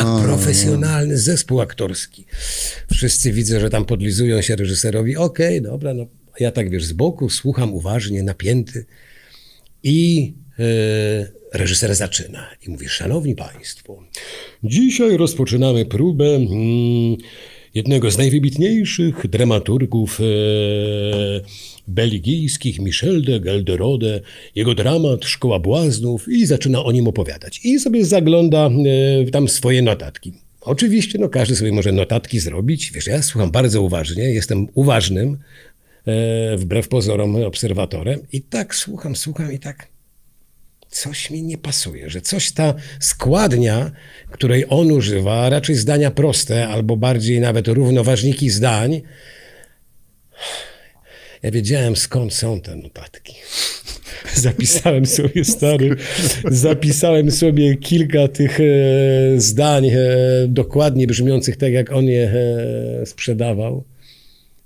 no, 0.04 0.18
no. 0.18 0.24
profesjonalny 0.24 1.18
zespół 1.18 1.62
aktorski. 1.62 2.26
Wszyscy 2.92 3.32
widzę, 3.32 3.60
że 3.60 3.70
tam 3.70 3.86
podlizują 3.86 4.42
się 4.42 4.56
reżyserowi. 4.56 5.18
Okej, 5.18 5.62
dobra, 5.62 5.94
no. 5.94 6.06
Ja 6.40 6.52
tak 6.52 6.70
wiesz, 6.70 6.86
z 6.86 6.94
boku 6.94 7.30
słucham 7.30 7.74
uważnie, 7.74 8.24
napięty. 8.24 8.86
I 9.84 10.34
reżyser 11.54 11.96
zaczyna 11.96 12.48
i 12.68 12.70
mówi: 12.70 12.90
Szanowni 12.90 13.36
Państwo, 13.36 14.04
dzisiaj 14.64 15.18
rozpoczynamy 15.18 15.86
próbę 15.86 16.26
mm, 16.26 17.18
jednego 17.74 18.12
z 18.12 18.18
najwybitniejszych 18.18 19.28
dramaturgów 19.28 20.20
e, 20.20 20.24
belgijskich, 21.88 22.80
Michel 22.80 23.22
de 23.22 23.40
Gelderode, 23.40 24.22
jego 24.56 24.76
dramat 24.76 25.26
Szkoła 25.26 25.60
Błaznów 25.60 26.28
i 26.28 26.46
zaczyna 26.46 26.84
o 26.84 26.92
nim 26.92 27.08
opowiadać. 27.08 27.60
I 27.64 27.80
sobie 27.80 28.06
zagląda 28.06 28.70
e, 29.26 29.32
tam 29.32 29.50
swoje 29.50 29.82
notatki. 29.82 30.34
Oczywiście, 30.62 31.20
no 31.20 31.30
każdy 31.30 31.56
sobie 31.56 31.72
może 31.72 31.92
notatki 31.92 32.40
zrobić. 32.40 32.92
Wiesz, 32.92 33.08
ja 33.08 33.22
słucham 33.22 33.52
bardzo 33.52 33.82
uważnie, 33.82 34.24
jestem 34.24 34.68
uważnym, 34.74 35.38
e, 36.06 36.58
wbrew 36.58 36.88
pozorom 36.88 37.36
obserwatorem. 37.36 38.20
I 38.32 38.42
tak 38.42 38.76
słucham, 38.76 39.16
słucham 39.16 39.54
i 39.54 39.60
tak 39.60 39.93
coś 40.94 41.30
mi 41.30 41.44
nie 41.44 41.58
pasuje, 41.58 42.10
że 42.10 42.22
coś 42.22 42.52
ta 42.52 42.74
składnia, 43.00 43.92
której 44.32 44.66
on 44.70 44.92
używa, 44.92 45.50
raczej 45.50 45.76
zdania 45.76 46.12
proste, 46.12 46.68
albo 46.68 46.98
bardziej 46.98 47.40
nawet 47.40 47.68
równoważniki 47.68 48.50
zdań. 48.50 49.02
Ja 51.44 51.52
wiedziałem 51.52 51.96
skąd 51.96 52.34
są 52.34 52.62
te 52.62 52.76
notatki. 52.76 53.34
Zapisałem 54.36 55.06
sobie, 55.06 55.46
stary, 55.46 55.96
zapisałem 56.46 57.32
sobie 57.32 57.78
kilka 57.78 58.28
tych 58.28 58.60
e, 58.60 58.64
zdań 59.38 59.86
e, 59.86 59.98
dokładnie 60.48 61.08
brzmiących 61.08 61.58
tak, 61.58 61.74
jak 61.74 61.92
on 61.92 62.06
je 62.06 62.24
e, 62.24 63.06
sprzedawał. 63.06 63.84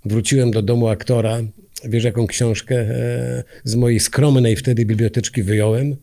Wróciłem 0.06 0.52
do 0.52 0.62
domu 0.62 0.88
aktora. 0.88 1.42
Wiesz, 1.84 2.04
jaką 2.04 2.28
książkę 2.28 2.76
e, 2.76 3.44
z 3.64 3.76
mojej 3.76 4.00
skromnej 4.00 4.56
wtedy 4.56 4.86
biblioteczki 4.86 5.44
wyjąłem? 5.44 5.96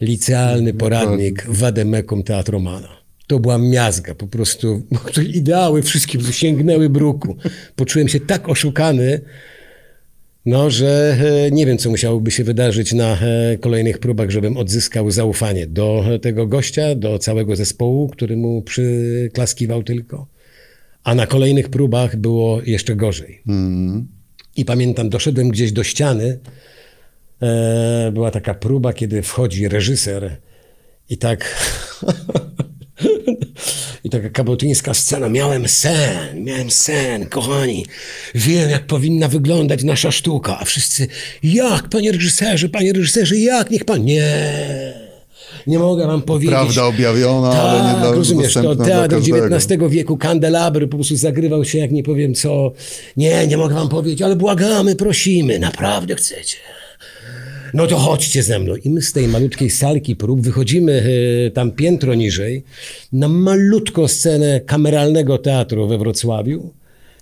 Licealny 0.00 0.74
poradnik 0.74 1.46
Wademekum 1.48 2.22
Teatromana. 2.22 3.00
To 3.26 3.38
była 3.38 3.58
miazga, 3.58 4.14
po 4.14 4.26
prostu 4.26 4.82
ideały 5.34 5.82
wszystkie 5.82 6.20
sięgnęły 6.32 6.88
bruku. 6.88 7.36
Poczułem 7.76 8.08
się 8.08 8.20
tak 8.20 8.48
oszukany, 8.48 9.20
no, 10.46 10.70
że 10.70 11.16
e, 11.46 11.50
nie 11.50 11.66
wiem, 11.66 11.78
co 11.78 11.90
musiałoby 11.90 12.30
się 12.30 12.44
wydarzyć 12.44 12.92
na 12.92 13.18
e, 13.20 13.58
kolejnych 13.58 13.98
próbach, 13.98 14.30
żebym 14.30 14.56
odzyskał 14.56 15.10
zaufanie 15.10 15.66
do 15.66 16.04
tego 16.22 16.46
gościa, 16.46 16.94
do 16.94 17.18
całego 17.18 17.56
zespołu, 17.56 18.08
który 18.08 18.36
mu 18.36 18.62
przyklaskiwał 18.62 19.82
tylko. 19.82 20.26
A 21.04 21.14
na 21.14 21.26
kolejnych 21.26 21.68
próbach 21.68 22.16
było 22.16 22.62
jeszcze 22.62 22.96
gorzej. 22.96 23.42
I 24.56 24.64
pamiętam, 24.64 25.08
doszedłem 25.08 25.48
gdzieś 25.48 25.72
do 25.72 25.84
ściany. 25.84 26.38
E, 27.42 28.10
była 28.12 28.30
taka 28.30 28.54
próba, 28.54 28.92
kiedy 28.92 29.22
wchodzi 29.22 29.68
reżyser 29.68 30.36
i 31.08 31.18
tak. 31.18 31.44
I 34.04 34.10
taka 34.10 34.30
kabotyńska 34.30 34.94
scena. 34.94 35.28
Miałem 35.28 35.68
sen, 35.68 36.44
miałem 36.44 36.70
sen, 36.70 37.26
kochani. 37.26 37.86
Wiem, 38.34 38.70
jak 38.70 38.86
powinna 38.86 39.28
wyglądać 39.28 39.84
nasza 39.84 40.10
sztuka. 40.10 40.58
A 40.60 40.64
wszyscy, 40.64 41.08
jak, 41.42 41.88
panie 41.88 42.12
reżyserze, 42.12 42.68
panie 42.68 42.92
reżyserze, 42.92 43.36
jak, 43.36 43.70
niech 43.70 43.84
pan. 43.84 44.04
Nie. 44.04 45.09
Nie 45.66 45.78
mogę 45.78 46.06
wam 46.06 46.22
powiedzieć. 46.22 46.50
Prawda 46.50 46.84
objawiona, 46.84 47.48
ale 47.48 47.78
nie 47.84 47.92
Tak, 47.92 48.00
dla 48.00 48.12
rozumiesz, 48.12 48.54
to 48.54 48.76
teatr. 48.76 49.16
XIX 49.16 49.82
wieku, 49.88 50.16
kandelabry, 50.16 50.88
po 50.88 50.96
prostu 50.96 51.16
zagrywał 51.16 51.64
się 51.64 51.78
jak 51.78 51.90
nie 51.90 52.02
powiem 52.02 52.34
co. 52.34 52.72
Nie, 53.16 53.46
nie 53.46 53.56
mogę 53.56 53.74
wam 53.74 53.88
powiedzieć, 53.88 54.22
ale 54.22 54.36
błagamy, 54.36 54.96
prosimy, 54.96 55.58
naprawdę 55.58 56.14
chcecie. 56.14 56.56
No 57.74 57.86
to 57.86 57.96
chodźcie 57.96 58.42
ze 58.42 58.58
mną. 58.58 58.74
I 58.76 58.90
my 58.90 59.02
z 59.02 59.12
tej 59.12 59.28
malutkiej 59.28 59.70
salki 59.70 60.16
prób 60.16 60.40
wychodzimy 60.40 61.04
e, 61.46 61.50
tam 61.50 61.70
piętro 61.70 62.14
niżej 62.14 62.64
na 63.12 63.28
malutką 63.28 64.08
scenę 64.08 64.60
kameralnego 64.60 65.38
teatru 65.38 65.88
we 65.88 65.98
Wrocławiu, 65.98 66.70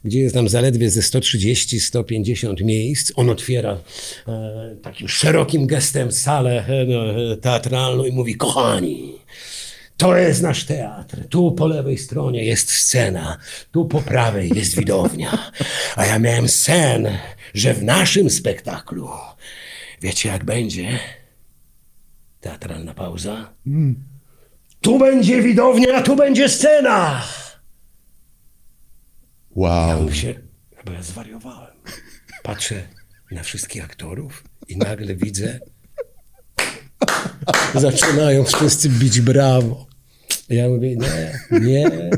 gdzie 0.04 0.20
jest 0.20 0.34
tam 0.34 0.48
zaledwie 0.48 0.90
ze 0.90 1.00
130-150 1.00 2.64
miejsc. 2.64 3.12
On 3.16 3.30
otwiera 3.30 3.78
e, 4.28 4.76
takim 4.82 5.08
szerokim 5.08 5.66
gestem 5.66 6.12
salę 6.12 6.64
e, 6.68 6.84
no, 6.86 7.32
e, 7.32 7.36
teatralną 7.36 8.04
i 8.04 8.12
mówi, 8.12 8.36
kochani, 8.36 9.14
to 9.96 10.16
jest 10.16 10.42
nasz 10.42 10.64
teatr. 10.64 11.28
Tu 11.28 11.52
po 11.52 11.66
lewej 11.66 11.98
stronie 11.98 12.44
jest 12.44 12.70
scena, 12.70 13.38
tu 13.72 13.84
po 13.84 14.02
prawej 14.02 14.50
jest 14.54 14.76
widownia. 14.76 15.52
A 15.96 16.06
ja 16.06 16.18
miałem 16.18 16.48
sen, 16.48 17.08
że 17.54 17.74
w 17.74 17.82
naszym 17.82 18.30
spektaklu, 18.30 19.08
wiecie 20.02 20.28
jak 20.28 20.44
będzie? 20.44 20.98
Teatralna 22.40 22.94
pauza. 22.94 23.52
Tu 24.80 24.98
będzie 24.98 25.42
widownia, 25.42 25.96
a 25.96 26.02
tu 26.02 26.16
będzie 26.16 26.48
scena. 26.48 27.22
Ja 29.58 29.64
Wow. 29.64 30.02
mówię 30.02 30.14
się, 30.14 30.34
chyba 30.76 30.92
ja 30.92 31.02
zwariowałem. 31.02 31.74
Patrzę 32.42 32.82
na 33.30 33.42
wszystkich 33.42 33.84
aktorów 33.84 34.44
i 34.68 34.76
nagle 34.76 35.14
widzę, 35.14 35.60
zaczynają 37.74 38.44
wszyscy 38.44 38.88
bić 38.88 39.20
brawo. 39.20 39.86
Ja 40.48 40.68
mówię, 40.68 40.96
nie, 40.96 41.38
nie, 41.60 42.10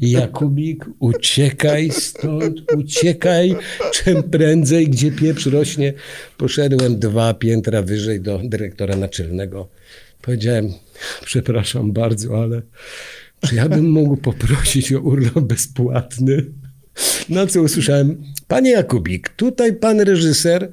Jakubik, 0.00 0.84
uciekaj 0.98 1.90
stąd, 1.90 2.72
uciekaj, 2.76 3.56
czym 3.92 4.22
prędzej, 4.22 4.88
gdzie 4.88 5.12
pieprz 5.12 5.46
rośnie. 5.46 5.92
Poszedłem 6.36 6.98
dwa 6.98 7.34
piętra 7.34 7.82
wyżej 7.82 8.20
do 8.20 8.40
dyrektora 8.44 8.96
naczelnego. 8.96 9.68
Powiedziałem, 10.22 10.72
przepraszam 11.24 11.92
bardzo, 11.92 12.42
ale 12.42 12.62
czy 13.46 13.54
ja 13.54 13.68
bym 13.68 13.90
mógł 13.90 14.16
poprosić 14.16 14.92
o 14.92 15.00
urlop 15.00 15.40
bezpłatny? 15.40 16.44
Na 17.28 17.46
co 17.46 17.62
usłyszałem, 17.62 18.22
panie 18.48 18.70
Jakubik, 18.70 19.28
tutaj 19.28 19.72
pan 19.72 20.00
reżyser 20.00 20.68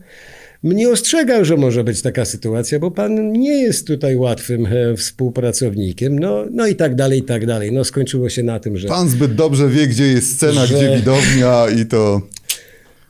mnie 0.63 0.89
ostrzegał, 0.89 1.45
że 1.45 1.57
może 1.57 1.83
być 1.83 2.01
taka 2.01 2.25
sytuacja, 2.25 2.79
bo 2.79 2.91
pan 2.91 3.31
nie 3.31 3.61
jest 3.61 3.87
tutaj 3.87 4.15
łatwym 4.15 4.65
e, 4.65 4.95
współpracownikiem. 4.97 6.19
No, 6.19 6.45
no 6.51 6.67
i 6.67 6.75
tak 6.75 6.95
dalej, 6.95 7.19
i 7.19 7.23
tak 7.23 7.45
dalej. 7.45 7.71
No 7.71 7.83
skończyło 7.83 8.29
się 8.29 8.43
na 8.43 8.59
tym, 8.59 8.77
że, 8.77 8.87
Pan 8.87 9.09
zbyt 9.09 9.35
dobrze 9.35 9.69
wie, 9.69 9.87
gdzie 9.87 10.07
jest 10.07 10.35
scena, 10.35 10.65
Że- 10.65 10.75
gdzie 10.75 10.95
widownia 10.97 11.65
i 11.81 11.85
to... 11.85 12.21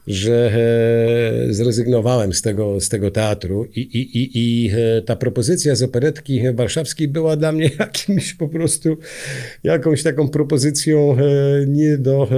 że 0.07 0.51
e, 1.49 1.53
zrezygnowałem 1.53 2.33
z 2.33 2.41
tego, 2.41 2.81
z 2.81 2.89
tego 2.89 3.11
teatru 3.11 3.65
i, 3.65 3.79
i, 3.79 4.17
i, 4.17 4.29
i 4.35 4.71
e, 4.71 5.01
ta 5.01 5.15
propozycja 5.15 5.75
z 5.75 5.83
operetki 5.83 6.41
warszawskiej 6.53 7.07
była 7.07 7.35
dla 7.35 7.51
mnie 7.51 7.69
jakimś 7.79 8.33
po 8.33 8.47
prostu 8.47 8.97
jakąś 9.63 10.03
taką 10.03 10.29
propozycją 10.29 11.17
e, 11.17 11.17
nie 11.67 11.97
do, 11.97 12.29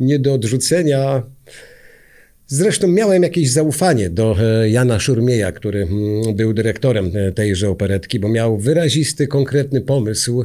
nie 0.00 0.18
do 0.18 0.34
odrzucenia. 0.34 1.22
Zresztą 2.46 2.88
miałem 2.88 3.22
jakieś 3.22 3.50
zaufanie 3.50 4.10
do 4.10 4.36
e, 4.40 4.70
Jana 4.70 5.00
Szurmieja, 5.00 5.52
który 5.52 5.82
mm, 5.82 6.34
był 6.36 6.52
dyrektorem 6.52 7.10
e, 7.14 7.32
tejże 7.32 7.70
operetki, 7.70 8.18
bo 8.18 8.28
miał 8.28 8.58
wyrazisty, 8.58 9.26
konkretny 9.26 9.80
pomysł, 9.80 10.44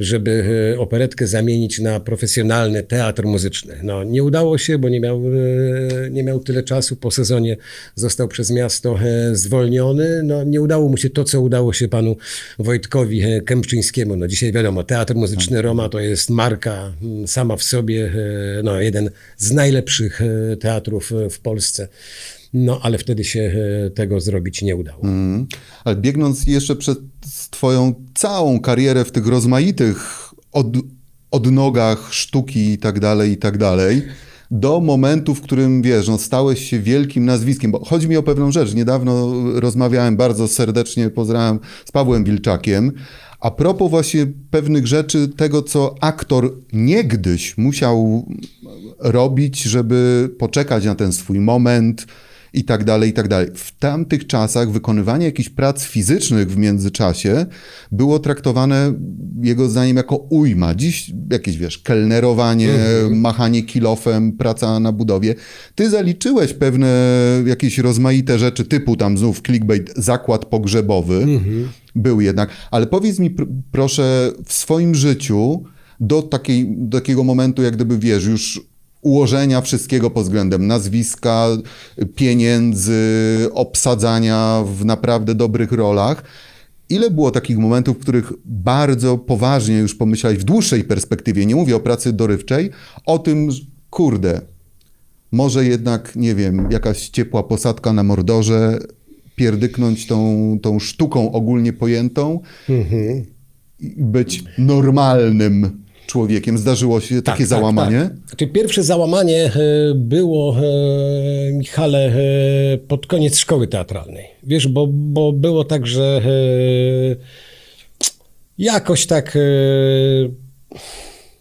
żeby 0.00 0.44
e, 0.74 0.78
operetkę 0.78 1.26
zamienić 1.26 1.78
na 1.78 2.00
profesjonalny 2.00 2.82
teatr 2.82 3.24
muzyczny. 3.24 3.74
No, 3.82 4.04
nie 4.04 4.24
udało 4.24 4.58
się, 4.58 4.78
bo 4.78 4.88
nie 4.88 5.00
miał, 5.00 5.22
nie 6.10 6.24
miał 6.24 6.40
tyle 6.40 6.62
czasu. 6.62 6.96
Po 6.96 7.10
sezonie 7.10 7.56
został 7.94 8.28
przez 8.28 8.50
miasto 8.50 8.98
zwolniony. 9.32 10.22
No, 10.22 10.44
nie 10.44 10.60
udało 10.60 10.88
mu 10.88 10.96
się 10.96 11.10
to, 11.10 11.24
co 11.24 11.40
udało 11.40 11.72
się 11.72 11.88
panu 11.88 12.16
Wojtkowi 12.58 13.22
Kępczyńskiemu. 13.46 14.16
No, 14.16 14.28
dzisiaj 14.28 14.52
wiadomo, 14.52 14.84
Teatr 14.84 15.14
Muzyczny 15.14 15.62
Roma 15.62 15.88
to 15.88 16.00
jest 16.00 16.30
marka 16.30 16.92
mm, 17.02 17.28
sama 17.28 17.56
w 17.56 17.62
sobie, 17.62 18.12
no, 18.64 18.80
jeden 18.80 19.10
z 19.36 19.52
najlepszych 19.52 20.20
teatrów 20.60 21.12
w 21.30 21.37
Polsce. 21.40 21.88
No, 22.54 22.80
ale 22.82 22.98
wtedy 22.98 23.24
się 23.24 23.52
e, 23.86 23.90
tego 23.90 24.20
zrobić 24.20 24.62
nie 24.62 24.76
udało. 24.76 25.02
Mm. 25.02 25.46
Ale 25.84 25.96
biegnąc 25.96 26.46
jeszcze 26.46 26.76
przez 26.76 26.96
Twoją 27.50 27.94
całą 28.14 28.60
karierę 28.60 29.04
w 29.04 29.12
tych 29.12 29.26
rozmaitych 29.26 30.28
od, 30.52 30.66
odnogach 31.30 32.08
sztuki 32.14 32.72
i 32.72 32.78
tak 32.78 33.00
dalej, 33.00 33.32
i 33.32 33.36
tak 33.36 33.58
dalej, 33.58 34.02
do 34.50 34.80
momentu, 34.80 35.34
w 35.34 35.40
którym 35.40 35.82
wiesz, 35.82 36.08
no, 36.08 36.18
stałeś 36.18 36.70
się 36.70 36.80
wielkim 36.80 37.24
nazwiskiem. 37.24 37.70
Bo 37.70 37.84
chodzi 37.84 38.08
mi 38.08 38.16
o 38.16 38.22
pewną 38.22 38.52
rzecz. 38.52 38.74
Niedawno 38.74 39.34
rozmawiałem 39.60 40.16
bardzo 40.16 40.48
serdecznie, 40.48 41.10
pozdrawiam 41.10 41.60
z 41.84 41.92
Pawłem 41.92 42.24
Wilczakiem. 42.24 42.92
A 43.40 43.50
propos 43.50 43.90
właśnie 43.90 44.26
pewnych 44.50 44.86
rzeczy, 44.86 45.28
tego 45.28 45.62
co 45.62 45.94
aktor 46.00 46.54
niegdyś 46.72 47.58
musiał 47.58 48.26
robić, 48.98 49.62
żeby 49.62 50.30
poczekać 50.38 50.84
na 50.84 50.94
ten 50.94 51.12
swój 51.12 51.40
moment 51.40 52.06
i 52.52 52.64
tak 52.64 52.84
dalej, 52.84 53.10
i 53.10 53.12
tak 53.12 53.28
dalej. 53.28 53.48
W 53.54 53.78
tamtych 53.78 54.26
czasach 54.26 54.70
wykonywanie 54.70 55.26
jakichś 55.26 55.48
prac 55.48 55.84
fizycznych 55.84 56.50
w 56.50 56.56
międzyczasie 56.56 57.46
było 57.92 58.18
traktowane 58.18 58.94
jego 59.42 59.68
zdaniem 59.68 59.96
jako 59.96 60.16
ujma. 60.16 60.74
Dziś 60.74 61.12
jakieś, 61.30 61.58
wiesz, 61.58 61.78
kelnerowanie, 61.78 62.70
mhm. 62.70 63.20
machanie 63.20 63.62
kilofem, 63.62 64.32
praca 64.32 64.80
na 64.80 64.92
budowie. 64.92 65.34
Ty 65.74 65.90
zaliczyłeś 65.90 66.52
pewne 66.52 66.88
jakieś 67.46 67.78
rozmaite 67.78 68.38
rzeczy, 68.38 68.64
typu 68.64 68.96
tam 68.96 69.18
znów 69.18 69.42
clickbait, 69.42 69.92
zakład 69.96 70.44
pogrzebowy. 70.44 71.16
Mhm. 71.16 71.68
Był 71.94 72.20
jednak. 72.20 72.50
Ale 72.70 72.86
powiedz 72.86 73.18
mi 73.18 73.30
pr 73.30 73.46
proszę, 73.72 74.32
w 74.44 74.52
swoim 74.52 74.94
życiu 74.94 75.64
do, 76.00 76.22
takiej, 76.22 76.66
do 76.76 77.00
takiego 77.00 77.24
momentu, 77.24 77.62
jak 77.62 77.74
gdyby, 77.74 77.98
wiesz, 77.98 78.26
już 78.26 78.60
ułożenia 79.08 79.60
wszystkiego 79.60 80.10
pod 80.10 80.24
względem 80.24 80.66
nazwiska, 80.66 81.48
pieniędzy, 82.14 83.00
obsadzania 83.52 84.64
w 84.78 84.84
naprawdę 84.84 85.34
dobrych 85.34 85.72
rolach. 85.72 86.24
Ile 86.90 87.10
było 87.10 87.30
takich 87.30 87.58
momentów, 87.58 87.96
w 87.96 88.00
których 88.00 88.32
bardzo 88.44 89.18
poważnie 89.18 89.78
już 89.78 89.94
pomyślałeś 89.94 90.38
w 90.38 90.44
dłuższej 90.44 90.84
perspektywie, 90.84 91.46
nie 91.46 91.56
mówię 91.56 91.76
o 91.76 91.80
pracy 91.80 92.12
dorywczej, 92.12 92.70
o 93.06 93.18
tym, 93.18 93.48
kurde, 93.90 94.40
może 95.32 95.64
jednak, 95.64 96.16
nie 96.16 96.34
wiem, 96.34 96.68
jakaś 96.70 97.08
ciepła 97.08 97.42
posadka 97.42 97.92
na 97.92 98.02
Mordorze, 98.02 98.78
pierdyknąć 99.36 100.06
tą, 100.06 100.58
tą 100.62 100.78
sztuką 100.78 101.32
ogólnie 101.32 101.72
pojętą 101.72 102.40
mhm. 102.68 103.24
i 103.80 103.94
być 103.98 104.44
normalnym 104.58 105.84
człowiekiem. 106.08 106.58
Zdarzyło 106.58 107.00
się 107.00 107.22
takie 107.22 107.38
tak, 107.38 107.46
załamanie? 107.46 108.00
Tak, 108.00 108.10
tak. 108.10 108.28
Znaczy, 108.28 108.46
pierwsze 108.46 108.82
załamanie 108.82 109.44
e, 109.44 109.50
było, 109.94 110.56
e, 110.56 111.52
Michale, 111.52 112.06
e, 112.06 112.78
pod 112.78 113.06
koniec 113.06 113.38
szkoły 113.38 113.66
teatralnej. 113.66 114.26
Wiesz, 114.42 114.68
bo, 114.68 114.86
bo 114.86 115.32
było 115.32 115.64
tak, 115.64 115.86
że 115.86 116.22
jakoś 118.58 119.06
tak 119.06 119.38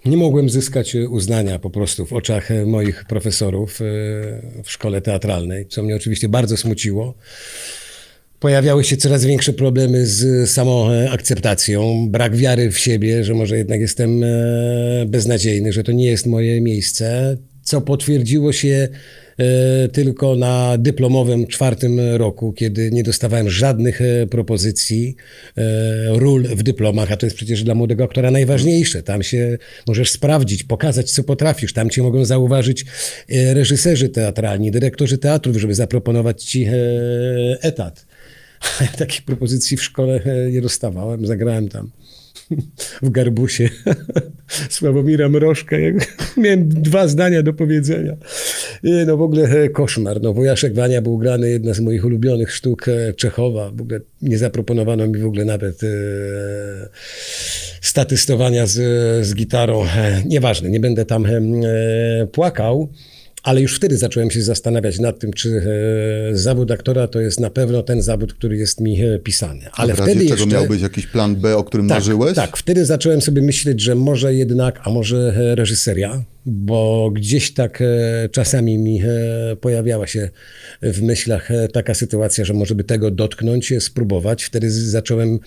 nie 0.06 0.18
mogłem 0.18 0.50
zyskać 0.50 0.96
uznania 0.96 1.60
po 1.60 1.70
prostu 1.70 2.06
w 2.06 2.14
oczach 2.14 2.50
moich 2.66 3.06
profesorów 3.06 3.80
w 4.64 4.72
szkole 4.72 5.02
teatralnej, 5.02 5.68
co 5.68 5.84
mnie 5.84 5.96
oczywiście 5.96 6.30
bardzo 6.30 6.58
smuciło. 6.58 7.14
Pojawiały 8.40 8.84
się 8.84 8.98
coraz 8.98 9.26
większe 9.26 9.54
problemy 9.54 10.06
z 10.06 10.50
samą 10.50 10.90
akceptacją, 11.10 12.08
brak 12.10 12.36
wiary 12.36 12.72
w 12.72 12.80
siebie, 12.80 13.24
że 13.24 13.34
może 13.34 13.58
jednak 13.58 13.80
jestem 13.80 14.24
e, 14.24 14.28
beznadziejny, 15.08 15.74
że 15.74 15.84
to 15.84 15.92
nie 15.92 16.06
jest 16.06 16.26
moje 16.26 16.62
miejsce, 16.62 17.38
co 17.64 17.82
potwierdziło 17.82 18.54
się 18.54 18.88
e, 19.38 19.88
tylko 19.88 20.36
na 20.36 20.78
dyplomowym 20.78 21.48
czwartym 21.48 22.00
roku, 22.00 22.54
kiedy 22.54 22.92
nie 22.92 23.04
dostawałem 23.04 23.50
żadnych 23.50 24.02
e, 24.02 24.28
propozycji 24.28 25.16
ról 26.08 26.44
w 26.44 26.64
dyplomach, 26.64 27.12
a 27.12 27.18
to 27.18 27.26
jest 27.26 27.36
przecież 27.36 27.64
dla 27.64 27.76
młodego 27.76 28.04
aktora 28.04 28.32
najważniejsze. 28.32 29.04
Tam 29.04 29.24
się 29.24 29.58
możesz 29.88 30.12
sprawdzić, 30.12 30.64
pokazać, 30.64 31.12
co 31.12 31.24
potrafisz. 31.24 31.74
Tam 31.74 31.90
cię 31.90 32.04
mogą 32.04 32.26
zauważyć 32.26 32.86
reżyserzy 33.30 34.10
teatralni, 34.10 34.72
dyrektorzy 34.72 35.18
teatrów, 35.18 35.58
żeby 35.58 35.76
zaproponować 35.76 36.44
ci 36.44 36.68
etat. 37.62 38.07
Ja 38.82 38.88
takiej 38.88 39.22
propozycji 39.22 39.78
w 39.78 39.84
szkole 39.84 40.22
e, 40.26 40.52
nie 40.52 40.62
dostawałem. 40.62 41.26
Zagrałem 41.26 41.70
tam 41.70 41.92
w 43.02 43.10
Garbusie 43.10 43.70
Sławomira 44.70 45.30
Mrożka. 45.30 45.76
Miałem 46.38 46.70
dwa 46.70 47.08
zdania 47.08 47.44
do 47.44 47.54
powiedzenia. 47.54 48.18
No 49.08 49.18
w 49.18 49.22
ogóle 49.22 49.44
e, 49.44 49.70
koszmar. 49.70 50.22
No, 50.22 50.34
Wojaszek 50.34 50.74
Wania 50.74 51.02
był 51.02 51.18
grany, 51.18 51.50
jedna 51.50 51.74
z 51.74 51.80
moich 51.80 52.06
ulubionych 52.06 52.52
sztuk 52.54 52.88
e, 52.88 53.14
Czechowa. 53.14 53.72
W 53.72 53.82
ogóle 53.82 54.00
nie 54.22 54.38
zaproponowano 54.38 55.08
mi 55.08 55.20
w 55.20 55.26
ogóle 55.26 55.46
nawet 55.46 55.84
e, 55.84 55.88
statystowania 57.82 58.66
z, 58.66 58.76
z 59.28 59.36
gitarą. 59.36 59.86
E, 59.86 60.24
nieważne, 60.26 60.70
nie 60.70 60.80
będę 60.80 61.06
tam 61.06 61.26
e, 61.26 61.30
płakał. 62.32 62.90
Ale 63.44 63.62
już 63.62 63.76
wtedy 63.76 63.98
zacząłem 63.98 64.32
się 64.32 64.42
zastanawiać 64.42 65.00
nad 65.00 65.20
tym, 65.20 65.34
czy 65.34 65.62
e, 66.32 66.38
zawód 66.38 66.72
aktora 66.72 67.08
to 67.08 67.22
jest 67.22 67.40
na 67.40 67.50
pewno 67.50 67.84
ten 67.84 68.02
zawód, 68.02 68.34
który 68.34 68.58
jest 68.58 68.82
mi 68.82 69.04
e, 69.04 69.20
pisany. 69.20 69.62
Ale 69.74 69.94
a 69.94 69.96
w 69.96 70.00
wtedy 70.00 70.20
czego 70.20 70.34
jeszcze... 70.34 70.48
miał 70.48 70.68
być 70.68 70.82
jakiś 70.82 71.08
plan 71.08 71.36
B, 71.36 71.58
o 71.58 71.64
którym 71.64 71.88
tak, 71.88 71.98
marzyłeś? 71.98 72.36
Tak, 72.36 72.58
wtedy 72.58 72.86
zacząłem 72.86 73.22
sobie 73.22 73.42
myśleć, 73.42 73.82
że 73.82 73.96
może 73.96 74.34
jednak, 74.34 74.82
a 74.84 74.90
może 74.90 75.34
e, 75.38 75.56
reżyseria, 75.56 76.24
bo 76.46 77.12
gdzieś 77.14 77.54
tak 77.54 77.84
czasami 78.32 78.78
mi 78.78 79.02
pojawiała 79.62 80.08
się 80.08 80.30
w 80.82 81.02
myślach 81.02 81.50
taka 81.74 81.94
sytuacja, 81.94 82.46
że 82.46 82.54
może 82.54 82.76
by 82.76 82.84
tego 82.84 83.12
dotknąć, 83.12 83.74
spróbować. 83.80 84.44
Wtedy 84.44 84.72
zacząłem 84.72 85.40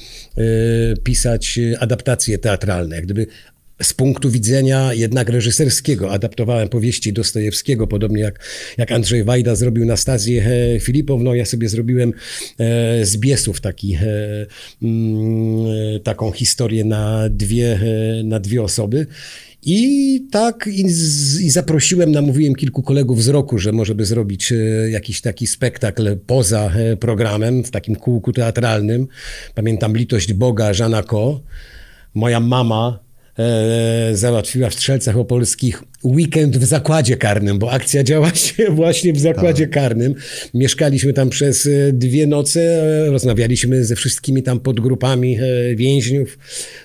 pisać 1.05 1.61
adaptacje 1.79 2.39
teatralne, 2.39 2.97
jak 2.97 3.05
gdyby 3.05 3.27
z 3.83 3.93
punktu 3.93 4.31
widzenia 4.31 4.95
jednak 4.95 5.29
reżyserskiego. 5.29 6.11
Adaptowałem 6.11 6.69
powieści 6.69 7.13
Dostojewskiego, 7.13 7.87
podobnie 7.87 8.23
jak, 8.23 8.45
jak 8.79 8.93
Andrzej 8.93 9.25
Wajda 9.25 9.55
zrobił 9.55 9.85
Nastazję 9.87 10.45
e, 10.77 10.81
Filipowną. 10.81 11.35
Ja 11.35 11.45
sobie 11.45 11.69
zrobiłem 11.69 12.13
e, 12.59 13.07
z 13.07 13.17
Biesów 13.17 13.61
taki, 13.61 13.95
e, 13.95 14.01
mm, 14.83 16.01
taką 16.05 16.33
historię 16.33 16.85
na 16.85 17.29
dwie, 17.29 17.81
na 18.25 18.41
dwie 18.41 18.63
osoby. 18.63 19.07
I 19.63 20.23
tak 20.31 20.69
i, 20.73 20.87
i, 21.41 21.51
zaprosiłem, 21.51 22.13
namówiłem 22.13 22.55
kilku 22.55 22.83
kolegów 22.83 23.25
z 23.25 23.29
roku, 23.29 23.59
że 23.59 23.73
może 23.73 23.95
by 23.95 24.05
zrobić 24.05 24.53
jakiś 24.91 25.21
taki 25.21 25.47
spektakl 25.47 26.17
poza 26.27 26.73
programem, 27.01 27.65
w 27.65 27.71
takim 27.71 27.97
kółku 27.97 28.33
teatralnym. 28.33 29.07
Pamiętam 29.55 29.97
Litość 29.97 30.33
Boga, 30.33 30.73
Żana 30.73 31.03
Ko. 31.03 31.41
Moja 32.15 32.41
mama 32.41 33.10
załatwiła 34.13 34.71
w 34.71 34.75
Strzelcach 34.75 35.17
Opolskich 35.17 35.83
weekend 36.05 36.57
w 36.57 36.65
zakładzie 36.65 37.17
karnym, 37.17 37.59
bo 37.59 37.73
akcja 37.73 38.03
działa 38.05 38.35
się 38.45 38.71
właśnie 38.71 39.13
w 39.13 39.21
zakładzie 39.21 39.65
tak. 39.65 39.75
karnym. 39.75 40.15
Mieszkaliśmy 40.55 41.13
tam 41.13 41.31
przez 41.31 41.67
e, 41.67 41.93
dwie 41.93 42.27
noce, 42.27 42.61
e, 42.61 43.11
rozmawialiśmy 43.11 43.85
ze 43.85 43.97
wszystkimi 43.97 44.43
tam 44.43 44.61
podgrupami 44.61 45.39
więźniów, 45.77 46.39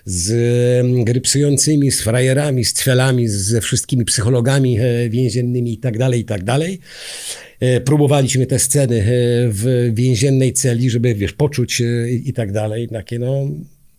z 0.06 1.04
grypsującymi, 1.04 1.92
z 1.92 2.02
frajerami, 2.02 2.66
z 2.66 2.74
cwelami, 2.74 3.28
ze 3.28 3.62
wszystkimi 3.62 4.06
psychologami 4.06 4.78
więziennymi 5.10 5.74
i 5.74 5.78
tak 5.78 5.98
dalej, 5.98 6.22
i 6.22 6.26
tak 6.26 6.44
dalej. 6.44 6.80
Próbowaliśmy 7.86 8.46
te 8.46 8.60
sceny 8.60 9.04
w 9.50 9.92
więziennej 9.94 10.54
celi, 10.54 10.90
żeby, 10.90 11.16
wiesz, 11.16 11.34
poczuć 11.34 11.82
i 12.24 12.34
tak 12.34 12.52
dalej. 12.52 12.88
Takie, 12.88 13.20
no, 13.20 13.48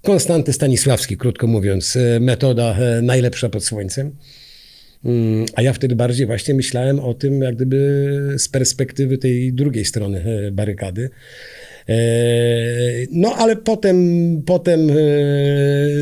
Konstanty 0.06 0.52
Stanisławski, 0.52 1.16
krótko 1.16 1.46
mówiąc, 1.46 1.96
e, 1.96 2.20
metoda 2.20 2.76
e, 2.78 3.02
najlepsza 3.02 3.48
pod 3.48 3.64
słońcem. 3.64 4.16
Mm, 5.04 5.46
a 5.54 5.62
ja 5.62 5.72
wtedy 5.72 5.96
bardziej 5.96 6.26
właśnie 6.26 6.54
myślałem 6.54 7.00
o 7.00 7.14
tym, 7.14 7.42
jak 7.42 7.56
gdyby 7.56 8.34
z 8.38 8.48
perspektywy 8.48 9.18
tej 9.18 9.52
drugiej 9.52 9.84
strony 9.84 10.24
e, 10.24 10.50
barykady. 10.50 11.10
No, 13.12 13.34
ale 13.36 13.56
potem, 13.56 13.96
potem 14.46 14.90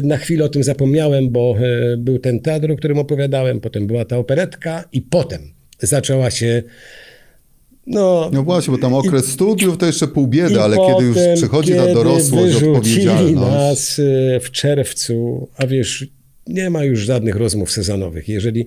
na 0.03 0.17
chwilę 0.17 0.45
o 0.45 0.49
tym 0.49 0.65
zapomniałem, 0.65 1.31
bo 1.31 1.57
był 1.99 2.19
ten 2.19 2.41
teatr, 2.41 2.73
o 2.73 2.77
którym 2.77 2.99
opowiadałem, 2.99 3.61
potem 3.61 3.87
była 3.87 4.05
ta 4.05 4.19
operetka, 4.19 4.85
i 4.93 5.03
potem 5.03 5.41
zaczęła 5.79 6.31
się 6.31 6.63
No, 7.87 8.31
No 8.33 8.43
właśnie, 8.43 8.73
bo 8.73 8.79
tam 8.79 8.95
okres 8.95 9.27
studiów 9.27 9.77
to 9.79 9.87
jeszcze 9.87 10.09
pół 10.09 10.27
biedy, 10.27 10.55
I 10.55 10.59
ale 10.59 10.77
kiedy 10.77 11.05
już 11.05 11.17
potem, 11.17 11.37
przychodzi 11.37 11.73
ta 11.73 11.81
kiedy 11.81 11.95
dorosłość, 11.95 12.55
wyrzucili 12.55 12.69
odpowiedzialność. 13.09 13.37
nas 13.59 13.99
e, 14.37 14.41
w 14.41 14.51
czerwcu, 14.51 15.49
a 15.57 15.67
wiesz, 15.67 16.07
nie 16.47 16.71
ma 16.71 16.85
już 16.85 17.01
żadnych 17.01 17.37
rozmów 17.37 17.73
sezonowych. 17.73 18.29
Jeżeli 18.29 18.67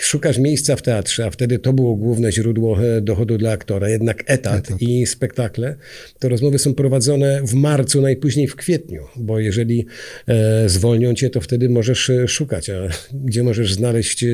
szukasz 0.00 0.38
miejsca 0.38 0.76
w 0.76 0.82
teatrze, 0.82 1.26
a 1.26 1.30
wtedy 1.30 1.58
to 1.58 1.72
było 1.72 1.96
główne 1.96 2.32
źródło 2.32 2.84
e, 2.84 3.00
dochodu 3.00 3.38
dla 3.38 3.50
aktora, 3.50 3.88
jednak 3.88 4.24
etat 4.26 4.68
i 4.80 5.06
spektakle, 5.06 5.76
to 6.18 6.28
rozmowy 6.28 6.58
są 6.58 6.74
prowadzone 6.74 7.40
w 7.42 7.54
marcu, 7.54 8.00
najpóźniej 8.00 8.48
w 8.48 8.56
kwietniu, 8.56 9.02
bo 9.16 9.40
jeżeli 9.40 9.86
e, 10.26 10.68
zwolnią 10.68 11.14
cię, 11.14 11.30
to 11.30 11.40
wtedy 11.40 11.68
możesz 11.68 12.10
e, 12.10 12.28
szukać, 12.28 12.70
a 12.70 12.88
gdzie 13.14 13.42
możesz 13.42 13.74
znaleźć 13.74 14.24
e, 14.24 14.26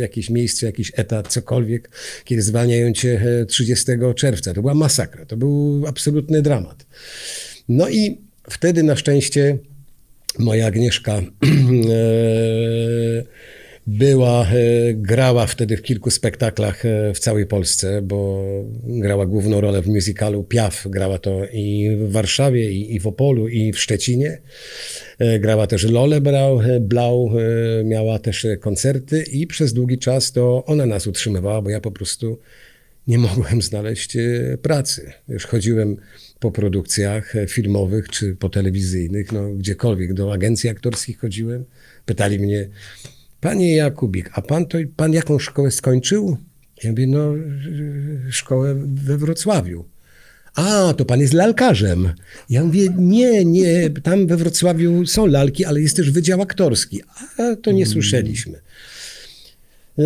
jakieś 0.00 0.30
miejsce, 0.30 0.66
jakiś 0.66 0.92
etat, 0.94 1.28
cokolwiek, 1.28 1.90
kiedy 2.24 2.42
zwalniają 2.42 2.92
cię 2.92 3.22
e, 3.42 3.46
30 3.46 3.86
czerwca. 4.16 4.54
To 4.54 4.60
była 4.60 4.74
masakra, 4.74 5.26
to 5.26 5.36
był 5.36 5.84
absolutny 5.86 6.42
dramat. 6.42 6.86
No 7.68 7.88
i 7.88 8.18
wtedy 8.50 8.82
na 8.82 8.96
szczęście 8.96 9.58
moja 10.38 10.66
Agnieszka 10.66 11.12
e, 11.22 11.22
była, 13.86 14.46
e, 14.46 14.94
grała 14.94 15.46
wtedy 15.46 15.76
w 15.76 15.82
kilku 15.82 16.10
spektaklach 16.10 16.84
e, 16.84 17.14
w 17.14 17.18
całej 17.18 17.46
Polsce, 17.46 18.02
bo 18.02 18.44
grała 18.84 19.26
główną 19.26 19.60
rolę 19.60 19.82
w 19.82 19.86
musicalu 19.86 20.44
Piaf. 20.44 20.86
Grała 20.88 21.18
to 21.18 21.40
i 21.52 21.90
w 21.98 22.12
Warszawie, 22.12 22.72
i, 22.72 22.94
i 22.94 23.00
w 23.00 23.06
Opolu, 23.06 23.48
i 23.48 23.72
w 23.72 23.78
Szczecinie. 23.78 24.40
Grała 25.40 25.66
też 25.66 25.84
Lole 25.84 26.20
Brau, 26.20 26.60
Blau, 26.80 27.30
miała 27.84 28.18
też 28.18 28.46
koncerty 28.60 29.22
i 29.32 29.46
przez 29.46 29.72
długi 29.72 29.98
czas 29.98 30.32
to 30.32 30.64
ona 30.64 30.86
nas 30.86 31.06
utrzymywała, 31.06 31.62
bo 31.62 31.70
ja 31.70 31.80
po 31.80 31.90
prostu 31.90 32.38
nie 33.06 33.18
mogłem 33.18 33.62
znaleźć 33.62 34.16
pracy. 34.62 35.12
Już 35.28 35.46
chodziłem 35.46 35.96
po 36.40 36.50
produkcjach 36.50 37.36
e, 37.36 37.46
filmowych 37.46 38.08
czy 38.08 38.36
po 38.36 38.48
telewizyjnych, 38.48 39.32
no 39.32 39.50
gdziekolwiek, 39.50 40.14
do 40.14 40.32
agencji 40.32 40.70
aktorskich 40.70 41.18
chodziłem. 41.18 41.64
Pytali 42.04 42.38
mnie, 42.38 42.68
panie 43.40 43.76
Jakubik, 43.76 44.30
a 44.32 44.42
pan 44.42 44.66
to, 44.66 44.78
pan 44.96 45.12
jaką 45.12 45.38
szkołę 45.38 45.70
skończył? 45.70 46.36
Ja 46.84 46.90
mówię, 46.90 47.06
no 47.06 47.36
e, 47.36 48.32
szkołę 48.32 48.74
we 48.86 49.18
Wrocławiu. 49.18 49.84
A, 50.54 50.94
to 50.96 51.04
pan 51.04 51.20
jest 51.20 51.34
lalkarzem. 51.34 52.12
Ja 52.50 52.64
mówię, 52.64 52.88
nie, 52.98 53.44
nie, 53.44 53.90
tam 53.90 54.26
we 54.26 54.36
Wrocławiu 54.36 55.06
są 55.06 55.26
lalki, 55.26 55.64
ale 55.64 55.80
jest 55.80 55.96
też 55.96 56.10
wydział 56.10 56.42
aktorski. 56.42 57.02
A, 57.38 57.56
to 57.56 57.72
nie 57.72 57.86
słyszeliśmy. 57.86 58.60
E, 59.98 60.02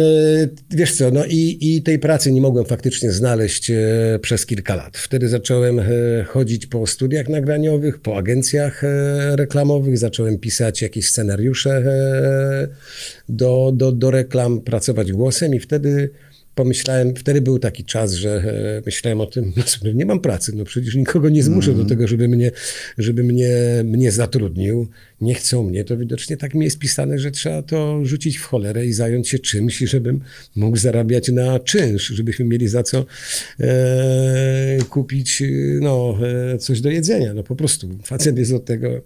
Wiesz 0.71 0.97
co, 0.97 1.11
no 1.11 1.25
i, 1.25 1.59
i 1.61 1.83
tej 1.83 1.99
pracy 1.99 2.33
nie 2.33 2.41
mogłem 2.41 2.65
faktycznie 2.65 3.13
znaleźć 3.13 3.71
e, 3.71 3.75
przez 4.23 4.47
kilka 4.47 4.75
lat. 4.75 4.99
Wtedy 4.99 5.29
zacząłem 5.29 5.79
e, 5.79 5.85
chodzić 6.27 6.67
po 6.67 6.87
studiach 6.87 7.29
nagraniowych, 7.29 8.01
po 8.01 8.17
agencjach 8.17 8.83
reklamowych, 9.31 9.99
zacząłem 9.99 10.39
pisać 10.39 10.83
jakieś 10.83 11.09
scenariusze 11.09 11.85
do, 13.29 13.73
do, 13.75 13.93
do 13.93 14.11
reklam, 14.11 14.61
pracować 14.61 15.13
głosem 15.13 15.55
i 15.55 15.61
wtedy 15.61 16.11
pomyślałem, 16.55 17.17
wtedy 17.17 17.41
był 17.41 17.59
taki 17.59 17.85
czas, 17.85 18.13
że 18.13 18.31
e, 18.79 18.83
myślałem 18.87 19.21
o 19.21 19.27
tym, 19.27 19.53
no 19.85 19.93
nie 19.93 20.07
mam 20.07 20.21
pracy, 20.21 20.53
no 20.57 20.65
przecież 20.65 20.95
nikogo 20.95 21.29
nie 21.29 21.43
zmuszę 21.43 21.75
do 21.75 21.85
tego, 21.85 22.09
żeby 22.09 22.29
mnie, 22.29 22.51
żeby 22.99 23.25
mnie, 23.25 23.51
mnie 23.85 24.13
zatrudnił. 24.13 24.89
Nie 25.21 25.35
chcą 25.35 25.63
mnie, 25.63 25.85
to 25.85 25.97
widocznie 25.97 26.37
tak 26.37 26.55
mi 26.55 26.65
jest 26.65 26.79
pisane, 26.79 27.19
że 27.19 27.31
trzeba 27.31 27.63
to 27.63 28.05
rzucić 28.05 28.39
w 28.39 28.45
cholerę 28.45 28.87
i 28.87 28.93
zająć 28.93 29.29
się 29.29 29.39
czymś, 29.39 29.79
żebym 29.79 30.21
mógł 30.57 30.77
zarabiać 30.77 31.29
na 31.29 31.61
czynsz, 31.61 32.07
żebyśmy 32.07 32.45
mieli 32.45 32.69
za 32.69 32.83
co 32.83 33.07
e, 33.61 34.79
kupić 34.91 35.43
no, 35.81 36.19
e, 36.55 36.59
coś 36.59 36.81
do 36.81 36.91
jedzenia. 36.91 37.35
No 37.35 37.43
po 37.43 37.57
prostu, 37.57 37.89
facet 38.05 38.39
jest 38.39 38.53
od 38.53 38.65
tego, 38.65 39.03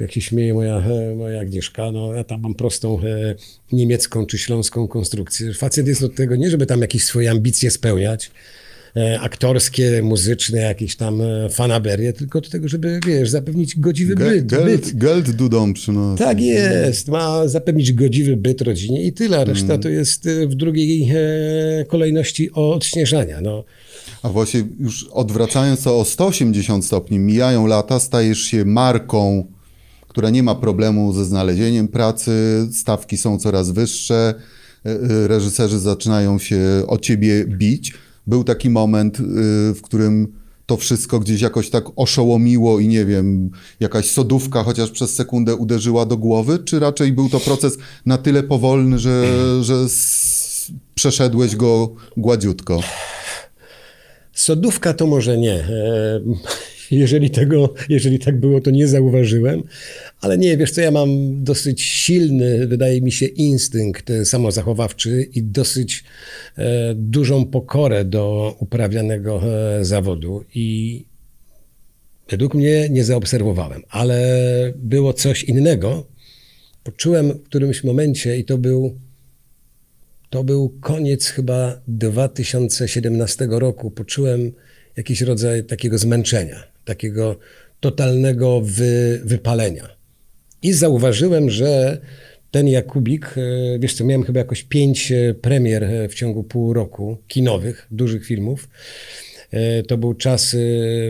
jak 0.00 0.12
się 0.12 0.20
śmieje 0.20 0.54
moja, 0.54 0.82
moja 1.16 1.40
Agnieszka, 1.40 1.92
no 1.92 2.14
ja 2.14 2.24
tam 2.24 2.40
mam 2.40 2.54
prostą 2.54 3.00
e, 3.00 3.34
niemiecką 3.72 4.26
czy 4.26 4.38
śląską 4.38 4.88
konstrukcję. 4.88 5.54
Facet 5.54 5.86
jest 5.86 6.02
od 6.02 6.14
tego 6.14 6.36
nie, 6.36 6.50
żeby 6.50 6.66
tam 6.66 6.80
jakieś 6.80 7.04
swoje 7.04 7.30
ambicje 7.30 7.70
spełniać, 7.70 8.30
e, 8.96 9.20
aktorskie, 9.20 10.02
muzyczne, 10.02 10.60
jakieś 10.60 10.96
tam 10.96 11.20
e, 11.20 11.48
fanaberie, 11.50 12.12
tylko 12.12 12.40
do 12.40 12.50
tego, 12.50 12.68
żeby, 12.68 13.00
wiesz, 13.06 13.30
zapewnić 13.30 13.80
godziwy 13.80 14.16
byt. 14.16 14.44
byt. 14.44 14.46
Geld, 14.46 14.96
geld 14.96 15.30
dudą 15.30 15.72
przynosić. 15.72 16.26
Tak 16.26 16.40
jest, 16.40 17.08
ma 17.08 17.48
zapewnić 17.48 17.92
godziwy 17.92 18.36
byt 18.36 18.60
rodzinie 18.60 19.02
i 19.04 19.12
tyle, 19.12 19.44
reszta 19.44 19.78
to 19.78 19.88
jest 19.88 20.26
e, 20.26 20.46
w 20.46 20.54
drugiej 20.54 21.10
e, 21.10 21.84
kolejności 21.84 22.52
odśnieżania. 22.52 23.40
No. 23.40 23.64
A 24.22 24.28
właśnie 24.28 24.64
już 24.80 25.08
odwracając 25.12 25.82
to 25.82 26.00
o 26.00 26.04
180 26.04 26.84
stopni, 26.84 27.18
mijają 27.18 27.66
lata, 27.66 28.00
stajesz 28.00 28.38
się 28.38 28.64
marką, 28.64 29.46
która 30.18 30.30
nie 30.30 30.42
ma 30.42 30.54
problemu 30.54 31.12
ze 31.12 31.24
znalezieniem 31.24 31.88
pracy, 31.88 32.32
stawki 32.72 33.16
są 33.16 33.38
coraz 33.38 33.70
wyższe, 33.70 34.34
e, 34.86 34.90
e, 34.90 35.28
reżyserzy 35.28 35.78
zaczynają 35.78 36.38
się 36.38 36.60
o 36.86 36.98
ciebie 36.98 37.44
bić. 37.44 37.94
Był 38.26 38.44
taki 38.44 38.70
moment, 38.70 39.20
y, 39.20 39.24
w 39.74 39.80
którym 39.82 40.32
to 40.66 40.76
wszystko 40.76 41.20
gdzieś 41.20 41.40
jakoś 41.40 41.70
tak 41.70 41.84
oszołomiło 41.96 42.80
i 42.80 42.88
nie 42.88 43.04
wiem, 43.04 43.50
jakaś 43.80 44.10
sodówka 44.10 44.62
chociaż 44.62 44.90
przez 44.90 45.14
sekundę 45.14 45.54
uderzyła 45.54 46.06
do 46.06 46.16
głowy, 46.16 46.58
czy 46.58 46.78
raczej 46.78 47.12
był 47.12 47.28
to 47.28 47.40
proces 47.40 47.78
na 48.06 48.18
tyle 48.18 48.42
powolny, 48.42 48.98
że, 48.98 49.24
że 49.64 49.86
przeszedłeś 50.94 51.56
go 51.56 51.94
gładziutko? 52.16 52.80
Sodówka 54.32 54.94
to 54.94 55.06
może 55.06 55.38
nie. 55.38 55.68
Jeżeli, 56.90 57.30
tego, 57.30 57.74
jeżeli 57.88 58.18
tak 58.18 58.40
było, 58.40 58.60
to 58.60 58.70
nie 58.70 58.88
zauważyłem. 58.88 59.62
Ale 60.20 60.38
nie, 60.38 60.56
wiesz 60.56 60.70
co, 60.70 60.80
ja 60.80 60.90
mam 60.90 61.08
dosyć 61.44 61.82
silny, 61.82 62.66
wydaje 62.66 63.00
mi 63.00 63.12
się, 63.12 63.26
instynkt 63.26 64.10
e, 64.10 64.24
samozachowawczy 64.24 65.28
i 65.34 65.42
dosyć 65.42 66.04
e, 66.56 66.94
dużą 66.94 67.44
pokorę 67.44 68.04
do 68.04 68.56
uprawianego 68.58 69.42
e, 69.42 69.84
zawodu. 69.84 70.44
I 70.54 71.04
według 72.30 72.54
mnie 72.54 72.88
nie 72.90 73.04
zaobserwowałem, 73.04 73.82
ale 73.88 74.18
było 74.76 75.12
coś 75.12 75.44
innego. 75.44 76.06
Poczułem 76.84 77.32
w 77.32 77.42
którymś 77.42 77.84
momencie 77.84 78.38
i 78.38 78.44
to 78.44 78.58
był 78.58 78.98
to 80.30 80.44
był 80.44 80.74
koniec 80.80 81.26
chyba 81.26 81.80
2017 81.88 83.48
roku. 83.50 83.90
Poczułem 83.90 84.52
jakiś 84.98 85.20
rodzaj 85.20 85.64
takiego 85.64 85.98
zmęczenia, 85.98 86.62
takiego 86.84 87.36
totalnego 87.80 88.60
wy, 88.60 89.20
wypalenia. 89.24 89.88
I 90.62 90.72
zauważyłem, 90.72 91.50
że 91.50 92.00
ten 92.50 92.68
Jakubik, 92.68 93.34
e, 93.36 93.78
wiesz 93.78 93.94
co, 93.94 94.04
miałem 94.04 94.22
chyba 94.22 94.38
jakoś 94.38 94.62
pięć 94.62 95.12
e, 95.12 95.34
premier 95.34 95.84
e, 95.84 96.08
w 96.08 96.14
ciągu 96.14 96.44
pół 96.44 96.72
roku, 96.72 97.18
kinowych, 97.28 97.86
dużych 97.90 98.26
filmów. 98.26 98.68
To 99.88 99.98
był 99.98 100.14
czas 100.14 100.56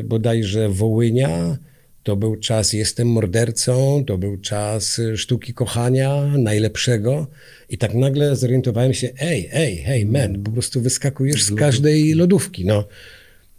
bodajże 0.04 0.68
Wołynia, 0.68 1.58
to 2.02 2.16
był 2.16 2.36
czas 2.36 2.72
Jestem 2.72 3.08
mordercą, 3.08 4.04
to 4.06 4.18
był 4.18 4.36
czas 4.36 5.00
Sztuki 5.16 5.54
Kochania, 5.54 6.24
najlepszego. 6.38 7.26
I 7.70 7.78
tak 7.78 7.94
nagle 7.94 8.36
zorientowałem 8.36 8.94
się, 8.94 9.08
ej, 9.20 9.48
ej, 9.52 9.76
hej, 9.76 10.06
man, 10.06 10.42
po 10.42 10.50
prostu 10.50 10.80
wyskakujesz 10.80 11.42
z 11.42 11.54
każdej 11.54 12.14
lodówki, 12.14 12.64
no. 12.64 12.84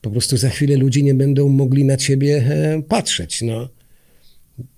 Po 0.01 0.11
prostu 0.11 0.37
za 0.37 0.49
chwilę 0.49 0.75
ludzie 0.77 1.03
nie 1.03 1.13
będą 1.13 1.49
mogli 1.49 1.85
na 1.85 1.97
ciebie 1.97 2.37
e, 2.37 2.81
patrzeć, 2.81 3.41
no. 3.41 3.69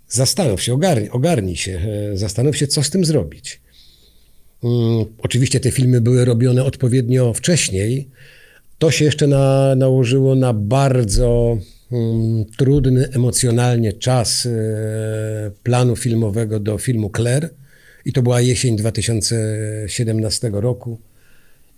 Zastanów 0.07 0.61
się, 0.61 0.73
ogarnij, 0.73 1.09
ogarnij 1.09 1.55
się, 1.55 1.79
e, 2.13 2.17
zastanów 2.17 2.57
się, 2.57 2.67
co 2.67 2.83
z 2.83 2.89
tym 2.89 3.05
zrobić. 3.05 3.61
Mm, 4.63 5.05
Oczywiście 5.17 5.59
te 5.59 5.71
filmy 5.71 6.01
były 6.01 6.25
robione 6.25 6.63
odpowiednio 6.63 7.33
wcześniej. 7.33 8.09
To 8.77 8.91
się 8.91 9.05
jeszcze 9.05 9.27
na, 9.27 9.75
nałożyło 9.75 10.35
na 10.35 10.53
bardzo 10.53 11.57
mm, 11.91 12.45
trudny 12.57 13.09
emocjonalnie 13.11 13.93
czas 13.93 14.45
e, 14.45 14.51
planu 15.63 15.95
filmowego 15.95 16.59
do 16.59 16.77
filmu 16.77 17.11
Claire. 17.15 17.49
I 18.05 18.13
to 18.13 18.21
była 18.21 18.41
jesień 18.41 18.75
2017 18.75 20.49
roku. 20.53 20.99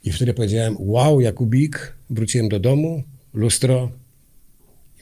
I 0.03 0.11
wtedy 0.11 0.33
powiedziałem, 0.33 0.75
wow, 0.79 1.21
Jakubik, 1.21 1.93
wróciłem 2.09 2.49
do 2.49 2.59
domu, 2.59 3.03
lustro. 3.33 3.91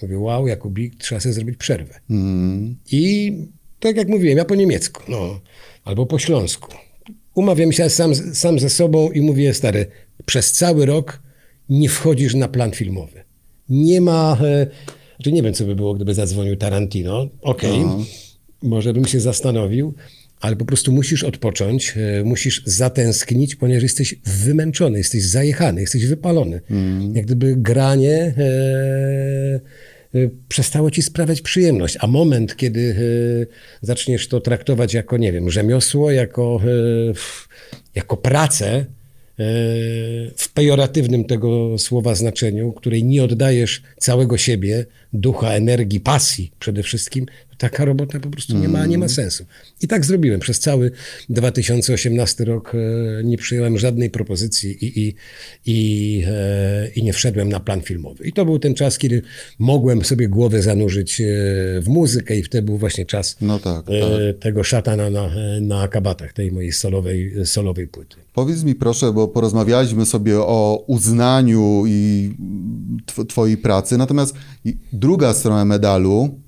I 0.01 0.05
mówię, 0.05 0.19
wow, 0.19 0.47
Jakubik, 0.47 0.95
trzeba 0.95 1.21
sobie 1.21 1.33
zrobić 1.33 1.57
przerwę. 1.57 1.99
Mm. 2.09 2.75
I 2.91 3.33
tak 3.79 3.95
jak 3.97 4.07
mówiłem, 4.07 4.37
ja 4.37 4.45
po 4.45 4.55
niemiecku, 4.55 5.01
no, 5.07 5.39
albo 5.83 6.05
po 6.05 6.19
śląsku. 6.19 6.71
Umawiam 7.35 7.71
się 7.71 7.89
sam, 7.89 8.15
sam 8.15 8.59
ze 8.59 8.69
sobą 8.69 9.11
i 9.11 9.21
mówię, 9.21 9.53
stary, 9.53 9.85
przez 10.25 10.51
cały 10.51 10.85
rok 10.85 11.21
nie 11.69 11.89
wchodzisz 11.89 12.33
na 12.35 12.47
plan 12.47 12.71
filmowy. 12.71 13.23
Nie 13.69 14.01
ma, 14.01 14.37
e, 14.41 14.67
znaczy 15.15 15.31
nie 15.31 15.41
wiem, 15.43 15.53
co 15.53 15.65
by 15.65 15.75
było, 15.75 15.93
gdyby 15.93 16.13
zadzwonił 16.13 16.55
Tarantino. 16.55 17.27
Okej, 17.41 17.79
No. 17.79 18.05
może 18.63 18.93
bym 18.93 19.05
się 19.05 19.19
zastanowił, 19.19 19.93
ale 20.41 20.55
po 20.55 20.65
prostu 20.65 20.91
musisz 20.91 21.23
odpocząć, 21.23 21.93
e, 21.97 22.23
musisz 22.23 22.61
zatęsknić, 22.65 23.55
ponieważ 23.55 23.83
jesteś 23.83 24.15
wymęczony, 24.25 24.97
jesteś 24.97 25.23
zajechany, 25.23 25.81
jesteś 25.81 26.05
wypalony. 26.05 26.61
Mm. 26.71 27.15
Jak 27.15 27.25
gdyby 27.25 27.55
granie 27.57 28.33
e, 28.37 29.59
e, 30.15 30.29
przestało 30.47 30.91
ci 30.91 31.01
sprawiać 31.01 31.41
przyjemność, 31.41 31.97
a 31.99 32.07
moment, 32.07 32.55
kiedy 32.55 32.95
e, 33.81 33.85
zaczniesz 33.87 34.27
to 34.27 34.39
traktować 34.39 34.93
jako, 34.93 35.17
nie 35.17 35.31
wiem, 35.31 35.49
rzemiosło, 35.49 36.11
jako, 36.11 36.61
e, 36.63 37.13
jako 37.95 38.17
pracę, 38.17 38.85
w 40.37 40.53
pejoratywnym 40.53 41.23
tego 41.23 41.77
słowa 41.77 42.15
znaczeniu, 42.15 42.71
której 42.71 43.03
nie 43.03 43.23
oddajesz 43.23 43.81
całego 43.97 44.37
siebie, 44.37 44.85
ducha, 45.13 45.53
energii, 45.53 45.99
pasji 45.99 46.51
przede 46.59 46.83
wszystkim, 46.83 47.25
taka 47.61 47.85
robota 47.85 48.19
po 48.19 48.29
prostu 48.29 48.57
nie 48.57 48.67
ma, 48.67 48.85
nie 48.85 48.97
ma 48.97 49.07
sensu. 49.07 49.45
I 49.81 49.87
tak 49.87 50.05
zrobiłem. 50.05 50.39
Przez 50.39 50.59
cały 50.59 50.91
2018 51.29 52.45
rok 52.45 52.75
e, 52.75 53.23
nie 53.23 53.37
przyjąłem 53.37 53.77
żadnej 53.77 54.09
propozycji 54.09 54.85
i, 54.85 54.99
i, 54.99 55.15
i, 55.65 56.23
e, 56.27 56.87
i 56.95 57.03
nie 57.03 57.13
wszedłem 57.13 57.49
na 57.49 57.59
plan 57.59 57.81
filmowy. 57.81 58.27
I 58.27 58.33
to 58.33 58.45
był 58.45 58.59
ten 58.59 58.73
czas, 58.75 58.97
kiedy 58.97 59.21
mogłem 59.59 60.05
sobie 60.05 60.27
głowę 60.27 60.61
zanurzyć 60.61 61.21
e, 61.21 61.25
w 61.81 61.87
muzykę 61.87 62.35
i 62.35 62.43
wtedy 62.43 62.65
był 62.65 62.77
właśnie 62.77 63.05
czas 63.05 63.37
no 63.41 63.59
tak, 63.59 63.85
tak. 63.85 63.95
tego 64.39 64.63
szatana 64.63 65.09
na, 65.09 65.29
na 65.61 65.87
kabatach, 65.87 66.33
tej 66.33 66.51
mojej 66.51 66.71
solowej, 66.71 67.33
solowej 67.45 67.87
płyty. 67.87 68.15
Powiedz 68.33 68.63
mi 68.63 68.75
proszę, 68.75 69.13
bo 69.13 69.27
porozmawialiśmy 69.27 70.05
sobie 70.05 70.39
o 70.39 70.83
uznaniu 70.87 71.83
i 71.87 72.31
twojej 73.27 73.57
pracy, 73.57 73.97
natomiast 73.97 74.35
druga 74.93 75.33
strona 75.33 75.65
medalu, 75.65 76.41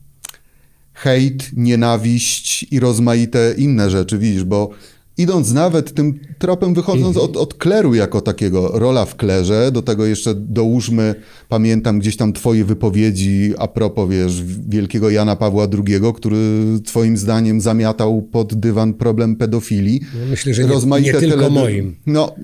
hejt, 0.94 1.50
nienawiść 1.54 2.66
i 2.72 2.80
rozmaite 2.80 3.54
inne 3.58 3.90
rzeczy, 3.90 4.18
widzisz, 4.18 4.44
bo 4.44 4.70
idąc 5.18 5.52
nawet 5.52 5.94
tym 5.94 6.20
tropem, 6.40 6.74
wychodząc 6.74 7.18
od, 7.18 7.38
od 7.38 7.54
kleru 7.54 7.96
jako 7.96 8.22
takiego, 8.22 8.72
rola 8.74 9.06
w 9.06 9.16
klerze, 9.16 9.72
do 9.72 9.82
tego 9.82 10.06
jeszcze 10.06 10.36
dołóżmy, 10.36 11.16
pamiętam 11.50 12.00
gdzieś 12.00 12.18
tam 12.18 12.34
twoje 12.34 12.66
wypowiedzi 12.66 13.54
a 13.58 13.68
propos, 13.68 14.10
wiesz, 14.10 14.44
wielkiego 14.70 15.10
Jana 15.10 15.36
Pawła 15.36 15.68
II, 15.88 16.14
który 16.16 16.38
twoim 16.86 17.18
zdaniem 17.18 17.62
zamiatał 17.62 18.22
pod 18.22 18.54
dywan 18.54 18.94
problem 18.94 19.36
pedofilii. 19.36 20.02
No 20.20 20.26
myślę, 20.30 20.54
że 20.54 20.64
nie, 20.64 21.02
nie 21.02 21.14
tylko 21.14 21.50
moim. 21.50 21.96
No, 22.06 22.36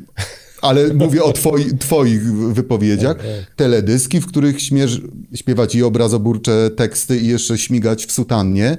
ale 0.62 0.94
mówię 0.94 1.24
o 1.24 1.34
twoi, 1.34 1.78
twoich 1.78 2.34
wypowiedziach. 2.34 3.18
Teledyski, 3.56 4.22
w 4.22 4.28
których 4.28 4.62
śmiesz 4.62 5.02
śpiewać 5.36 5.76
i 5.76 5.84
obrazoburcze 5.84 6.70
teksty 6.76 7.18
i 7.18 7.28
jeszcze 7.28 7.58
śmigać 7.58 8.06
w 8.06 8.12
sutannie 8.12 8.78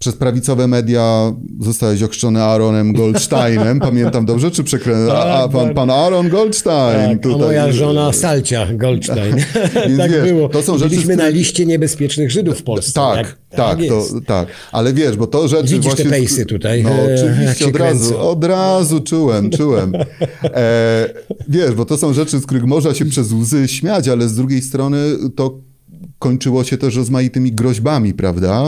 przez 0.00 0.16
prawicowe 0.16 0.66
media 0.66 1.32
zostałeś 1.60 2.02
ochrzczony 2.02 2.42
Aaronem 2.42 2.92
Goldsteinem. 3.00 3.80
Pamiętam 3.80 4.26
dobrze, 4.26 4.50
czy 4.50 4.64
przekręcam? 4.64 5.16
A, 5.16 5.24
a 5.24 5.48
pan, 5.48 5.74
pan 5.74 5.90
Aaron 5.90 6.28
Goldstein. 6.28 7.10
Tak, 7.10 7.22
tutaj. 7.22 7.40
A 7.40 7.44
moja 7.44 7.72
żona 7.72 8.12
Salcia 8.12 8.66
Goldstein. 8.74 9.36
tak 9.98 10.10
wiesz, 10.10 10.32
było. 10.32 10.48
To 10.48 10.62
są 10.62 10.78
rzeczy, 10.78 10.90
Byliśmy 10.90 11.16
na 11.16 11.28
liście 11.28 11.66
niebezpiecznych 11.66 12.30
Żydów 12.30 12.58
w 12.58 12.62
Polsce. 12.62 12.92
Tak, 12.92 13.16
tak, 13.16 13.36
tak, 13.56 13.78
tak, 13.78 13.88
to, 13.88 14.04
tak. 14.26 14.48
Ale 14.72 14.92
wiesz, 14.92 15.16
bo 15.16 15.26
to 15.26 15.48
rzeczy 15.48 15.62
Widzisz 15.62 15.84
właśnie... 15.84 16.04
te 16.04 16.10
pejsy 16.10 16.46
tutaj. 16.46 16.82
No 16.82 16.90
oczywiście, 17.14 17.66
od 17.66 17.76
razu, 17.76 18.18
od 18.18 18.44
razu 18.44 19.00
czułem, 19.00 19.50
czułem. 19.50 19.92
E, 20.44 21.06
wiesz, 21.48 21.72
bo 21.72 21.84
to 21.84 21.96
są 21.96 22.12
rzeczy, 22.12 22.38
z 22.38 22.46
których 22.46 22.64
można 22.64 22.94
się 22.94 23.04
przez 23.04 23.32
łzy 23.32 23.68
śmiać, 23.68 24.08
ale 24.08 24.28
z 24.28 24.34
drugiej 24.34 24.62
strony 24.62 24.98
to 25.36 25.69
kończyło 26.20 26.64
się 26.64 26.78
też 26.78 26.96
rozmaitymi 26.96 27.52
groźbami, 27.52 28.14
prawda, 28.14 28.64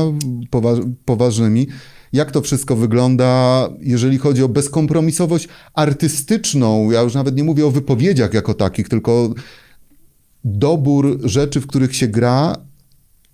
Poważ, 0.51 0.79
poważnymi. 1.05 1.67
Jak 2.13 2.31
to 2.31 2.41
wszystko 2.41 2.77
wygląda, 2.77 3.69
jeżeli 3.81 4.19
chodzi 4.19 4.43
o 4.43 4.49
bezkompromisowość 4.49 5.49
artystyczną? 5.75 6.91
Ja 6.91 7.03
już 7.03 7.15
nawet 7.15 7.37
nie 7.37 7.45
mówię 7.45 7.67
o 7.67 7.71
wypowiedziach 7.71 8.35
jako 8.35 8.55
takich, 8.55 8.89
tylko 8.89 9.35
dobór 10.45 11.19
rzeczy, 11.25 11.61
w 11.61 11.67
których 11.67 11.97
się 11.97 12.09
gra, 12.09 12.57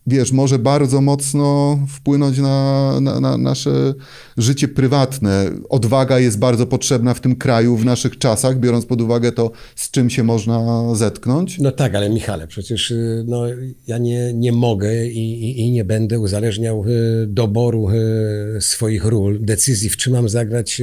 wiesz, 0.08 0.32
może 0.32 0.58
bardzo 0.58 1.00
mocno 1.00 1.78
wpłynąć 1.88 2.38
na, 2.38 2.98
na, 3.00 3.20
na, 3.20 3.38
nasze 3.38 3.94
życie 4.36 4.68
prywatne. 4.68 5.50
Odwaga 5.68 6.18
jest 6.18 6.38
bardzo 6.38 6.66
potrzebna 6.66 7.14
w 7.14 7.20
tym 7.20 7.36
kraju, 7.36 7.76
w 7.76 7.84
naszych 7.84 8.18
czasach, 8.18 8.58
biorąc 8.58 8.86
pod 8.86 9.00
uwagę 9.00 9.32
to, 9.32 9.50
z 9.76 9.90
czym 9.90 10.10
się 10.10 10.22
można 10.22 10.86
zetknąć. 10.94 11.58
No 11.58 11.72
tak, 11.72 11.94
ale 11.94 12.10
Michale, 12.10 12.46
przecież 12.46 12.90
y, 12.90 13.24
no, 13.26 13.42
ja 13.86 13.98
nie, 13.98 14.32
nie 14.34 14.52
mogę 14.52 15.06
i, 15.06 15.44
i, 15.44 15.60
i 15.60 15.70
nie 15.70 15.84
będę 15.84 16.20
uzależniał 16.20 16.84
y, 16.88 17.26
doboru 17.26 17.88
y, 17.90 18.60
swoich 18.60 19.04
ról, 19.04 19.38
decyzji, 19.40 19.90
w 19.90 19.96
czym 19.96 20.12
mam 20.12 20.28
zagrać, 20.28 20.82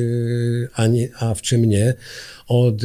a, 0.73 0.88
nie, 0.88 1.09
a 1.19 1.34
w 1.34 1.41
czym 1.41 1.65
nie, 1.65 1.93
od 2.47 2.82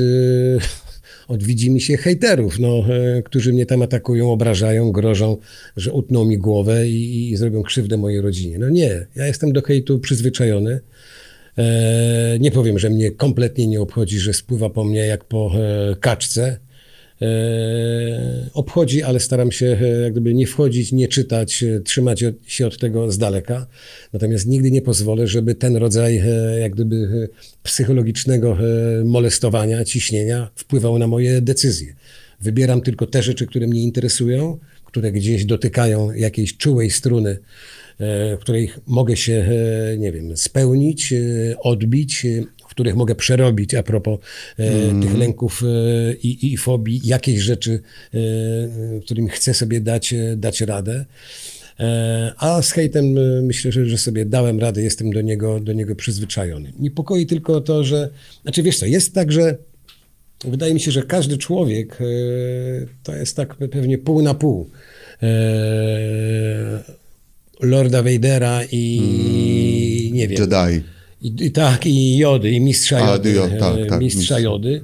od 1.30 1.42
widzimy 1.42 1.80
się 1.80 1.96
hejterów, 1.96 2.58
no, 2.58 2.84
e, 2.88 3.22
którzy 3.22 3.52
mnie 3.52 3.66
tam 3.66 3.82
atakują, 3.82 4.32
obrażają, 4.32 4.92
grożą, 4.92 5.36
że 5.76 5.92
utną 5.92 6.24
mi 6.24 6.38
głowę 6.38 6.88
i, 6.88 7.30
i 7.30 7.36
zrobią 7.36 7.62
krzywdę 7.62 7.96
mojej 7.96 8.20
rodzinie. 8.20 8.58
No 8.58 8.68
nie, 8.68 9.06
ja 9.16 9.26
jestem 9.26 9.52
do 9.52 9.62
hejtu 9.62 9.98
przyzwyczajony. 9.98 10.80
E, 11.58 12.38
nie 12.40 12.50
powiem, 12.50 12.78
że 12.78 12.90
mnie 12.90 13.10
kompletnie 13.10 13.66
nie 13.66 13.80
obchodzi, 13.80 14.18
że 14.18 14.32
spływa 14.32 14.70
po 14.70 14.84
mnie 14.84 15.06
jak 15.06 15.24
po 15.24 15.52
e, 15.54 15.96
kaczce. 16.00 16.58
E, 17.22 18.50
obchodzi, 18.54 19.02
ale 19.02 19.20
staram 19.20 19.52
się 19.52 19.78
e, 19.82 20.00
jak 20.00 20.12
gdyby 20.12 20.34
nie 20.34 20.46
wchodzić, 20.46 20.92
nie 20.92 21.08
czytać, 21.08 21.62
e, 21.62 21.80
trzymać 21.80 22.24
się 22.46 22.66
od 22.66 22.78
tego 22.78 23.12
z 23.12 23.18
daleka. 23.18 23.66
Natomiast 24.12 24.46
nigdy 24.46 24.70
nie 24.70 24.82
pozwolę, 24.82 25.26
żeby 25.26 25.54
ten 25.54 25.76
rodzaj 25.76 26.22
jak 26.60 26.72
gdyby 26.74 27.28
psychologicznego 27.62 28.56
molestowania, 29.04 29.84
ciśnienia 29.84 30.50
wpływał 30.54 30.98
na 30.98 31.06
moje 31.06 31.40
decyzje. 31.40 31.94
Wybieram 32.40 32.80
tylko 32.80 33.06
te 33.06 33.22
rzeczy, 33.22 33.46
które 33.46 33.66
mnie 33.66 33.82
interesują, 33.82 34.58
które 34.84 35.12
gdzieś 35.12 35.44
dotykają 35.44 36.12
jakiejś 36.12 36.56
czułej 36.56 36.90
struny, 36.90 37.38
w 37.98 38.38
której 38.40 38.70
mogę 38.86 39.16
się, 39.16 39.48
nie 39.98 40.12
wiem, 40.12 40.36
spełnić, 40.36 41.14
odbić, 41.58 42.26
których 42.80 42.96
mogę 42.96 43.14
przerobić 43.14 43.74
a 43.74 43.82
propos 43.82 44.18
mm. 44.58 45.02
tych 45.02 45.18
lęków 45.18 45.62
e, 45.62 46.12
i, 46.14 46.52
i 46.52 46.56
fobii, 46.56 47.00
jakieś 47.04 47.40
rzeczy, 47.40 47.80
e, 48.14 48.18
którym 49.00 49.28
chcę 49.28 49.54
sobie 49.54 49.80
dać, 49.80 50.14
dać 50.36 50.60
radę. 50.60 51.04
A 52.36 52.62
z 52.62 52.72
hejtem 52.72 53.04
myślę, 53.46 53.72
że, 53.72 53.86
że 53.86 53.98
sobie 53.98 54.24
dałem 54.24 54.60
radę, 54.60 54.82
jestem 54.82 55.10
do 55.10 55.20
niego, 55.20 55.60
do 55.60 55.72
niego 55.72 55.96
przyzwyczajony. 55.96 56.72
Niepokoi 56.78 57.26
tylko 57.26 57.60
to, 57.60 57.84
że. 57.84 58.08
Znaczy, 58.42 58.62
wiesz 58.62 58.78
co, 58.78 58.86
jest 58.86 59.14
tak, 59.14 59.32
że 59.32 59.56
wydaje 60.44 60.74
mi 60.74 60.80
się, 60.80 60.90
że 60.90 61.02
każdy 61.02 61.38
człowiek 61.38 61.98
to 63.02 63.14
jest 63.14 63.36
tak 63.36 63.56
pewnie 63.56 63.98
pół 63.98 64.22
na 64.22 64.34
pół. 64.34 64.70
Lorda 67.60 68.02
Vadera 68.02 68.60
i 68.72 68.98
mm, 68.98 70.14
nie 70.14 70.28
wiem. 70.28 70.40
Jedi. 70.40 70.84
I, 71.22 71.34
i 71.40 71.50
tak, 71.50 71.86
i 71.86 72.16
Jody, 72.16 72.50
i 72.50 72.60
mistrza 72.60 72.96
A, 72.96 73.12
Jody. 73.12 73.32
Jo, 73.32 73.48
tak, 73.58 73.88
tak, 73.88 74.00
mistrza 74.00 74.40
Jody. 74.40 74.80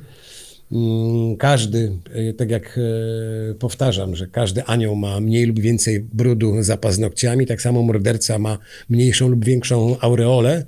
Mm, 0.72 1.36
każdy, 1.36 1.92
e, 2.14 2.32
tak 2.32 2.50
jak 2.50 2.78
e, 2.78 3.54
powtarzam, 3.54 4.16
że 4.16 4.26
każdy 4.26 4.64
anioł 4.64 4.96
ma 4.96 5.20
mniej 5.20 5.46
lub 5.46 5.60
więcej 5.60 6.00
brudu 6.00 6.62
za 6.62 6.76
paznokciami, 6.76 7.46
tak 7.46 7.62
samo 7.62 7.82
morderca 7.82 8.38
ma 8.38 8.58
mniejszą 8.88 9.28
lub 9.28 9.44
większą 9.44 10.00
aureolę. 10.00 10.66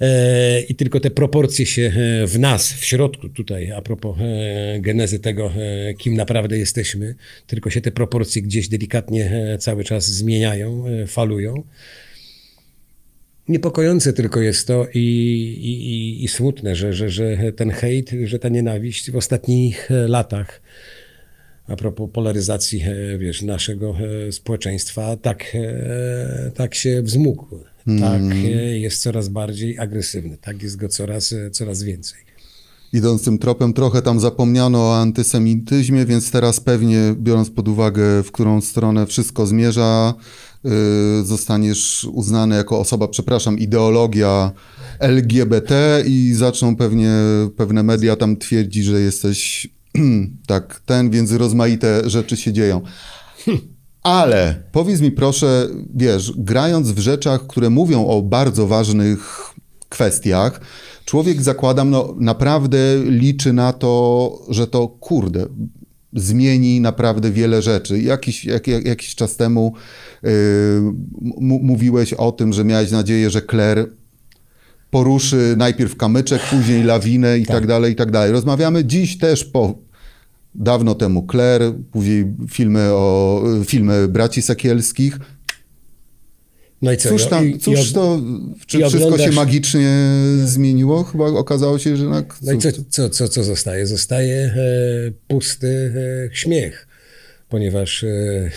E, 0.00 0.60
I 0.60 0.74
tylko 0.74 1.00
te 1.00 1.10
proporcje 1.10 1.66
się 1.66 1.92
w 2.26 2.38
nas, 2.38 2.72
w 2.72 2.84
środku 2.84 3.28
tutaj, 3.28 3.72
a 3.72 3.82
propos 3.82 4.16
genezy 4.80 5.18
tego, 5.18 5.52
kim 5.98 6.14
naprawdę 6.14 6.58
jesteśmy, 6.58 7.14
tylko 7.46 7.70
się 7.70 7.80
te 7.80 7.90
proporcje 7.90 8.42
gdzieś 8.42 8.68
delikatnie 8.68 9.56
cały 9.58 9.84
czas 9.84 10.06
zmieniają, 10.06 10.84
falują. 11.06 11.64
Niepokojące 13.48 14.12
tylko 14.12 14.40
jest 14.40 14.66
to 14.66 14.86
i, 14.94 14.98
i, 14.98 16.24
i 16.24 16.28
smutne, 16.28 16.76
że, 16.76 16.92
że, 16.92 17.10
że 17.10 17.52
ten 17.56 17.70
hejt, 17.70 18.10
że 18.24 18.38
ta 18.38 18.48
nienawiść 18.48 19.10
w 19.10 19.16
ostatnich 19.16 19.88
latach, 20.08 20.60
a 21.68 21.76
propos 21.76 22.10
polaryzacji 22.12 22.82
e, 22.82 23.18
wiesz, 23.18 23.42
naszego 23.42 23.94
e, 24.28 24.32
społeczeństwa, 24.32 25.16
tak, 25.16 25.44
e, 25.54 26.50
tak 26.54 26.74
się 26.74 27.02
wzmógł. 27.02 27.46
Tak 28.00 28.22
mm. 28.22 28.46
jest 28.80 29.02
coraz 29.02 29.28
bardziej 29.28 29.78
agresywny, 29.78 30.36
tak 30.40 30.62
jest 30.62 30.76
go 30.76 30.88
coraz, 30.88 31.34
coraz 31.52 31.82
więcej. 31.82 32.20
Idąc 32.92 33.24
tym 33.24 33.38
tropem, 33.38 33.72
trochę 33.72 34.02
tam 34.02 34.20
zapomniano 34.20 34.78
o 34.78 34.96
antysemityzmie, 34.96 36.06
więc 36.06 36.30
teraz 36.30 36.60
pewnie, 36.60 37.14
biorąc 37.18 37.50
pod 37.50 37.68
uwagę, 37.68 38.22
w 38.22 38.32
którą 38.32 38.60
stronę 38.60 39.06
wszystko 39.06 39.46
zmierza, 39.46 40.14
zostaniesz 41.24 42.06
uznany 42.12 42.56
jako 42.56 42.80
osoba, 42.80 43.08
przepraszam, 43.08 43.58
ideologia 43.58 44.52
LGBT 44.98 46.02
i 46.06 46.32
zaczną 46.34 46.76
pewnie 46.76 47.12
pewne 47.56 47.82
media 47.82 48.16
tam 48.16 48.36
twierdzić, 48.36 48.84
że 48.84 49.00
jesteś 49.00 49.68
tak 50.46 50.80
ten, 50.86 51.10
więc 51.10 51.32
rozmaite 51.32 52.10
rzeczy 52.10 52.36
się 52.36 52.52
dzieją. 52.52 52.80
Ale 54.02 54.62
powiedz 54.72 55.00
mi 55.00 55.10
proszę, 55.10 55.68
wiesz, 55.94 56.32
grając 56.36 56.90
w 56.90 56.98
rzeczach, 56.98 57.46
które 57.46 57.70
mówią 57.70 58.06
o 58.06 58.22
bardzo 58.22 58.66
ważnych 58.66 59.50
kwestiach, 59.88 60.60
człowiek, 61.04 61.42
zakładam, 61.42 61.90
no, 61.90 62.14
naprawdę 62.18 62.78
liczy 63.04 63.52
na 63.52 63.72
to, 63.72 64.38
że 64.48 64.66
to 64.66 64.88
kurde, 64.88 65.46
zmieni 66.12 66.80
naprawdę 66.80 67.30
wiele 67.30 67.62
rzeczy. 67.62 68.00
Jakiś, 68.00 68.44
jak, 68.44 68.66
jak, 68.66 68.86
jakiś 68.86 69.14
czas 69.14 69.36
temu 69.36 69.74
yy, 70.22 70.30
mówiłeś 71.40 72.12
o 72.12 72.32
tym, 72.32 72.52
że 72.52 72.64
miałeś 72.64 72.90
nadzieję, 72.90 73.30
że 73.30 73.42
Claire 73.42 73.86
poruszy 74.90 75.54
najpierw 75.56 75.96
kamyczek, 75.96 76.42
później 76.50 76.82
lawinę 76.82 77.38
i 77.38 77.46
tak. 77.46 77.56
tak 77.56 77.66
dalej, 77.66 77.92
i 77.92 77.96
tak 77.96 78.10
dalej. 78.10 78.32
Rozmawiamy 78.32 78.84
dziś 78.84 79.18
też 79.18 79.44
po 79.44 79.74
dawno 80.54 80.94
temu 80.94 81.26
Claire, 81.30 81.72
później 81.92 82.24
filmy 82.50 82.80
o 82.92 83.42
filmy 83.66 84.08
braci 84.08 84.42
Sekielskich. 84.42 85.18
No 86.82 86.92
i 86.92 86.96
co? 86.96 87.08
Cóż, 87.08 87.26
tam, 87.26 87.58
cóż 87.58 87.90
i, 87.90 87.94
to, 87.94 88.20
czy 88.66 88.78
wszystko 88.78 89.04
oglądasz... 89.04 89.30
się 89.30 89.32
magicznie 89.32 89.88
zmieniło? 90.44 91.04
Chyba 91.04 91.24
okazało 91.26 91.78
się, 91.78 91.96
że... 91.96 92.04
Na... 92.04 92.24
No 92.42 92.52
i 92.52 92.58
co, 92.58 92.68
co, 92.90 93.10
co, 93.10 93.28
co 93.28 93.44
zostaje? 93.44 93.86
Zostaje 93.86 94.34
e, 94.34 94.54
pusty 95.28 95.92
e, 95.96 96.36
śmiech, 96.36 96.86
ponieważ 97.48 98.04
e, 98.04 98.50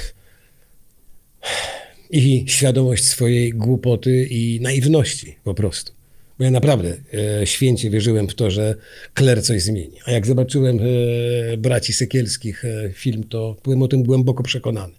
i 2.09 2.45
świadomość 2.47 3.05
swojej 3.05 3.53
głupoty 3.53 4.27
i 4.29 4.59
naiwności 4.61 5.35
po 5.43 5.53
prostu. 5.53 5.93
Bo 6.37 6.43
ja 6.43 6.51
naprawdę 6.51 6.97
e, 7.41 7.47
święcie 7.47 7.89
wierzyłem 7.89 8.27
w 8.27 8.35
to, 8.35 8.51
że 8.51 8.75
Kler 9.13 9.43
coś 9.43 9.61
zmieni. 9.61 9.99
A 10.05 10.11
jak 10.11 10.27
zobaczyłem 10.27 10.79
e, 10.79 11.57
braci 11.57 11.93
Sekielskich 11.93 12.65
e, 12.65 12.89
film, 12.93 13.23
to 13.23 13.57
byłem 13.63 13.81
o 13.81 13.87
tym 13.87 14.03
głęboko 14.03 14.43
przekonany, 14.43 14.93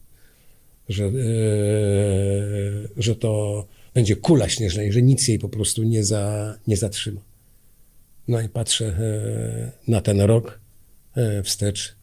że, 0.89 1.05
e, 1.05 1.11
że 2.97 3.16
to 3.16 3.66
będzie 3.95 4.16
kula 4.16 4.49
śnieżna 4.49 4.82
i 4.82 4.93
że 4.93 5.03
nic 5.03 5.28
jej 5.28 5.39
po 5.39 5.49
prostu 5.49 5.82
nie, 5.82 6.05
za, 6.05 6.59
nie 6.66 6.76
zatrzyma. 6.76 7.20
No 8.28 8.41
i 8.41 8.49
patrzę 8.49 8.87
e, 8.87 9.91
na 9.91 10.01
ten 10.01 10.20
rok 10.20 10.61
e, 11.16 11.43
wstecz. 11.43 11.97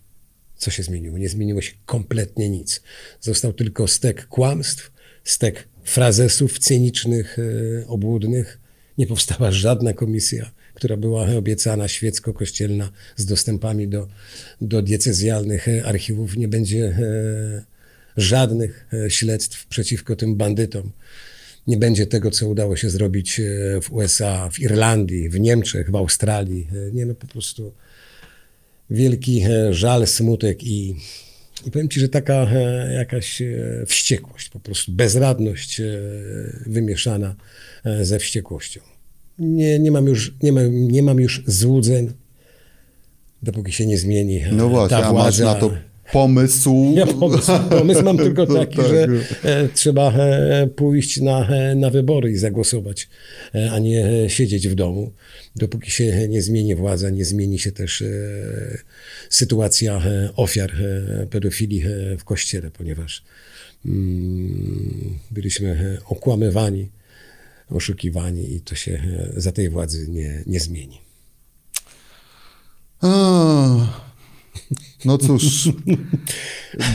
Co 0.57 0.71
się 0.71 0.84
zmieniło? 0.84 1.17
Nie 1.17 1.29
zmieniło 1.29 1.61
się 1.61 1.73
kompletnie 1.86 2.49
nic. 2.49 2.81
Został 3.21 3.53
tylko 3.53 3.88
stek 3.88 4.27
kłamstw, 4.27 4.91
stek 5.23 5.67
frazesów 5.84 6.59
cynicznych, 6.59 7.38
obłudnych, 7.88 8.59
nie 8.97 9.07
powstała 9.07 9.51
żadna 9.51 9.93
komisja, 9.93 10.51
która 10.73 10.97
była 10.97 11.27
obiecana 11.27 11.88
świecko-kościelna 11.88 12.91
z 13.15 13.25
dostępami 13.25 13.88
do, 13.88 14.07
do 14.61 14.81
diecezjalnych 14.81 15.67
archiwów. 15.86 16.38
Nie 16.38 16.47
będzie 16.47 16.97
żadnych 18.18 18.88
e, 18.93 19.09
śledztw 19.09 19.68
przeciwko 19.68 20.16
tym 20.16 20.36
bandytom. 20.36 20.91
Nie 21.68 21.78
będzie 21.78 22.07
tego, 22.07 22.32
co 22.32 22.47
udało 22.47 22.76
się 22.76 22.89
zrobić 22.89 23.39
e, 23.39 23.43
w 23.82 23.91
USA, 23.93 24.49
w 24.49 24.59
Irlandii, 24.59 25.30
w 25.30 25.39
Niemczech, 25.39 25.91
w 25.91 25.95
Australii. 25.95 26.68
Nie, 26.93 27.05
no 27.05 27.16
po 27.16 27.28
prostu 27.28 27.74
wielki 28.89 29.43
żal, 29.72 30.07
smutek 30.07 30.64
i, 30.64 30.95
i 31.66 31.72
powiem 31.72 31.89
ci, 31.89 31.99
że 31.99 32.09
taka 32.09 32.47
jakaś 32.93 33.41
wściekłość, 33.88 34.49
po 34.49 34.59
prostu 34.59 34.91
bezradność 34.91 35.82
wymieszana 36.66 37.36
ze 38.01 38.20
wściekłością. 38.20 38.82
Nie, 39.39 39.80
nie, 39.80 39.91
mam, 39.91 40.07
już, 40.07 40.34
nie, 40.43 40.51
mam, 40.51 40.88
nie 40.88 41.03
mam 41.03 41.20
już 41.20 41.43
złudzeń, 41.47 42.14
dopóki 43.43 43.72
się 43.72 43.86
nie 43.86 43.97
zmieni 43.97 44.41
No 44.51 44.70
właśnie, 44.70 44.97
ta 44.97 45.11
władza. 45.11 45.20
a 45.20 45.26
masz 45.26 45.39
na 45.39 45.55
to 45.55 45.74
pomysł? 46.12 46.93
Ja 46.95 47.08
pomysł, 47.08 47.51
pomysł 47.70 48.04
mam 48.04 48.18
tylko 48.18 48.47
taki, 48.60 48.78
tak. 48.78 48.88
że 48.88 49.08
e, 49.43 49.70
trzeba 49.70 50.14
e, 50.14 50.68
pójść 50.68 51.22
na, 51.22 51.47
e, 51.49 51.76
na 51.76 51.89
wybory 51.89 52.32
i 52.32 52.38
zagłosować, 52.38 53.10
a 53.72 53.80
nie 53.80 54.30
siedzieć 54.30 54.68
w 54.68 54.76
domu. 54.76 55.12
Dopóki 55.56 55.91
się 55.91 56.28
nie 56.28 56.41
zmieni 56.41 56.76
władza, 56.76 57.10
nie 57.10 57.26
zmieni 57.26 57.60
się 57.60 57.72
też 57.72 58.04
sytuacja 59.30 60.01
ofiar 60.36 60.74
pedofilii 61.30 61.84
w 62.18 62.24
kościele, 62.24 62.72
ponieważ 62.72 63.24
mm, 63.86 65.20
byliśmy 65.32 65.97
okłamywani 66.06 66.89
oszukiwani 67.70 68.54
i 68.54 68.62
to 68.62 68.76
się 68.76 69.01
za 69.38 69.51
tej 69.51 69.70
władzy 69.70 70.08
nie, 70.10 70.43
nie 70.47 70.60
zmieni. 70.60 71.01
A, 73.01 74.04
no 75.06 75.18
cóż, 75.18 75.70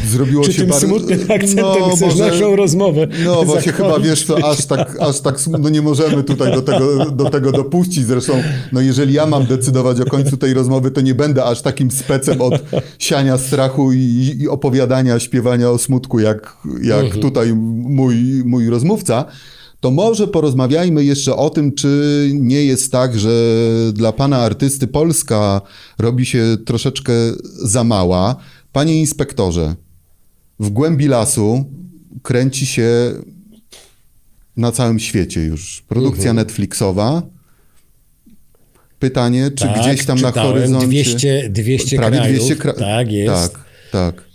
zrobiło 0.07 0.45
Czy 0.45 0.53
się 0.53 0.65
bardzo... 0.65 0.87
smutnym 0.87 1.21
akcentem 1.21 1.65
no, 1.81 1.97
chcesz 1.97 2.01
może, 2.01 2.31
naszą 2.31 2.57
rozmowę 2.57 3.09
No 3.25 3.45
bo 3.45 3.61
się 3.61 3.73
chyba, 3.73 4.01
wiesz, 4.01 4.27
to 4.27 4.51
aż 4.51 4.67
tak, 4.67 4.97
aż 5.01 5.21
tak 5.21 5.39
no 5.47 5.69
nie 5.69 5.83
możemy 5.83 6.25
tutaj 6.25 6.55
do 6.55 6.63
tego, 6.63 7.11
do 7.11 7.31
tego 7.31 7.53
dopuścić. 7.53 8.07
Zresztą, 8.07 8.43
no 8.73 8.81
jeżeli 8.81 9.13
ja 9.13 9.27
mam 9.27 9.47
decydować 9.47 10.01
o 10.01 10.05
końcu 10.05 10.37
tej 10.37 10.55
rozmowy, 10.55 10.91
to 10.91 11.01
nie 11.01 11.15
będę 11.15 11.45
aż 11.45 11.63
takim 11.63 11.91
specem 11.91 12.41
od 12.41 12.55
siania 12.99 13.39
strachu 13.39 13.93
i, 13.93 14.37
i 14.41 14.49
opowiadania, 14.49 15.19
śpiewania 15.19 15.71
o 15.71 15.79
smutku, 15.79 16.21
jak, 16.21 16.57
jak 16.83 17.05
mhm. 17.05 17.23
tutaj 17.23 17.53
mój, 17.55 18.43
mój 18.45 18.71
rozmówca 18.71 19.25
to 19.81 19.91
może 19.91 20.29
porozmawiajmy 20.29 21.05
jeszcze 21.05 21.37
o 21.37 21.51
tym, 21.51 21.75
czy 21.75 22.31
nie 22.35 22.65
jest 22.65 22.93
tak, 22.93 23.19
że 23.19 23.63
dla 23.93 24.13
pana 24.13 24.39
artysty 24.39 24.87
Polska 24.87 25.61
robi 25.99 26.27
się 26.27 26.57
troszeczkę 26.67 27.13
za 27.63 27.85
mała. 27.85 28.37
Panie 28.73 29.01
inspektorze, 29.01 29.75
w 30.61 30.71
głębi 30.71 31.09
lasu 31.09 31.65
kręci 32.23 32.67
się 32.67 33.13
na 34.57 34.73
całym 34.73 34.99
świecie 34.99 35.41
już 35.41 35.83
produkcja 35.89 36.31
mhm. 36.31 36.37
Netflixowa. 36.37 37.23
Pytanie, 38.99 39.51
czy 39.51 39.65
tak, 39.65 39.81
gdzieś 39.81 40.07
tam 40.07 40.21
na 40.21 40.33
horyzoncie... 40.33 40.87
200, 40.87 41.49
200 41.51 41.97
prawie 41.97 42.19
krajów, 42.19 42.37
200 42.37 42.57
krajów. 42.57 42.81
Tak, 42.81 43.13
jest. 43.13 43.53
Tak, 43.53 43.65
tak. 43.93 44.28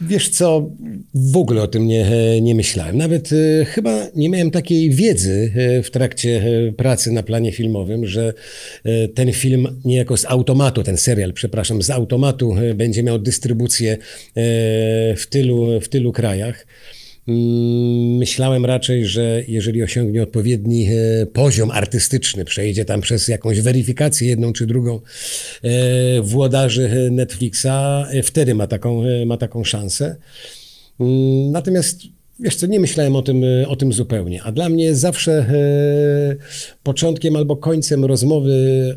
Wiesz 0.00 0.28
co, 0.28 0.70
w 1.14 1.36
ogóle 1.36 1.62
o 1.62 1.66
tym 1.66 1.86
nie, 1.86 2.06
nie 2.40 2.54
myślałem. 2.54 2.96
Nawet 2.96 3.30
e, 3.32 3.64
chyba 3.64 4.06
nie 4.16 4.28
miałem 4.28 4.50
takiej 4.50 4.90
wiedzy 4.90 5.52
e, 5.56 5.82
w 5.82 5.90
trakcie 5.90 6.42
e, 6.68 6.72
pracy 6.72 7.12
na 7.12 7.22
planie 7.22 7.52
filmowym, 7.52 8.06
że 8.06 8.34
ten 9.14 9.32
film 9.32 9.80
niejako 9.84 10.16
z 10.16 10.24
automatu, 10.24 10.82
ten 10.82 10.96
serial, 10.96 11.32
przepraszam, 11.32 11.82
z 11.82 11.90
automatu 11.90 12.54
będzie 12.74 13.02
miał 13.02 13.18
dystrybucję 13.18 13.96
w 15.16 15.26
tylu, 15.30 15.80
w 15.80 15.88
tylu 15.88 16.12
krajach. 16.12 16.66
Mm, 17.30 18.16
myślałem 18.16 18.66
raczej, 18.66 19.06
że 19.06 19.42
jeżeli 19.48 19.82
osiągnie 19.82 20.22
odpowiedni 20.22 20.88
e, 20.88 21.26
poziom 21.26 21.70
artystyczny, 21.70 22.44
przejdzie 22.44 22.84
tam 22.84 23.00
przez 23.00 23.28
jakąś 23.28 23.60
weryfikację 23.60 24.28
jedną 24.28 24.52
czy 24.52 24.66
drugą 24.66 25.00
e, 25.62 25.70
włodarzy 26.22 27.08
Netflixa, 27.10 27.66
e, 28.10 28.22
wtedy 28.22 28.54
ma 28.54 28.66
taką, 28.66 29.02
ma 29.26 29.36
taką 29.36 29.64
szansę. 29.64 30.16
Mm, 31.00 31.52
natomiast 31.52 32.00
Wiesz 32.42 32.56
co, 32.56 32.66
nie 32.66 32.80
myślałem 32.80 33.16
o 33.16 33.22
tym, 33.22 33.42
o 33.68 33.76
tym 33.76 33.92
zupełnie. 33.92 34.42
A 34.42 34.52
dla 34.52 34.68
mnie 34.68 34.94
zawsze 34.94 35.46
początkiem 36.82 37.36
albo 37.36 37.56
końcem 37.56 38.04
rozmowy 38.04 38.50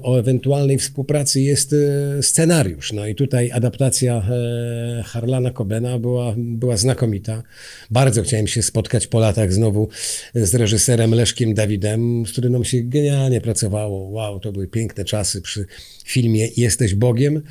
o 0.03 0.19
ewentualnej 0.19 0.77
współpracy 0.77 1.41
jest 1.41 1.73
e, 1.73 2.23
scenariusz. 2.23 2.93
No 2.93 3.07
i 3.07 3.15
tutaj 3.15 3.51
adaptacja 3.51 4.15
e, 4.15 5.03
Harlana 5.03 5.51
Cobena 5.51 5.99
była, 5.99 6.33
była 6.37 6.77
znakomita. 6.77 7.43
Bardzo 7.91 8.23
chciałem 8.23 8.47
się 8.47 8.61
spotkać 8.61 9.07
po 9.07 9.19
latach 9.19 9.53
znowu 9.53 9.89
z 10.35 10.55
reżyserem 10.55 11.13
Leszkiem 11.15 11.53
Dawidem, 11.53 12.25
z 12.25 12.31
którym 12.31 12.51
nam 12.51 12.63
się 12.63 12.77
genialnie 12.83 13.41
pracowało. 13.41 14.09
Wow, 14.09 14.39
to 14.39 14.51
były 14.51 14.67
piękne 14.67 15.05
czasy 15.05 15.41
przy 15.41 15.65
filmie 16.05 16.47
Jesteś 16.57 16.95
Bogiem. 16.95 17.41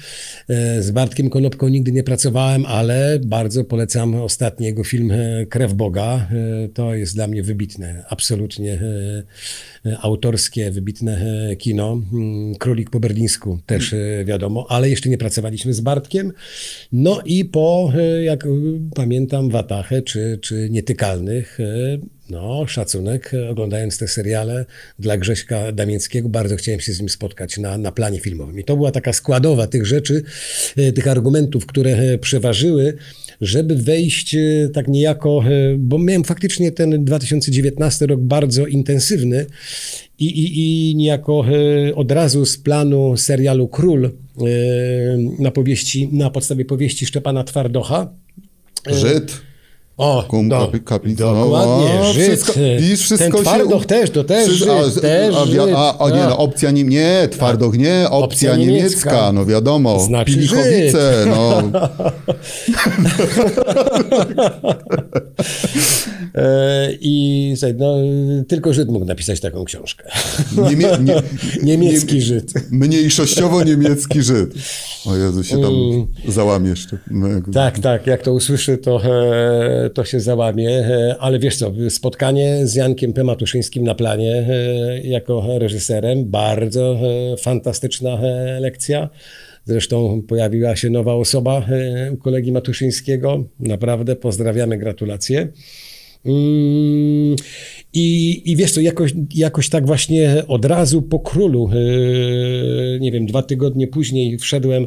E, 0.49 0.83
z 0.83 0.91
Bartkiem 0.91 1.31
Konopką 1.31 1.69
nigdy 1.69 1.93
nie 1.93 2.03
pracowałem, 2.03 2.67
ale 2.67 3.21
bardzo 3.25 3.65
polecam 3.65 4.15
ostatni 4.15 4.67
jego 4.67 4.85
film 4.85 5.13
Krew 5.51 5.75
Boga. 5.75 6.29
To 6.75 6.95
jest 6.95 7.15
dla 7.15 7.27
mnie 7.27 7.43
wybitne, 7.43 8.05
absolutnie 8.09 8.79
autorskie, 10.33 10.71
wybitne 10.71 11.17
kino. 11.59 12.01
Mm, 12.13 12.55
Królik 12.55 12.91
po 12.91 13.01
berlińsku 13.01 13.59
też 13.67 13.95
wiadomo, 14.25 14.67
ale 14.69 14.91
jeszcze 14.91 15.09
nie 15.09 15.19
pracowaliśmy 15.19 15.75
z 15.75 15.81
Bartkiem. 15.81 16.33
No 16.93 17.21
i 17.25 17.45
po, 17.45 17.93
jak 18.23 18.45
pamiętam, 18.95 19.51
Watachę 19.51 20.03
czy, 20.03 20.39
czy 20.43 20.69
Nietykalnych, 20.71 21.59
no, 22.31 22.67
szacunek. 22.67 23.33
Oglądając 23.51 23.99
te 23.99 24.09
seriale 24.09 24.65
dla 24.99 25.17
Grześka 25.17 25.73
Damieckiego, 25.73 26.29
bardzo 26.29 26.57
chciałem 26.57 26.81
się 26.81 26.93
z 26.93 27.01
nim 27.01 27.09
spotkać 27.09 27.59
na, 27.59 27.79
na 27.79 27.93
planie 27.93 28.21
filmowym. 28.21 28.61
I 28.61 28.65
to 28.65 28.77
była 28.77 28.91
taka 28.91 29.13
składowa 29.13 29.67
tych 29.67 29.87
rzeczy, 29.87 30.23
e, 30.77 30.93
tych 30.93 31.09
argumentów, 31.09 31.67
które 31.67 31.91
e, 31.91 32.19
przeważyły, 32.19 32.97
żeby 33.41 33.77
wejść 33.77 34.35
e, 34.35 34.69
tak 34.75 34.89
niejako, 34.89 35.45
bo 35.79 35.99
miałem 35.99 36.25
faktycznie 36.25 36.73
ten 36.73 37.05
2019 37.05 38.07
rok 38.07 38.21
bardzo 38.21 38.67
intensywny 38.67 39.47
i, 40.19 40.27
i, 40.27 40.91
i 40.91 40.97
niejako 40.97 41.45
od 41.95 42.13
razu 42.13 42.47
z 42.47 42.59
planu 42.59 43.17
serialu 43.17 43.69
Król 43.69 44.11
na 45.39 45.51
powieści, 45.51 46.09
na 46.13 46.31
podstawie 46.31 46.65
powieści 46.65 47.07
Szczepana 47.07 47.45
Twardocha. 47.45 48.13
Żyd 48.87 49.52
O, 50.03 50.25
Kum 50.29 50.49
do, 50.49 50.73
kaplica. 50.85 51.25
Dokładnie, 51.35 52.05
Żyd. 52.13 52.23
Wszystko, 52.29 52.53
widzisz, 52.81 53.01
wszystko 53.01 53.25
Ten 53.31 53.37
się... 53.37 53.43
twardoch 53.43 53.87
też, 53.87 54.11
to 54.11 54.25
też 54.25 54.51
Żyd, 54.51 54.69
też 55.01 55.35
a, 55.37 55.47
Żyd, 55.47 55.61
a, 55.77 55.99
a, 55.99 56.11
nie, 56.11 56.17
tak. 56.17 56.29
no, 56.29 56.39
opcja 56.39 56.71
nie, 56.71 56.85
nie, 56.85 57.29
twardoch 57.31 57.79
nie, 57.79 58.05
opcja, 58.11 58.51
Opcja 58.51 58.57
niemiecka, 58.57 59.11
niemiecka. 59.11 59.33
no 59.33 59.47
wiadomo. 59.47 60.01
Znaczy 60.01 60.33
Pilichowice, 60.33 61.25
no. 61.27 61.63
E, 66.35 66.89
I 67.01 67.55
no, 67.79 67.97
tylko 68.49 68.73
Żyd 68.75 68.89
mógł 68.89 69.05
napisać 69.05 69.41
taką 69.41 69.65
książkę. 69.65 70.05
Niemie, 70.71 70.87
nie, 71.05 71.23
Niemiecki 71.63 72.15
nie- 72.15 72.21
Żyd. 72.23 72.53
Mniejszościowo 72.71 73.63
niemiecki 73.65 74.23
Żyd. 74.23 74.55
O 75.07 75.17
Jezu, 75.17 75.45
się 75.45 75.63
tam 75.63 75.73
załamie 76.29 76.71
jeszcze. 76.71 76.99
No, 77.11 77.29
jak- 77.29 77.51
Tak, 77.53 77.79
tak, 77.79 78.07
jak 78.07 78.23
to 78.23 78.33
usłyszy, 78.33 78.79
to, 78.79 79.01
e, 79.05 79.91
to 79.93 80.05
się 80.05 80.21
załamie. 80.21 80.71
E, 80.71 81.17
ale 81.21 81.39
wiesz 81.39 81.57
co, 81.57 81.73
spotkanie 81.89 82.67
z 82.67 82.75
Jankiem 82.75 83.13
P. 83.13 83.25
Matuszyńskim 83.25 83.85
na 83.85 83.95
planie 83.95 84.47
e, 84.49 85.01
jako 85.01 85.59
reżyserem, 85.59 86.25
bardzo 86.25 86.97
e, 87.33 87.37
fantastyczna 87.37 88.19
lekcja. 88.61 89.09
Zresztą 89.65 90.23
pojawiła 90.29 90.77
się 90.77 90.91
nowa 90.91 91.15
osoba 91.15 91.67
u 92.13 92.17
kolegi 92.17 92.53
Matuszyńskiego. 92.53 93.45
Naprawdę 93.61 94.17
pozdrawiamy, 94.17 94.79
gratulacje. 94.79 95.49
Mm, 96.25 97.37
I, 97.93 98.43
I 98.45 98.57
wiesz 98.57 98.73
co, 98.73 98.81
jakoś, 98.81 99.13
jakoś 99.35 99.69
tak 99.69 99.87
właśnie 99.87 100.43
od 100.49 100.65
razu 100.65 101.03
po 101.03 101.21
królu, 101.21 101.71
nie 103.01 103.13
wiem, 103.13 103.27
dwa 103.27 103.43
tygodnie 103.43 103.87
później 103.87 104.39
wszedłem 104.39 104.87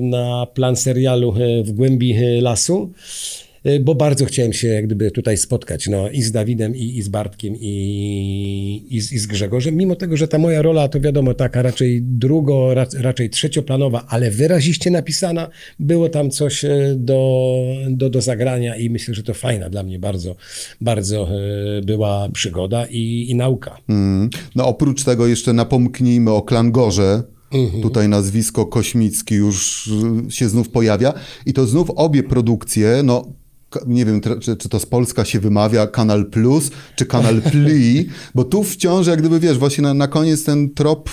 na 0.00 0.46
plan 0.54 0.76
serialu 0.76 1.34
w 1.64 1.72
głębi 1.72 2.14
lasu, 2.40 2.92
bo 3.80 3.94
bardzo 3.94 4.24
chciałem 4.24 4.52
się 4.52 4.68
jak 4.68 4.86
gdyby 4.86 5.10
tutaj 5.10 5.36
spotkać, 5.36 5.88
no 5.88 6.10
i 6.10 6.22
z 6.22 6.32
Dawidem, 6.32 6.76
i, 6.76 6.98
i 6.98 7.02
z 7.02 7.08
Bartkiem, 7.08 7.54
i, 7.60 8.86
i, 8.90 9.00
z, 9.00 9.12
i 9.12 9.18
z 9.18 9.26
Grzegorzem, 9.26 9.76
mimo 9.76 9.96
tego, 9.96 10.16
że 10.16 10.28
ta 10.28 10.38
moja 10.38 10.62
rola 10.62 10.88
to 10.88 11.00
wiadomo 11.00 11.34
taka 11.34 11.62
raczej 11.62 12.02
drugo, 12.02 12.74
ra, 12.74 12.86
raczej 12.98 13.30
trzecioplanowa, 13.30 14.04
ale 14.08 14.30
wyraziście 14.30 14.90
napisana, 14.90 15.48
było 15.80 16.08
tam 16.08 16.30
coś 16.30 16.64
e, 16.64 16.94
do, 16.96 17.54
do, 17.90 18.10
do 18.10 18.20
zagrania 18.20 18.76
i 18.76 18.90
myślę, 18.90 19.14
że 19.14 19.22
to 19.22 19.34
fajna 19.34 19.70
dla 19.70 19.82
mnie 19.82 19.98
bardzo, 19.98 20.36
bardzo 20.80 21.28
e, 21.78 21.82
była 21.82 22.28
przygoda 22.28 22.86
i, 22.86 23.26
i 23.30 23.34
nauka. 23.34 23.76
Mm. 23.88 24.30
No 24.54 24.66
oprócz 24.66 25.04
tego 25.04 25.26
jeszcze 25.26 25.52
napomknijmy 25.52 26.30
o 26.30 26.42
Klangorze. 26.42 27.22
Mhm. 27.52 27.82
Tutaj 27.82 28.08
nazwisko 28.08 28.66
Kośmicki 28.66 29.34
już 29.34 29.90
się 30.28 30.48
znów 30.48 30.68
pojawia. 30.68 31.12
I 31.46 31.52
to 31.52 31.66
znów 31.66 31.90
obie 31.90 32.22
produkcje, 32.22 33.02
no 33.04 33.32
nie 33.86 34.04
wiem, 34.04 34.20
czy, 34.40 34.56
czy 34.56 34.68
to 34.68 34.80
z 34.80 34.86
Polska 34.86 35.24
się 35.24 35.40
wymawia 35.40 35.86
Kanal 35.86 36.26
Plus, 36.26 36.70
czy 36.96 37.06
Kanal 37.06 37.42
Pli, 37.52 38.08
bo 38.34 38.44
tu 38.44 38.64
wciąż 38.64 39.06
jak 39.06 39.18
gdyby, 39.18 39.40
wiesz, 39.40 39.58
właśnie 39.58 39.82
na, 39.82 39.94
na 39.94 40.08
koniec 40.08 40.44
ten 40.44 40.70
trop, 40.70 41.10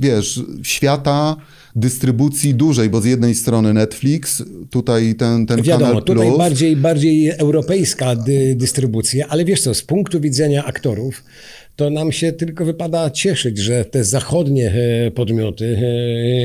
wiesz, 0.00 0.42
świata 0.62 1.36
dystrybucji 1.76 2.54
dużej, 2.54 2.90
bo 2.90 3.00
z 3.00 3.04
jednej 3.04 3.34
strony 3.34 3.74
Netflix, 3.74 4.42
tutaj 4.70 5.14
ten, 5.14 5.46
ten 5.46 5.62
Wiadomo, 5.62 5.86
Kanal 5.86 6.02
tutaj 6.02 6.26
Plus. 6.26 6.38
bardziej, 6.38 6.76
bardziej 6.76 7.30
europejska 7.30 8.16
dy, 8.16 8.54
dystrybucja, 8.54 9.26
ale 9.28 9.44
wiesz 9.44 9.62
co, 9.62 9.74
z 9.74 9.82
punktu 9.82 10.20
widzenia 10.20 10.64
aktorów, 10.64 11.24
to 11.76 11.90
nam 11.90 12.12
się 12.12 12.32
tylko 12.32 12.64
wypada 12.64 13.10
cieszyć, 13.10 13.58
że 13.58 13.84
te 13.84 14.04
zachodnie 14.04 14.72
e, 15.06 15.10
podmioty 15.10 15.78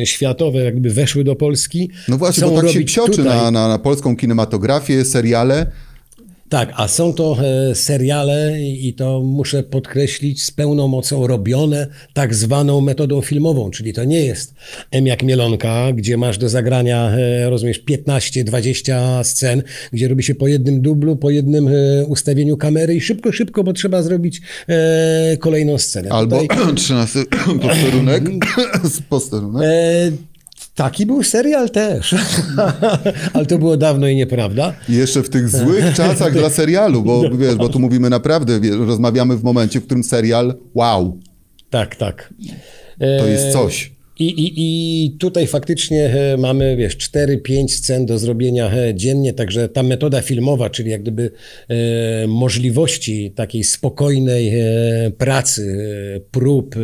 e, 0.01 0.05
światowe 0.05 0.59
jakby 0.59 0.89
weszły 0.89 1.23
do 1.23 1.35
Polski. 1.35 1.89
No 2.07 2.17
właśnie, 2.17 2.47
bo 2.47 2.61
tak 2.61 2.69
się 2.69 2.81
psioczy 2.81 3.11
tutaj. 3.11 3.37
na, 3.37 3.51
na, 3.51 3.67
na 3.67 3.79
polską 3.79 4.17
kinematografię, 4.17 5.05
seriale. 5.05 5.71
Tak, 6.51 6.73
a 6.75 6.87
są 6.87 7.13
to 7.13 7.37
e, 7.43 7.75
seriale 7.75 8.61
i 8.61 8.93
to 8.93 9.21
muszę 9.21 9.63
podkreślić 9.63 10.43
z 10.43 10.51
pełną 10.51 10.87
mocą 10.87 11.27
robione 11.27 11.87
tak 12.13 12.35
zwaną 12.35 12.81
metodą 12.81 13.21
filmową, 13.21 13.71
czyli 13.71 13.93
to 13.93 14.03
nie 14.03 14.25
jest 14.25 14.53
M 14.91 15.07
jak 15.07 15.23
Mielonka, 15.23 15.93
gdzie 15.93 16.17
masz 16.17 16.37
do 16.37 16.49
zagrania, 16.49 17.11
e, 17.11 17.49
rozumiesz, 17.49 17.83
15-20 17.85 19.23
scen, 19.23 19.63
gdzie 19.93 20.07
robi 20.07 20.23
się 20.23 20.35
po 20.35 20.47
jednym 20.47 20.81
dublu, 20.81 21.15
po 21.15 21.29
jednym 21.29 21.67
e, 21.67 22.05
ustawieniu 22.05 22.57
kamery 22.57 22.95
i 22.95 23.01
szybko, 23.01 23.31
szybko, 23.31 23.63
bo 23.63 23.73
trzeba 23.73 24.03
zrobić 24.03 24.41
kolejną 25.39 25.77
scenę. 25.77 26.09
Albo 26.09 26.41
Tutaj, 26.41 26.75
13 26.75 27.19
posterunek. 27.61 28.23
z 28.83 29.01
posterunek. 29.09 29.63
e, 29.63 30.30
taki 30.83 31.05
był 31.05 31.23
serial 31.23 31.69
też, 31.69 32.15
ale 33.33 33.45
to 33.45 33.57
było 33.57 33.77
dawno 33.77 34.07
i 34.07 34.15
nieprawda. 34.15 34.73
I 34.89 34.93
jeszcze 34.93 35.23
w 35.23 35.29
tych 35.29 35.49
złych 35.49 35.93
czasach 35.95 36.33
dla 36.33 36.49
serialu, 36.49 37.03
bo 37.03 37.29
wiesz, 37.37 37.55
bo 37.55 37.69
tu 37.69 37.79
mówimy 37.79 38.09
naprawdę, 38.09 38.59
wiesz, 38.59 38.75
rozmawiamy 38.77 39.37
w 39.37 39.43
momencie, 39.43 39.79
w 39.81 39.85
którym 39.85 40.03
serial, 40.03 40.53
wow, 40.73 41.19
Tak, 41.69 41.95
tak. 41.95 42.33
to 42.99 43.27
jest 43.27 43.45
E, 43.45 43.51
coś. 43.51 43.91
I, 44.21 44.25
i, 44.25 44.53
I 45.05 45.11
tutaj 45.11 45.47
faktycznie 45.47 46.05
e, 46.05 46.37
mamy, 46.37 46.75
wiesz, 46.77 46.97
4-5 46.97 47.67
scen 47.67 48.05
do 48.05 48.19
zrobienia 48.19 48.71
e, 48.71 48.95
dziennie, 48.95 49.33
także 49.33 49.69
ta 49.69 49.83
metoda 49.83 50.21
filmowa, 50.21 50.69
czyli 50.69 50.91
jak 50.91 51.01
gdyby 51.01 51.31
e, 51.67 52.27
możliwości 52.27 53.31
takiej 53.35 53.63
spokojnej 53.63 54.59
e, 54.59 55.11
pracy, 55.17 55.77
e, 56.15 56.19
prób, 56.19 56.75
e, 56.75 56.79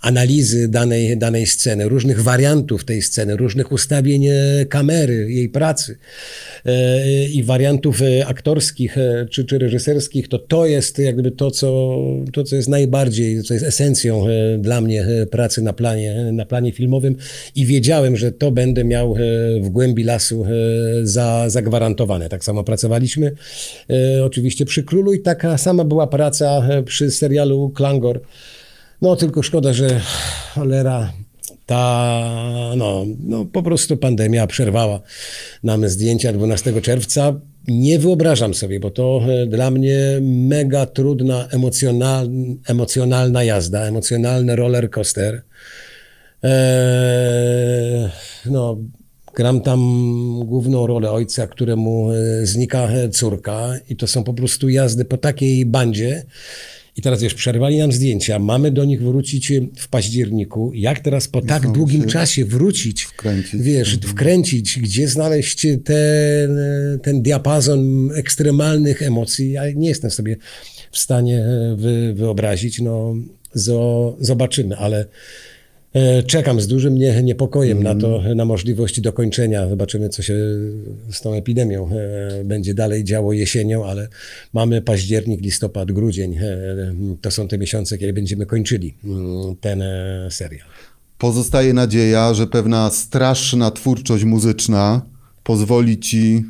analizy 0.00 0.68
danej, 0.68 1.18
danej 1.18 1.46
sceny, 1.46 1.88
różnych 1.88 2.22
wariantów 2.22 2.84
tej 2.84 3.02
sceny, 3.02 3.36
różnych 3.36 3.72
ustawień 3.72 4.26
kamery, 4.68 5.26
jej 5.32 5.48
pracy 5.48 5.98
i 7.32 7.42
wariantów 7.44 8.00
aktorskich 8.26 8.96
czy, 9.30 9.44
czy 9.44 9.58
reżyserskich, 9.58 10.28
to 10.28 10.38
to 10.38 10.66
jest 10.66 10.98
jak 10.98 11.14
gdyby 11.14 11.30
to, 11.30 11.50
co, 11.50 11.98
to, 12.32 12.44
co 12.44 12.56
jest 12.56 12.68
najbardziej, 12.68 13.42
co 13.42 13.54
jest 13.54 13.66
esencją 13.66 14.26
dla 14.58 14.80
mnie 14.80 15.06
pracy 15.30 15.62
na 15.62 15.72
planie, 15.72 16.23
na 16.32 16.44
planie 16.44 16.72
filmowym 16.72 17.16
i 17.54 17.66
wiedziałem, 17.66 18.16
że 18.16 18.32
to 18.32 18.50
będę 18.50 18.84
miał 18.84 19.16
e, 19.16 19.18
w 19.60 19.68
głębi 19.68 20.04
lasu 20.04 20.44
e, 20.44 20.48
za, 21.02 21.50
zagwarantowane. 21.50 22.28
Tak 22.28 22.44
samo 22.44 22.64
pracowaliśmy 22.64 23.32
e, 23.90 24.24
oczywiście 24.24 24.64
przy 24.64 24.82
Królu 24.82 25.12
i 25.12 25.20
taka 25.20 25.58
sama 25.58 25.84
była 25.84 26.06
praca 26.06 26.62
przy 26.84 27.10
serialu 27.10 27.70
Klangor. 27.70 28.20
No 29.02 29.16
tylko 29.16 29.42
szkoda, 29.42 29.72
że 29.72 30.00
cholera 30.54 31.12
ta, 31.66 32.72
no, 32.76 33.06
no 33.24 33.44
po 33.44 33.62
prostu 33.62 33.96
pandemia 33.96 34.46
przerwała 34.46 35.00
nam 35.62 35.88
zdjęcia 35.88 36.32
12 36.32 36.82
czerwca. 36.82 37.40
Nie 37.68 37.98
wyobrażam 37.98 38.54
sobie, 38.54 38.80
bo 38.80 38.90
to 38.90 39.20
dla 39.46 39.70
mnie 39.70 39.98
mega 40.22 40.86
trudna, 40.86 41.48
emocjonal, 41.50 42.28
emocjonalna 42.66 43.44
jazda, 43.44 43.86
emocjonalny 43.86 44.56
roller 44.56 44.90
coaster. 44.90 45.42
Eee, 46.44 48.08
no, 48.46 48.78
gram 49.34 49.60
tam 49.60 49.80
główną 50.44 50.86
rolę 50.86 51.10
ojca, 51.10 51.46
któremu 51.46 52.12
e, 52.12 52.46
znika 52.46 52.88
e, 52.90 53.08
córka 53.08 53.74
i 53.88 53.96
to 53.96 54.06
są 54.06 54.24
po 54.24 54.34
prostu 54.34 54.68
jazdy 54.68 55.04
po 55.04 55.16
takiej 55.16 55.66
bandzie. 55.66 56.22
I 56.96 57.02
teraz 57.02 57.22
wiesz, 57.22 57.34
przerwali 57.34 57.78
nam 57.78 57.92
zdjęcia, 57.92 58.38
mamy 58.38 58.70
do 58.70 58.84
nich 58.84 59.02
wrócić 59.02 59.52
w 59.76 59.88
październiku. 59.88 60.72
Jak 60.74 61.00
teraz 61.00 61.28
po 61.28 61.42
tak 61.42 61.72
długim 61.72 62.06
czasie 62.06 62.44
wrócić, 62.44 63.02
Wkręcić. 63.02 63.62
wiesz, 63.62 63.98
wkręcić, 64.06 64.78
gdzie 64.80 65.08
znaleźć 65.08 65.66
ten, 65.84 66.58
ten 67.02 67.22
diapazon 67.22 68.10
ekstremalnych 68.14 69.02
emocji? 69.02 69.52
Ja 69.52 69.62
nie 69.72 69.88
jestem 69.88 70.10
sobie 70.10 70.36
w 70.92 70.98
stanie 70.98 71.38
e, 71.38 71.76
wy, 71.76 72.14
wyobrazić. 72.14 72.80
No, 72.80 73.14
zo, 73.54 74.16
zobaczymy, 74.20 74.76
ale 74.76 75.00
e, 75.00 75.06
czekam 76.26 76.60
z 76.60 76.66
dużym 76.66 76.94
nie, 76.94 77.22
niepokojem 77.22 77.82
na 77.82 77.94
to, 77.94 78.22
na 78.34 78.44
możliwość 78.44 79.00
dokończenia. 79.00 79.68
Zobaczymy, 79.68 80.08
co 80.08 80.22
się 80.22 80.34
z 81.10 81.20
tą 81.22 81.34
epidemią 81.34 81.88
e, 81.90 82.44
będzie 82.44 82.74
dalej 82.74 83.04
działo 83.04 83.32
jesienią, 83.32 83.84
ale 83.84 84.08
mamy 84.52 84.82
październik, 84.82 85.40
listopad, 85.40 85.92
grudzień. 85.92 86.34
E, 86.34 86.94
To 87.20 87.30
są 87.30 87.48
te 87.48 87.58
miesiące, 87.58 87.98
kiedy 87.98 88.12
będziemy 88.12 88.46
kończyli 88.46 88.94
mm, 89.04 89.56
ten 89.60 89.82
e, 89.82 90.28
serial. 90.30 90.68
Pozostaje 91.18 91.72
nadzieja, 91.74 92.34
że 92.34 92.46
pewna 92.46 92.90
straszna 92.90 93.70
twórczość 93.70 94.24
muzyczna 94.24 95.02
pozwoli 95.42 95.98
ci 95.98 96.44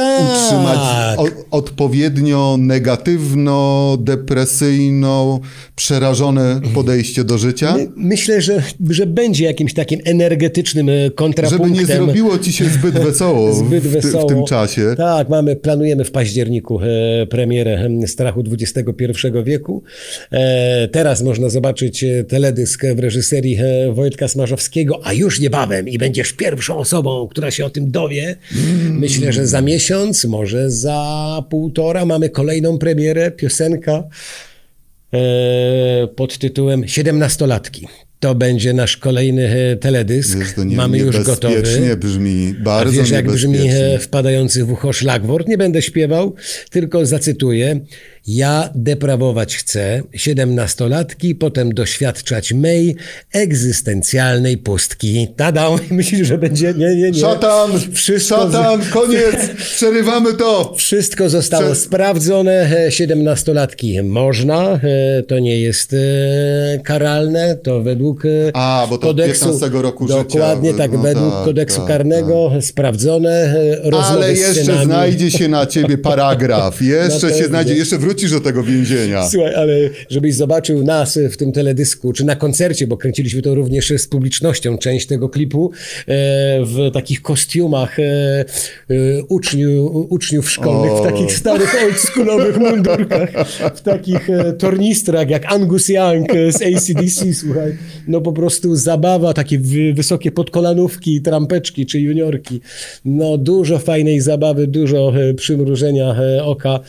utrzymać 0.00 0.78
Tak. 0.78 1.18
o, 1.20 1.26
odpowiednio 1.50 2.56
negatywno, 2.60 3.96
depresyjno, 4.00 5.40
przerażone 5.76 6.60
podejście 6.74 7.24
do 7.24 7.38
życia, 7.38 7.74
My- 7.76 7.88
Myślę, 7.96 8.40
że, 8.42 8.62
że 8.90 9.06
będzie 9.06 9.44
jakimś 9.44 9.74
takim 9.74 10.00
energetycznym 10.04 10.88
e, 10.88 10.92
żeby 10.98 11.10
kontrapunktem. 11.14 11.72
nie 11.72 11.86
zrobiło 11.86 12.38
ci 12.38 12.52
się 12.52 12.64
zbyt 12.64 12.94
wesoło, 12.98 13.52
Zbyt 13.64 13.84
w, 13.84 13.92
ty, 13.92 14.00
wesoło. 14.00 14.24
w 14.24 14.28
tym 14.28 14.44
czasie. 14.44 14.94
Tak, 14.96 15.28
mamy, 15.28 15.56
planujemy 15.56 16.04
w 16.04 16.10
październiku 16.10 16.80
e, 16.82 17.26
premierę 17.26 17.74
em, 17.74 18.08
Strachu 18.08 18.42
XXI 18.52 18.84
wieku. 19.44 19.82
E, 20.32 20.88
teraz 20.88 21.22
można 21.22 21.48
zobaczyć 21.48 22.04
e, 22.04 22.24
teledysk 22.24 22.82
w 22.96 22.98
reżyserii 22.98 23.56
e, 23.60 23.92
Wojtka 23.92 24.28
Smarzowskiego, 24.28 25.00
a 25.04 25.12
już 25.12 25.40
niebawem 25.40 25.88
i 25.88 25.98
będziesz 25.98 26.32
pierwszą 26.32 26.76
osobą, 26.76 27.28
która 27.30 27.50
się 27.50 27.64
o 27.64 27.70
tym 27.70 27.90
dowie. 27.90 28.36
Mm. 28.56 28.98
Myślę, 28.98 29.32
że 29.32 29.46
za 29.46 29.60
miesiąc 29.60 29.83
miesiąc, 29.84 30.24
może 30.24 30.70
za 30.70 31.42
półtora 31.50 32.04
mamy 32.04 32.30
kolejną 32.30 32.78
premierę, 32.78 33.30
piosenka 33.30 34.04
e, 35.12 36.06
pod 36.16 36.38
tytułem 36.38 36.88
Siedemnastolatki. 36.88 37.86
To 38.20 38.34
będzie 38.34 38.72
nasz 38.72 38.96
kolejny 38.96 39.48
e, 39.48 39.76
teledysk. 39.76 40.38
Wiesz, 40.38 40.52
to 40.52 40.64
nie, 40.64 40.76
mamy 40.76 40.98
już 40.98 41.22
gotowy. 41.22 41.62
brzmi, 41.96 42.54
A 42.60 42.62
bardzo 42.62 42.92
wiesz, 42.92 43.10
jak 43.10 43.26
brzmi 43.26 43.58
e, 43.68 43.98
wpadający 43.98 44.64
w 44.64 44.72
ucho 44.72 44.92
szlagwort? 44.92 45.48
Nie 45.48 45.58
będę 45.58 45.82
śpiewał, 45.82 46.34
tylko 46.70 47.06
zacytuję. 47.06 47.80
Ja 48.26 48.70
deprawować 48.74 49.56
chcę 49.56 50.02
siedemnastolatki, 50.14 51.34
potem 51.34 51.74
doświadczać 51.74 52.52
mej 52.52 52.96
egzystencjalnej 53.32 54.58
pustki. 54.58 55.28
Tada! 55.36 55.68
Myślisz, 55.90 56.28
że 56.28 56.38
będzie? 56.38 56.74
Nie, 56.76 56.96
nie, 56.96 57.10
nie. 57.10 57.20
Szatan! 57.20 57.70
Wszystko, 57.92 58.36
Szatan! 58.36 58.80
Koniec! 58.92 59.34
Przerywamy 59.74 60.34
to! 60.34 60.74
wszystko 60.76 61.28
zostało 61.28 61.62
Prze- 61.70 61.74
sprawdzone. 61.74 62.70
E, 62.86 62.92
Siedemnastolatki 62.92 64.02
można. 64.02 64.72
e, 64.72 65.22
To 65.22 65.38
nie 65.38 65.60
jest 65.60 65.92
e, 65.94 66.78
karalne. 66.84 67.56
To 67.62 67.82
według 67.82 68.22
A, 68.54 68.86
bo 68.90 68.98
to 68.98 69.08
od 69.08 69.16
kodeksu. 69.16 69.44
15 69.44 69.68
roku 69.82 70.08
życia. 70.08 70.18
Dokładnie 70.24 70.74
tak, 70.74 70.92
No 70.92 70.98
według 70.98 71.34
tak, 71.34 71.44
kodeksu 71.44 71.78
tak, 71.78 71.88
karnego 71.88 72.50
sprawdzone. 72.60 73.30
e, 73.30 73.76
Rozmowy 73.90 74.08
Ale 74.24 74.32
jeszcze 74.32 74.84
znajdzie 74.84 75.30
się 75.30 75.48
na 75.48 75.66
ciebie 75.66 75.98
paragraf. 75.98 76.82
Jeszcze 76.94 77.20
się 77.20 77.26
pewnie. 77.28 77.44
znajdzie, 77.46 77.74
jeszcze 77.74 77.98
wrócisz 78.14 78.30
do 78.30 78.40
tego 78.40 78.62
więzienia. 78.62 79.28
Słuchaj, 79.28 79.54
ale 79.54 79.74
żebyś 80.10 80.34
zobaczył 80.34 80.84
nas 80.84 81.18
w 81.30 81.36
tym 81.36 81.52
teledysku, 81.52 82.12
czy 82.12 82.24
na 82.24 82.36
koncercie, 82.36 82.86
bo 82.86 82.96
kręciliśmy 82.96 83.42
to 83.42 83.54
również 83.54 83.92
z 83.96 84.06
publicznością, 84.06 84.78
część 84.78 85.06
tego 85.06 85.28
klipu, 85.28 85.70
e, 85.72 86.64
w 86.64 86.90
takich 86.92 87.22
kostiumach 87.22 87.98
e, 87.98 88.02
e, 88.02 88.44
uczniu, 89.28 90.06
uczniów 90.10 90.50
szkolnych, 90.50 90.92
O. 90.92 91.02
w 91.02 91.06
takich 91.06 91.32
starych 91.32 91.74
oldschoolowych 91.84 92.58
mundurkach, 92.58 93.30
w 93.74 93.80
takich 93.80 94.28
tornistrach 94.58 95.30
jak 95.30 95.52
Angus 95.52 95.88
Young 95.88 96.28
z 96.50 96.62
ACDC, 96.62 97.34
słuchaj. 97.34 97.76
No 98.08 98.20
po 98.20 98.32
prostu 98.32 98.76
zabawa, 98.76 99.32
takie 99.32 99.58
wy, 99.58 99.94
wysokie 99.94 100.32
podkolanówki, 100.32 101.22
trampeczki 101.22 101.86
czy 101.86 102.00
juniorki. 102.00 102.60
No 103.04 103.38
dużo 103.38 103.78
fajnej 103.78 104.20
zabawy, 104.20 104.66
dużo 104.66 105.12
przymrużenia 105.36 106.16
oka 106.44 106.80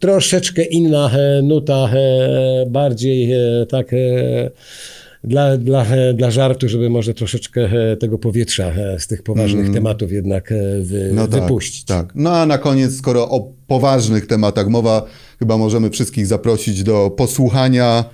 troszeczkę 0.00 0.62
inna 0.64 1.10
e, 1.10 1.42
nuta, 1.42 1.74
e, 1.92 2.66
bardziej 2.66 3.32
e, 3.32 3.66
tak 3.68 3.90
dla, 5.24 5.56
dla, 5.56 5.86
dla 6.14 6.30
żartu, 6.30 6.68
żeby 6.68 6.90
może 6.90 7.14
troszeczkę 7.14 7.70
tego 8.00 8.18
powietrza 8.18 8.72
z 8.98 9.06
tych 9.06 9.22
poważnych 9.22 9.72
tematów 9.72 10.12
jednak 10.12 10.54
wy, 10.82 11.10
No 11.14 11.28
tak, 11.28 11.42
wypuścić. 11.42 11.84
tak. 11.84 12.12
No 12.14 12.30
a 12.36 12.46
na 12.46 12.58
koniec, 12.58 12.96
skoro 12.96 13.28
o 13.30 13.52
poważnych 13.66 14.26
tematach 14.26 14.68
mowa, 14.68 15.06
chyba 15.38 15.56
możemy 15.56 15.90
wszystkich 15.90 16.26
zaprosić 16.26 16.82
do 16.82 17.10
posłuchania 17.10 18.04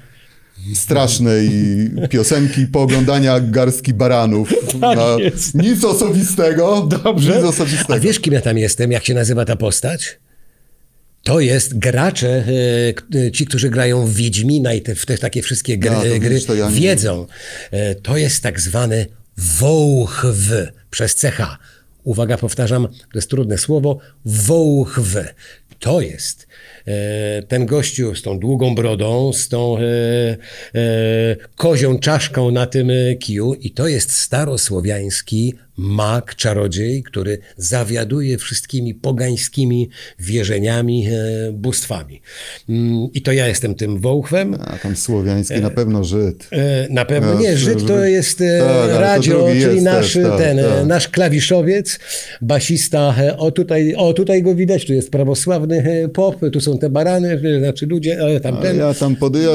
strasznej 0.74 1.50
piosenki, 2.10 2.66
pooglądania 2.66 3.40
garstki 3.40 3.94
baranów. 3.94 4.54
Tak 4.80 4.80
Na-. 4.80 5.16
Nic 5.54 5.84
osobistego. 5.84 6.88
Dobrze. 7.04 7.36
Nic 7.36 7.44
osobistego. 7.44 7.94
A 7.94 7.98
wiesz, 7.98 8.20
kim 8.20 8.34
ja 8.34 8.40
tam 8.40 8.58
jestem? 8.58 8.92
Jak 8.92 9.04
się 9.04 9.14
nazywa 9.14 9.44
ta 9.44 9.56
postać? 9.56 10.18
To 11.26 11.40
jest 11.40 11.78
gracze, 11.78 12.44
e, 13.14 13.32
ci, 13.32 13.46
którzy 13.46 13.70
grają 13.70 14.06
w 14.06 14.14
Wiedźmina 14.14 14.74
i 14.74 14.82
te, 14.82 14.94
w 14.94 15.06
te 15.06 15.18
takie 15.18 15.42
wszystkie 15.42 15.78
gry, 15.78 15.90
No, 15.90 16.20
gry 16.20 16.40
to 16.40 16.54
ja 16.54 16.70
wiedzą. 16.70 17.26
E, 17.70 17.94
To 17.94 18.16
jest 18.16 18.42
tak 18.42 18.60
zwany 18.60 19.06
wołchw 19.36 20.26
przez 20.90 21.14
CH. 21.14 21.58
Uwaga, 22.04 22.38
powtarzam, 22.38 22.88
to 22.88 23.18
jest 23.18 23.30
trudne 23.30 23.58
słowo. 23.58 23.98
Wołchw. 24.24 25.16
To 25.78 26.00
jest 26.00 26.46
e, 26.86 27.42
ten 27.42 27.66
gościu 27.66 28.14
z 28.14 28.22
tą 28.22 28.38
długą 28.38 28.74
brodą, 28.74 29.32
z 29.32 29.48
tą 29.48 29.76
kozią 31.56 31.98
czaszką 31.98 32.50
na 32.50 32.66
tym 32.66 32.90
kiju 33.20 33.54
i 33.54 33.70
to 33.70 33.88
jest 33.88 34.12
starosłowiański 34.12 35.54
mag, 35.76 36.34
czarodziej, 36.34 37.02
który 37.02 37.38
zawiaduje 37.56 38.38
wszystkimi 38.38 38.94
pogańskimi 38.94 39.88
wierzeniami, 40.18 41.06
e, 41.06 41.12
bóstwami. 41.52 42.20
Mm, 42.68 43.08
I 43.14 43.22
to 43.22 43.32
ja 43.32 43.48
jestem 43.48 43.74
tym 43.74 44.00
wołchwem. 44.00 44.56
A 44.66 44.78
tam 44.78 44.96
słowiański 44.96 45.60
na 45.60 45.70
pewno 45.70 46.04
Żyd. 46.04 46.48
E, 46.52 46.86
Na 46.90 47.04
pewno 47.04 47.34
No, 47.34 47.40
nie, 47.40 47.56
Żyd 47.56 47.86
to 47.86 48.04
jest 48.04 48.40
e, 48.40 48.60
Tak, 48.90 49.00
radio, 49.00 49.46
czyli 49.48 49.60
jest 49.60 49.84
nasz, 49.84 50.12
też, 50.12 50.22
tak, 50.24 50.38
ten, 50.38 50.58
e, 50.58 50.62
tak. 50.62 50.86
nasz 50.86 51.08
klawiszowiec, 51.08 51.98
basista, 52.42 53.14
e, 53.18 53.36
o 53.36 53.50
tutaj, 53.50 53.94
o 53.94 54.12
tutaj 54.12 54.42
go 54.42 54.54
widać, 54.54 54.86
tu 54.86 54.92
jest 54.92 55.10
prawosławny 55.10 55.82
e, 56.04 56.08
pop, 56.08 56.36
tu 56.52 56.60
są 56.60 56.78
te 56.78 56.90
barany, 56.90 57.40
e, 57.56 57.58
znaczy 57.58 57.86
ludzie, 57.86 58.18
ale 58.22 58.40
tam 58.40 58.56
ten. 58.56 58.78
ja 58.78 58.94
tam 58.94 59.16
podję, 59.16 59.48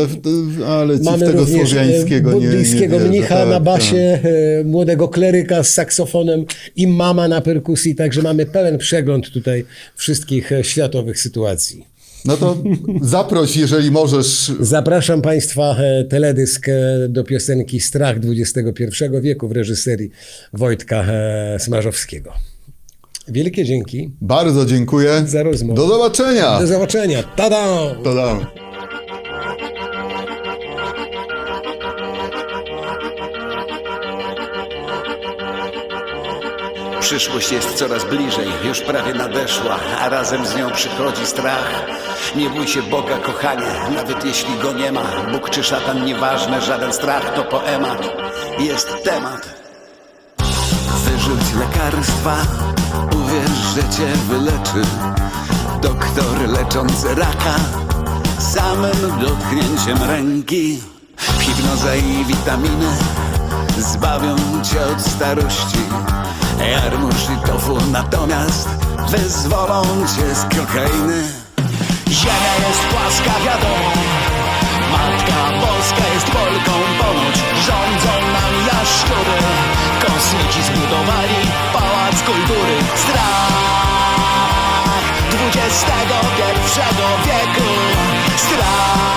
ale 0.67 0.97
ci 0.99 1.03
Mamy 1.05 1.25
tego 1.25 1.43
e, 1.43 1.47
słowiańskiego 1.47 2.33
nie, 2.33 2.39
nie 2.39 2.47
wierzę. 2.47 2.99
mnicha 2.99 3.35
Tak, 3.35 3.47
na 3.47 3.53
tak. 3.53 3.63
basie, 3.63 4.19
e, 4.59 4.63
młodego 4.63 5.07
kleryka 5.09 5.63
z 5.63 5.73
saksofonem 6.11 6.45
i 6.75 6.87
mama 6.87 7.27
na 7.27 7.41
perkusji, 7.41 7.95
także 7.95 8.21
mamy 8.21 8.45
pełen 8.45 8.77
przegląd 8.77 9.29
tutaj 9.31 9.65
wszystkich 9.95 10.51
e, 10.51 10.63
światowych 10.63 11.19
sytuacji. 11.19 11.85
No 12.25 12.37
to 12.37 12.57
zaproś, 13.01 13.57
jeżeli 13.57 13.91
możesz. 13.91 14.51
Zapraszam 14.59 15.21
Państwa 15.21 15.75
e, 15.77 16.03
teledysk 16.03 16.69
e, 16.69 17.07
do 17.09 17.23
piosenki 17.23 17.79
Strach 17.79 18.17
XXI 18.17 18.85
wieku 19.21 19.47
w 19.47 19.51
reżyserii 19.51 20.11
Wojtka 20.53 21.05
Smarzowskiego. 21.59 22.33
Wielkie 23.27 23.65
dzięki 23.65 24.11
Bardzo 24.21 24.65
dziękuję. 24.65 25.23
za 25.27 25.43
rozmowę. 25.43 25.81
Do 25.81 25.87
zobaczenia. 25.87 26.59
Do 26.59 26.67
zobaczenia. 26.67 27.23
Tada! 27.23 27.95
To 28.03 28.13
Przyszłość 37.11 37.51
jest 37.51 37.73
coraz 37.73 38.05
bliżej, 38.05 38.47
już 38.63 38.81
prawie 38.81 39.13
nadeszła, 39.13 39.79
a 39.99 40.09
razem 40.09 40.45
z 40.45 40.55
nią 40.55 40.71
przychodzi 40.71 41.25
strach. 41.25 41.85
Nie 42.35 42.49
bój 42.49 42.67
się 42.67 42.81
Boga, 42.81 43.17
kochanie, 43.17 43.71
nawet 43.95 44.25
jeśli 44.25 44.57
go 44.59 44.73
nie 44.73 44.91
ma. 44.91 45.01
Bóg 45.31 45.49
czy 45.49 45.63
szatan, 45.63 46.05
nieważne, 46.05 46.61
żaden 46.61 46.93
strach 46.93 47.33
to 47.35 47.43
poemat. 47.43 48.09
Jest 48.59 49.03
temat. 49.03 49.49
Wyrzuć 51.05 51.53
lekarstwa, 51.59 52.35
uwierz, 53.15 53.75
że 53.75 53.81
cię 53.81 54.07
wyleczy. 54.29 54.89
Doktor 55.81 56.49
leczący 56.49 57.15
raka, 57.15 57.55
samym 58.39 59.19
dotknięciem 59.21 60.09
ręki. 60.09 60.81
Hipnoza 61.39 61.95
i 61.95 62.25
witaminy 62.25 62.87
zbawią 63.77 64.35
cię 64.63 64.85
od 64.85 65.01
starości. 65.01 65.79
Jarmuż 66.69 67.15
i 67.15 67.47
tofu 67.47 67.77
natomiast 67.91 68.69
wyzwolą 69.09 69.83
cię 69.83 70.35
z 70.35 70.41
kokainy. 70.41 71.23
Ziemia 72.09 72.55
jest 72.67 72.81
płaska, 72.91 73.33
wiadomo. 73.45 73.91
Matka 74.91 75.59
Boska 75.61 76.13
jest 76.13 76.25
Polką 76.25 76.71
ponoć. 76.99 77.35
Rządzą 77.67 78.13
nami 78.33 78.65
jaszczury. 78.65 79.37
Kosmici 80.01 80.63
zbudowali 80.63 81.39
pałac 81.73 82.21
kultury. 82.25 82.75
Strach 82.95 83.51
XXI 85.55 86.81
wieku. 87.25 87.69
Strach 88.37 89.11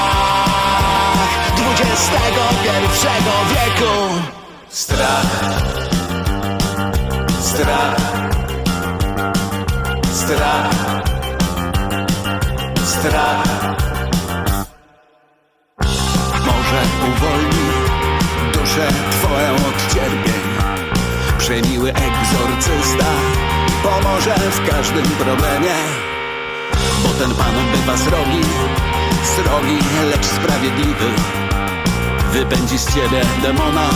XXI 1.82 3.08
wieku. 3.54 3.94
Strach. 4.68 6.03
Strach. 7.54 7.96
Strach. 10.12 10.70
Strach. 12.84 13.44
Może 16.46 16.80
uwolni 17.08 17.68
duszę 18.52 18.88
twoją 19.10 19.54
od 19.54 19.94
cierpień. 19.94 20.42
Przemiły 21.38 21.90
egzorcysta 21.90 23.04
pomoże 23.82 24.34
w 24.34 24.70
każdym 24.70 25.04
problemie. 25.04 25.74
Bo 27.02 27.08
ten 27.08 27.34
pan 27.34 27.54
bywa 27.72 27.96
srogi, 27.96 28.42
srogi, 29.36 29.78
lecz 30.10 30.26
sprawiedliwy. 30.26 31.10
Wypędzi 32.32 32.78
z 32.78 32.94
ciebie 32.94 33.22
demona, 33.42 33.88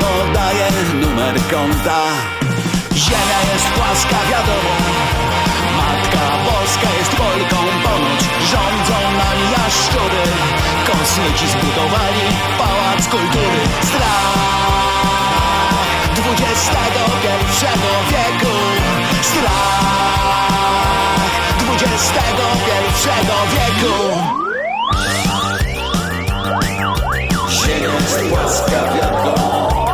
podaje 0.00 0.68
numer 1.00 1.34
konta. 1.50 2.35
Ziemia 2.96 3.40
jest 3.52 3.66
płaska, 3.76 4.16
wiadomo. 4.30 4.74
Matka 5.76 6.24
Boska 6.44 6.88
jest 6.98 7.10
Polką 7.10 7.56
ponoć. 7.84 8.20
Rządzą 8.50 8.98
nami 9.20 9.46
jaszczury. 9.58 10.22
Kosmici 10.86 11.46
zbudowali 11.48 12.24
pałac 12.58 13.08
kultury. 13.08 13.60
Strach 13.82 14.36
XXI 16.26 17.66
wieku. 18.10 18.54
Strach 19.22 19.86
wieku 23.52 23.96
Ziemia 27.50 27.94
jest 27.94 28.20
płaska, 28.30 28.80
wiadomo 28.94 29.85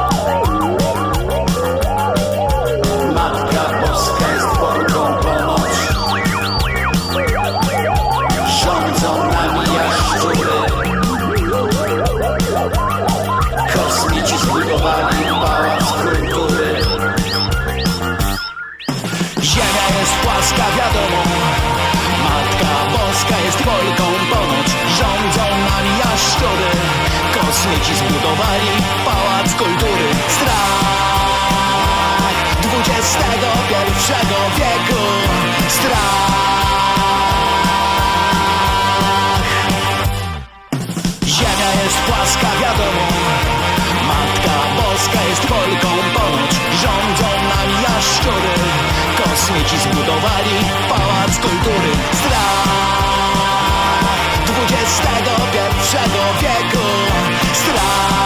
XXI 33.15 34.15
wieku. 34.57 35.03
Strach. 35.69 36.33
Ziemia 41.27 41.71
jest 41.83 41.99
płaska, 42.07 42.51
wiadomo. 42.61 43.07
Matka 44.09 44.55
Boska 44.77 45.23
jest 45.29 45.43
Polką 45.47 45.91
ponoć 46.15 46.53
Rządzą 46.83 47.29
nami 47.53 47.83
jaszczury. 47.83 48.55
Kosmici 49.17 49.79
zbudowali 49.79 50.57
pałac 50.89 51.39
kultury. 51.39 51.93
Strach 52.13 52.63
XXI 54.73 55.97
wieku. 56.41 56.87
Strach 57.53 58.23